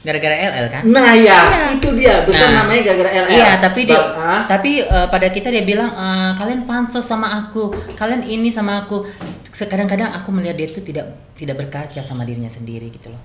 Gara-gara 0.03 0.35
LL 0.35 0.67
kan? 0.67 0.83
Nah 0.85 1.15
ya, 1.15 1.47
Iya. 1.47 1.63
itu 1.73 1.89
dia 1.95 2.27
besar 2.27 2.51
Nah, 2.51 2.67
namanya 2.67 2.83
gara-gara 2.85 3.11
LL. 3.23 3.31
Iya, 3.33 3.51
tapi 3.57 3.81
dia, 3.87 3.95
Ba- 3.95 4.11
ah? 4.19 4.41
tapi 4.45 4.83
eh, 4.83 5.07
pada 5.07 5.27
kita 5.29 5.47
dia 5.47 5.63
bilang 5.63 5.89
eh, 5.89 6.31
kalian 6.35 6.67
pansos 6.67 7.05
sama 7.05 7.31
aku, 7.41 7.71
kalian 7.95 8.21
ini 8.21 8.51
sama 8.51 8.83
aku. 8.83 9.07
Kadang-kadang 9.49 10.11
aku 10.11 10.29
melihat 10.31 10.57
dia 10.57 10.67
itu 10.67 10.81
tidak 10.81 11.07
tidak 11.33 11.55
berkaca 11.57 12.01
sama 12.01 12.23
dirinya 12.23 12.49
sendiri 12.49 12.91
gitu 12.91 13.09
loh. 13.09 13.23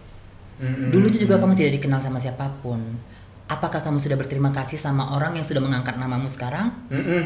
Mm-mm. 0.57 0.89
Dulu 0.89 1.05
juga 1.07 1.37
kamu 1.37 1.53
tidak 1.53 1.73
dikenal 1.75 1.97
sama 1.97 2.17
siapa 2.17 2.45
pun. 2.61 2.77
Apakah 3.47 3.79
kamu 3.79 3.97
sudah 3.97 4.13
berterima 4.13 4.51
kasih 4.51 4.75
sama 4.75 5.13
orang 5.13 5.33
yang 5.33 5.45
sudah 5.45 5.59
mengangkat 5.59 5.95
namamu 5.95 6.27
sekarang? 6.27 6.73
Mm-mm. 6.89 7.23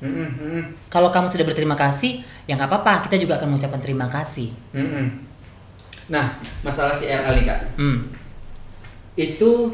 Mm-mm. 0.00 0.62
Kalau 0.86 1.08
kamu 1.08 1.28
sudah 1.28 1.44
berterima 1.44 1.74
kasih, 1.74 2.20
ya 2.44 2.54
nggak 2.54 2.68
apa-apa. 2.68 3.04
Kita 3.04 3.16
juga 3.16 3.36
akan 3.36 3.52
mengucapkan 3.52 3.80
terima 3.80 4.06
kasih. 4.06 4.48
Mm-mm. 4.70 5.06
Nah, 6.06 6.36
masalah 6.60 6.92
si 6.92 7.04
LL 7.04 7.32
nih 7.34 7.44
kak, 7.44 7.60
Hmm. 7.74 8.04
Itu 9.14 9.70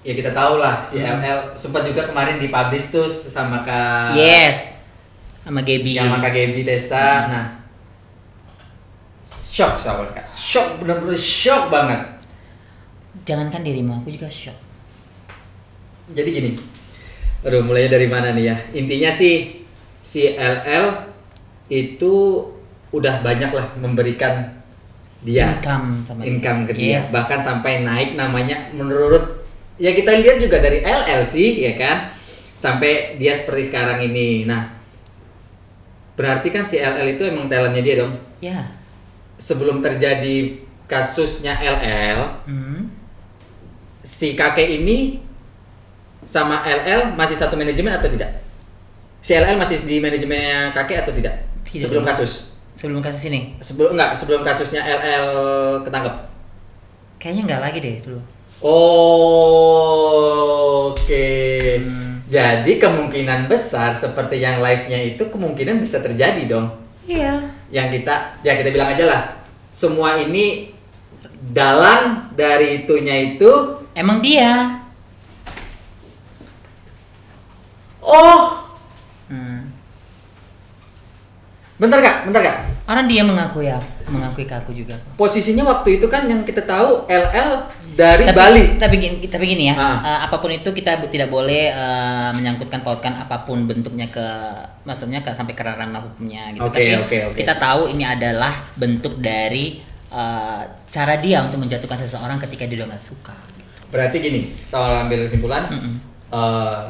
ya 0.00 0.14
kita 0.14 0.30
tahu 0.30 0.58
lah 0.58 0.78
si 0.80 0.98
Hmm. 0.98 1.18
LL 1.18 1.38
sempat 1.52 1.82
juga 1.82 2.06
kemarin 2.06 2.38
dipublish 2.38 2.90
tuh 2.90 3.06
sama 3.06 3.60
kak 3.60 4.14
Yes. 4.14 4.70
Sama 5.42 5.62
Gaby. 5.62 5.94
sama 5.94 6.18
kak 6.18 6.30
Gaby 6.30 6.62
Hmm. 6.62 6.68
Testa. 6.68 7.06
Nah, 7.26 7.46
shock 9.22 9.74
soal 9.76 10.06
kak, 10.10 10.26
shock 10.34 10.78
bener-bener 10.78 11.16
shock 11.16 11.66
banget. 11.66 12.02
Jangankan 13.24 13.62
dirimu, 13.62 13.98
aku 13.98 14.10
juga 14.10 14.28
shock. 14.28 14.54
Jadi 16.06 16.28
gini, 16.30 16.50
aduh 17.42 17.66
mulainya 17.66 17.98
dari 17.98 18.06
mana 18.06 18.30
nih 18.30 18.44
ya? 18.46 18.56
Intinya 18.72 19.10
sih 19.10 19.66
si 19.98 20.30
LL 20.30 21.10
itu 21.66 22.46
udah 22.94 23.18
banyak 23.20 23.50
lah 23.50 23.66
memberikan 23.74 24.54
dia 25.20 25.56
Income 25.56 25.88
sama 26.02 26.20
dia. 26.20 26.28
income 26.28 26.60
ke 26.64 26.72
dia 26.72 26.88
Yes. 26.96 27.08
bahkan 27.08 27.38
sampai 27.38 27.80
naik 27.80 28.14
namanya 28.14 28.68
menurut 28.70 29.44
ya 29.76 29.90
kita 29.90 30.12
lihat 30.14 30.36
juga 30.38 30.58
dari 30.58 30.80
LL 30.80 31.20
sih 31.20 31.60
ya 31.60 31.72
kan 31.74 32.12
sampai 32.54 33.16
dia 33.16 33.32
seperti 33.32 33.68
sekarang 33.68 34.00
ini 34.02 34.44
nah 34.44 34.72
berarti 36.12 36.48
kan 36.48 36.64
si 36.64 36.76
LL 36.76 37.04
itu 37.10 37.22
emang 37.22 37.46
talentnya 37.46 37.80
dia 37.80 37.96
dong 37.98 38.14
Ya. 38.38 38.68
sebelum 39.36 39.80
terjadi 39.80 40.60
kasusnya 40.86 41.56
LL 41.56 42.44
Hmm. 42.44 42.88
si 44.00 44.32
kakek 44.32 44.80
ini 44.80 45.20
sama 46.24 46.60
LL 46.62 47.12
masih 47.12 47.34
satu 47.34 47.54
manajemen 47.54 47.92
atau 47.92 48.08
tidak 48.08 48.40
si 49.18 49.32
LL 49.32 49.56
masih 49.56 49.76
di 49.80 49.98
manajemennya 49.98 50.72
kakek 50.72 51.02
atau 51.02 51.12
tidak 51.12 51.34
Tidak. 51.62 51.84
sebelum 51.84 52.02
kasus 52.02 52.55
Sebelum 52.76 53.00
kasus 53.00 53.24
ini, 53.32 53.56
sebelum 53.64 53.96
enggak 53.96 54.12
sebelum 54.20 54.44
kasusnya 54.44 54.84
LL 54.84 55.28
ketangkep 55.80 56.12
kayaknya 57.16 57.42
nggak 57.48 57.62
lagi 57.64 57.78
deh 57.80 57.96
dulu. 58.04 58.20
Oh, 58.60 59.96
Oke. 61.06 61.78
Hmm. 61.78 62.18
Jadi 62.26 62.82
kemungkinan 62.82 63.46
besar 63.46 63.94
seperti 63.94 64.42
yang 64.42 64.58
live-nya 64.58 64.98
itu 65.14 65.22
kemungkinan 65.30 65.78
bisa 65.78 66.02
terjadi 66.02 66.42
dong. 66.50 66.74
Iya. 67.06 67.38
Yang 67.70 68.02
kita 68.02 68.42
ya 68.42 68.58
kita 68.58 68.74
bilang 68.74 68.90
aja 68.90 69.06
lah. 69.06 69.22
Semua 69.70 70.18
ini 70.18 70.74
dalang 71.54 72.34
dari 72.34 72.82
itunya 72.82 73.38
itu 73.38 73.78
Emang 73.96 74.20
dia. 74.20 74.82
oh 78.04 78.60
Hmm. 79.26 79.55
Bentar 81.76 81.98
kak 81.98 82.16
bentar 82.24 82.42
kak 82.42 82.58
Orang 82.86 83.10
dia 83.10 83.18
mengakui 83.20 83.66
ya, 83.66 83.82
mengakui 84.06 84.46
ke 84.46 84.54
aku 84.54 84.70
juga. 84.70 84.94
posisinya 85.18 85.66
waktu 85.66 85.98
itu 85.98 86.06
kan 86.06 86.22
yang 86.24 86.46
kita 86.46 86.62
tahu 86.62 87.02
LL 87.04 87.66
dari 87.92 88.22
tapi, 88.22 88.38
Bali 88.38 88.64
Tapi 88.78 88.94
gini, 88.94 89.16
tapi 89.26 89.42
gini 89.44 89.64
ya, 89.66 89.74
Ah. 89.74 89.98
eh, 89.98 90.18
apa 90.22 90.38
pun 90.38 90.46
itu 90.48 90.70
kita 90.70 91.02
tidak 91.04 91.26
boleh 91.26 91.74
eh, 91.74 92.30
menyangkutkan 92.30 92.80
pautkan 92.80 93.10
apa 93.12 93.42
pun 93.42 93.66
bentuknya 93.66 94.06
ke, 94.06 94.22
maksudnya 94.82 95.18
ke 95.18 95.34
sampai 95.34 95.50
ke 95.50 95.66
ranah 95.66 95.98
hukumnya 95.98 96.54
gitu. 96.54 96.62
Oke, 96.62 96.78
tapi 96.78 96.94
oke, 96.94 97.16
oke. 97.26 97.36
kita 97.36 97.58
tahu 97.58 97.90
ini 97.90 98.06
adalah 98.06 98.54
bentuk 98.78 99.18
dari 99.18 99.82
eh, 100.08 100.62
cara 100.86 101.14
dia 101.18 101.42
untuk 101.42 101.58
menjatuhkan 101.58 101.98
seseorang 101.98 102.38
ketika 102.40 102.64
dia 102.64 102.80
udah 102.80 102.94
nggak 102.94 103.02
suka. 103.04 103.34
berarti 103.86 104.18
gini 104.20 104.40
soal 104.56 105.02
ambil 105.02 105.26
kesimpulan 105.26 105.66
Mm-mm. 105.66 105.94
eh, 106.30 106.82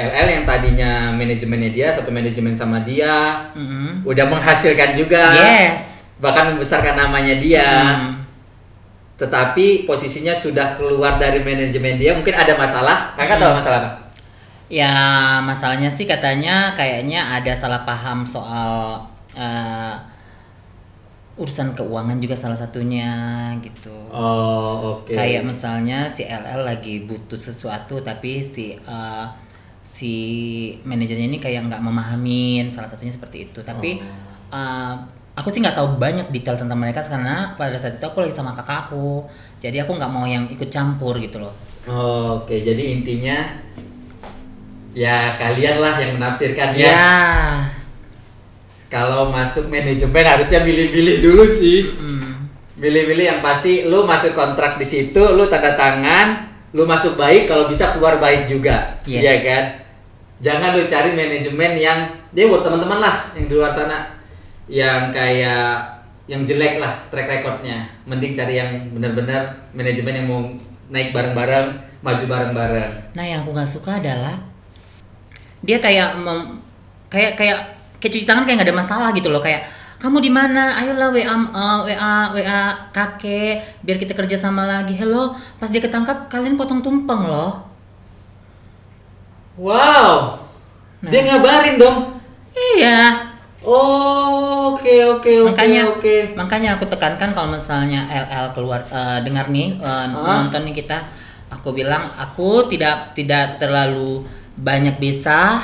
LL 0.00 0.28
yang 0.30 0.44
tadinya 0.44 0.90
manajemennya 1.12 1.70
dia 1.70 1.88
satu 1.90 2.08
manajemen 2.08 2.52
sama 2.52 2.80
dia 2.80 3.44
Mm-mm. 3.52 4.00
udah 4.02 4.24
menghasilkan 4.24 4.96
juga 4.96 5.20
Yes. 5.36 6.00
bahkan 6.16 6.52
membesarkan 6.52 6.96
namanya 6.96 7.36
dia 7.36 7.68
Hmm. 7.96 8.24
tetapi 9.16 9.84
posisinya 9.84 10.32
sudah 10.32 10.72
keluar 10.74 11.16
dari 11.16 11.40
manajemen 11.40 11.96
dia 11.96 12.16
mungkin 12.16 12.32
ada 12.32 12.56
masalah 12.56 13.12
kakak 13.14 13.36
tahu 13.36 13.52
masalah 13.52 13.78
apa 13.80 13.92
Ya 14.70 14.94
masalahnya 15.42 15.90
sih 15.90 16.06
katanya 16.06 16.70
kayaknya 16.72 17.26
ada 17.26 17.50
salah 17.52 17.82
paham 17.82 18.22
soal 18.22 19.02
eh, 19.34 19.94
urusan 21.34 21.72
keuangan 21.72 22.20
juga 22.20 22.36
salah 22.36 22.54
satunya 22.54 23.10
gitu. 23.58 23.90
oh 24.12 25.00
oke 25.02 25.10
Kayak 25.10 25.42
misalnya 25.42 26.06
si 26.06 26.22
LL 26.22 26.62
lagi 26.62 27.02
butuh 27.02 27.34
sesuatu 27.34 27.98
tapi 28.00 28.38
si 28.38 28.78
eh, 28.78 29.24
si 30.00 30.14
manajernya 30.82 31.28
ini 31.28 31.36
kayak 31.36 31.68
nggak 31.68 31.82
memahamin 31.84 32.72
salah 32.72 32.88
satunya 32.88 33.12
seperti 33.12 33.52
itu. 33.52 33.60
Tapi 33.60 34.00
eh, 34.50 34.92
aku 35.36 35.48
sih 35.48 35.60
nggak 35.60 35.76
tahu 35.76 36.00
banyak 36.00 36.32
detail 36.32 36.56
tentang 36.56 36.76
mereka 36.76 37.04
karena 37.04 37.52
pada 37.54 37.76
saat 37.76 37.96
itu 37.96 38.04
aku 38.04 38.24
lagi 38.24 38.32
sama 38.32 38.56
kakak 38.56 38.88
aku. 38.88 39.28
Jadi 39.60 39.76
aku 39.78 39.92
nggak 39.92 40.08
mau 40.08 40.24
yang 40.24 40.48
ikut 40.48 40.66
campur 40.66 41.20
gitu 41.20 41.36
loh. 41.36 41.52
Oh, 41.84 42.40
oke 42.40 42.52
jadi 42.52 42.92
intinya 42.92 43.36
ya 44.92 45.32
kalian 45.34 45.78
lah 45.78 45.96
yang 45.96 46.18
menafsirkan 46.18 46.74
ya 46.74 46.82
Ya. 46.82 47.08
kalau 48.90 49.30
masuk 49.30 49.70
manajemen 49.70 50.26
harusnya 50.26 50.60
milih-milih 50.60 51.22
dulu 51.22 51.46
sih 51.46 51.94
Hmm. 51.94 52.50
milih-milih 52.74 53.24
yang 53.24 53.40
pasti 53.40 53.86
lu 53.86 54.02
masuk 54.02 54.34
kontrak 54.34 54.76
di 54.76 54.84
situ 54.84 55.22
lu 55.22 55.46
tanda 55.46 55.72
tangan 55.72 56.42
lu 56.74 56.84
masuk 56.84 57.14
baik 57.14 57.46
kalau 57.46 57.64
bisa 57.64 57.94
keluar 57.94 58.18
baik 58.18 58.44
juga 58.44 58.98
Yes. 59.06 59.22
iya 59.22 59.34
kan 59.40 59.64
jangan 60.40 60.76
lu 60.76 60.82
cari 60.88 61.12
manajemen 61.12 61.72
yang 61.76 61.98
dia 62.32 62.48
buat 62.48 62.64
teman-teman 62.64 62.98
lah 63.00 63.16
yang 63.36 63.46
di 63.46 63.54
luar 63.54 63.70
sana 63.70 64.08
yang 64.66 65.12
kayak 65.12 66.00
yang 66.24 66.42
jelek 66.46 66.80
lah 66.80 66.90
track 67.12 67.28
recordnya 67.28 67.84
mending 68.08 68.32
cari 68.32 68.56
yang 68.56 68.70
benar-benar 68.96 69.68
manajemen 69.76 70.14
yang 70.16 70.26
mau 70.26 70.40
naik 70.88 71.12
bareng-bareng 71.12 71.68
maju 72.00 72.24
bareng-bareng 72.24 72.92
Nah 73.12 73.24
yang 73.24 73.44
aku 73.44 73.52
nggak 73.52 73.68
suka 73.68 74.00
adalah 74.00 74.38
dia 75.60 75.76
kayak 75.76 76.16
mem- 76.16 76.62
kayak 77.12 77.36
kayak 77.36 77.58
kayak 78.00 78.12
cuci 78.16 78.24
tangan 78.24 78.48
kayak 78.48 78.64
nggak 78.64 78.70
ada 78.72 78.80
masalah 78.80 79.08
gitu 79.12 79.28
loh 79.28 79.44
kayak 79.44 79.68
kamu 80.00 80.16
di 80.24 80.32
mana? 80.32 80.80
Ayolah 80.80 81.12
WA 81.12 81.28
uh, 81.28 81.84
WA 81.84 82.32
WA 82.32 82.72
kakek 82.88 83.84
biar 83.84 84.00
kita 84.00 84.16
kerja 84.16 84.32
sama 84.32 84.64
lagi. 84.64 84.96
Hello, 84.96 85.36
pas 85.60 85.68
dia 85.68 85.76
ketangkap 85.84 86.32
kalian 86.32 86.56
potong 86.56 86.80
tumpeng 86.80 87.28
loh. 87.28 87.69
Wow 89.60 90.40
Nah. 91.00 91.08
dia 91.08 91.20
ngabarin 91.24 91.76
dong 91.76 91.98
Iya. 92.52 93.24
oh 93.60 94.72
oke 94.72 94.84
oke 95.16 95.32
oke 95.32 95.48
makanya 95.48 95.80
oke 95.86 96.14
makanya 96.32 96.68
aku 96.76 96.84
tekankan 96.86 97.32
kalau 97.32 97.48
misalnya 97.50 98.04
LL 98.04 98.52
keluar 98.52 98.80
eh, 98.82 99.20
dengar 99.20 99.48
nih 99.48 99.76
eh, 99.76 100.04
Hah? 100.06 100.44
nonton 100.44 100.64
nih 100.64 100.76
kita 100.76 101.00
aku 101.48 101.72
bilang 101.72 102.12
aku 102.14 102.68
tidak 102.68 103.12
tidak 103.12 103.56
terlalu 103.56 104.24
banyak 104.56 104.96
bisa 104.96 105.56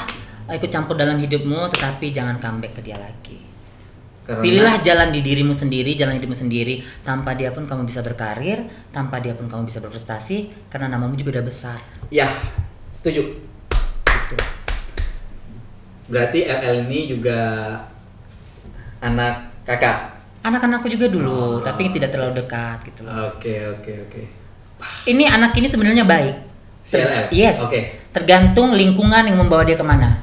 ikut 0.47 0.69
campur 0.69 0.95
dalam 0.95 1.17
hidupmu 1.17 1.69
tetapi 1.71 2.09
jangan 2.11 2.37
comeback 2.37 2.77
ke 2.77 2.83
dia 2.83 2.97
lagi 2.97 3.37
Karena- 4.25 4.41
pilihlah 4.41 4.77
jalan 4.81 5.09
di 5.11 5.21
dirimu 5.21 5.53
sendiri 5.53 5.93
jalan 5.95 6.17
hidupmu 6.17 6.33
sendiri 6.35 6.81
tanpa 7.01 7.37
dia 7.37 7.53
pun 7.53 7.65
kamu 7.65 7.85
bisa 7.85 8.01
berkarir 8.01 8.65
tanpa 8.89 9.21
dia 9.21 9.37
pun 9.37 9.47
kamu 9.47 9.69
bisa 9.69 9.81
berprestasi 9.81 10.49
karena 10.69 10.89
namamu 10.89 11.13
juga 11.13 11.41
udah 11.41 11.45
besar 11.45 11.79
Ya, 12.09 12.31
setuju. 12.97 13.37
Gitu 14.29 14.45
Berarti 16.07 16.47
LL 16.47 16.87
ini 16.87 17.11
juga 17.11 17.39
anak 19.01 19.51
kakak. 19.63 20.15
anak-anakku 20.41 20.87
juga 20.87 21.07
Oh. 21.07 21.13
dulu 21.13 21.41
tapi 21.59 21.91
tidak 21.91 22.15
terlalu 22.15 22.39
dekat 22.39 22.79
gitu 22.85 23.03
loh 23.03 23.35
Oke, 23.35 23.59
oke, 23.67 23.93
oke. 24.07 24.23
ini 25.07 25.27
anak 25.27 25.51
ini 25.53 25.67
sebenarnya 25.67 26.07
baik 26.07 26.35
Si 26.81 26.95
LL? 26.95 27.27
yes 27.31 27.59
Oke. 27.61 28.07
tergantung 28.15 28.71
lingkungan 28.73 29.27
yang 29.27 29.35
membawa 29.35 29.67
dia 29.67 29.75
ke 29.75 29.83
mana 29.83 30.23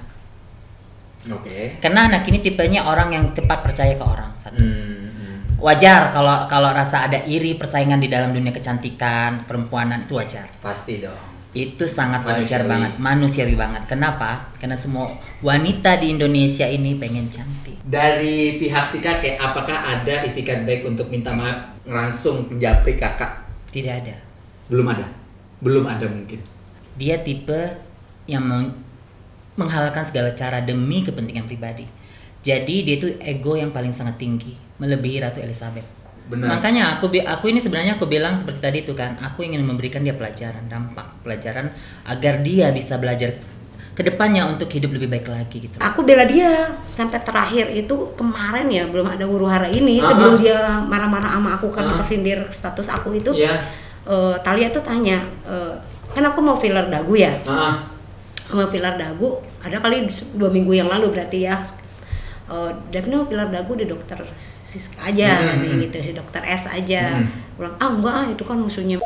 Oke. 1.28 1.76
karena 1.80 2.08
anak 2.08 2.24
ini 2.26 2.40
tipenya 2.40 2.84
orang 2.84 3.12
yang 3.12 3.26
cepat 3.30 3.60
percaya 3.62 3.92
ke 3.94 4.04
orang 4.04 4.32
satu. 4.38 4.60
Hmm, 4.60 5.12
hmm. 5.12 5.36
wajar 5.60 6.12
kalau 6.12 6.48
kalau 6.48 6.72
rasa 6.72 7.04
ada 7.04 7.20
iri 7.24 7.56
persaingan 7.56 7.96
di 7.98 8.08
dalam 8.08 8.32
dunia 8.32 8.52
kecantikan 8.52 9.44
perempuanan 9.44 10.04
itu 10.04 10.16
wajar 10.16 10.48
Pasti 10.60 11.00
dong. 11.00 11.33
Itu 11.54 11.86
sangat 11.86 12.22
wajar 12.22 12.62
Manusiawi. 12.62 12.70
banget 12.70 12.92
manusiawi 12.98 13.56
banget 13.56 13.84
kenapa 13.86 14.50
karena 14.58 14.74
semua 14.74 15.06
wanita 15.40 15.96
di 15.96 16.12
Indonesia 16.12 16.66
ini 16.66 16.98
pengen 16.98 17.30
cantik 17.30 17.78
Dari 17.84 18.58
pihak 18.58 18.84
si 18.84 18.98
kakek, 18.98 19.36
apakah 19.38 19.76
ada 19.94 20.24
itikat 20.24 20.64
baik 20.64 20.82
untuk 20.84 21.08
minta 21.08 21.30
maaf 21.30 21.78
langsung 21.84 22.48
japri 22.56 22.96
kakak? 22.96 23.44
tidak 23.70 24.02
ada 24.02 24.16
Belum 24.66 24.88
ada. 24.88 25.06
Belum 25.60 25.84
ada 25.84 26.06
mungkin. 26.06 26.40
dia 26.94 27.18
tipe 27.18 27.78
yang 28.26 28.42
meng- 28.42 28.74
menghalalkan 29.54 30.02
segala 30.02 30.32
cara 30.32 30.58
demi 30.60 31.02
kepentingan 31.02 31.44
pribadi 31.44 31.86
jadi 32.40 32.76
dia 32.82 32.96
itu 32.98 33.14
ego 33.20 33.54
yang 33.54 33.70
paling 33.70 33.92
sangat 33.92 34.18
tinggi 34.18 34.58
melebihi 34.76 35.22
Ratu 35.22 35.40
Elizabeth 35.40 35.86
Benar. 36.24 36.56
Makanya 36.56 36.84
aku 36.96 37.12
aku 37.20 37.46
ini 37.52 37.60
sebenarnya 37.60 38.00
aku 38.00 38.08
bilang 38.08 38.40
seperti 38.40 38.60
tadi 38.64 38.78
itu 38.82 38.96
kan, 38.96 39.20
aku 39.20 39.44
ingin 39.44 39.60
memberikan 39.60 40.00
dia 40.00 40.16
pelajaran, 40.16 40.64
dampak 40.68 41.04
pelajaran 41.20 41.68
agar 42.08 42.40
dia 42.40 42.72
bisa 42.72 42.96
belajar 42.96 43.36
ke 43.94 44.02
depannya 44.02 44.50
untuk 44.50 44.66
hidup 44.74 44.90
lebih 44.90 45.06
baik 45.06 45.30
lagi 45.30 45.70
gitu. 45.70 45.78
aku 45.78 46.02
bela 46.02 46.26
dia 46.26 46.66
sampai 46.90 47.22
terakhir 47.22 47.70
itu 47.70 47.94
kemarin 48.18 48.66
ya 48.66 48.90
belum 48.90 49.06
ada 49.06 49.22
huru 49.30 49.46
hara 49.46 49.70
ini 49.70 50.02
Ah, 50.02 50.10
sebelum 50.10 50.42
dia 50.42 50.82
marah-marah 50.82 51.38
sama 51.38 51.54
aku 51.54 51.70
karena 51.70 51.94
kesindir 52.02 52.42
status 52.50 52.90
aku 52.90 53.14
itu 53.14 53.30
Iya. 53.38 53.54
eh, 54.10 54.34
Talia 54.42 54.74
tuh 54.74 54.82
tanya 54.82 55.22
eh, 55.46 55.78
kan 56.10 56.26
aku 56.26 56.42
mau 56.42 56.58
filler 56.58 56.90
dagu 56.90 57.14
ya 57.14 57.38
Heeh. 57.46 57.74
mau 58.58 58.66
filler 58.66 58.98
dagu 58.98 59.38
ada 59.62 59.78
kali 59.78 60.10
dua 60.34 60.50
minggu 60.50 60.74
yang 60.74 60.90
lalu 60.90 61.14
berarti 61.14 61.46
ya 61.46 61.62
uh, 62.48 62.72
Daphne 62.90 63.16
mau 63.16 63.26
filler 63.26 63.48
dagu 63.48 63.74
di 63.74 63.86
dokter 63.86 64.20
Siska 64.38 65.00
aja 65.04 65.28
Hmm, 65.34 65.62
katanya 65.62 65.76
hmm. 65.76 65.84
gitu 65.86 65.96
si 66.02 66.12
dokter 66.12 66.42
S 66.44 66.68
aja 66.68 67.22
Hmm. 67.22 67.28
bilang 67.56 67.76
ah 67.78 67.90
enggak 67.92 68.14
ah 68.14 68.26
itu 68.28 68.44
kan 68.44 68.58
musuhnya 68.58 68.98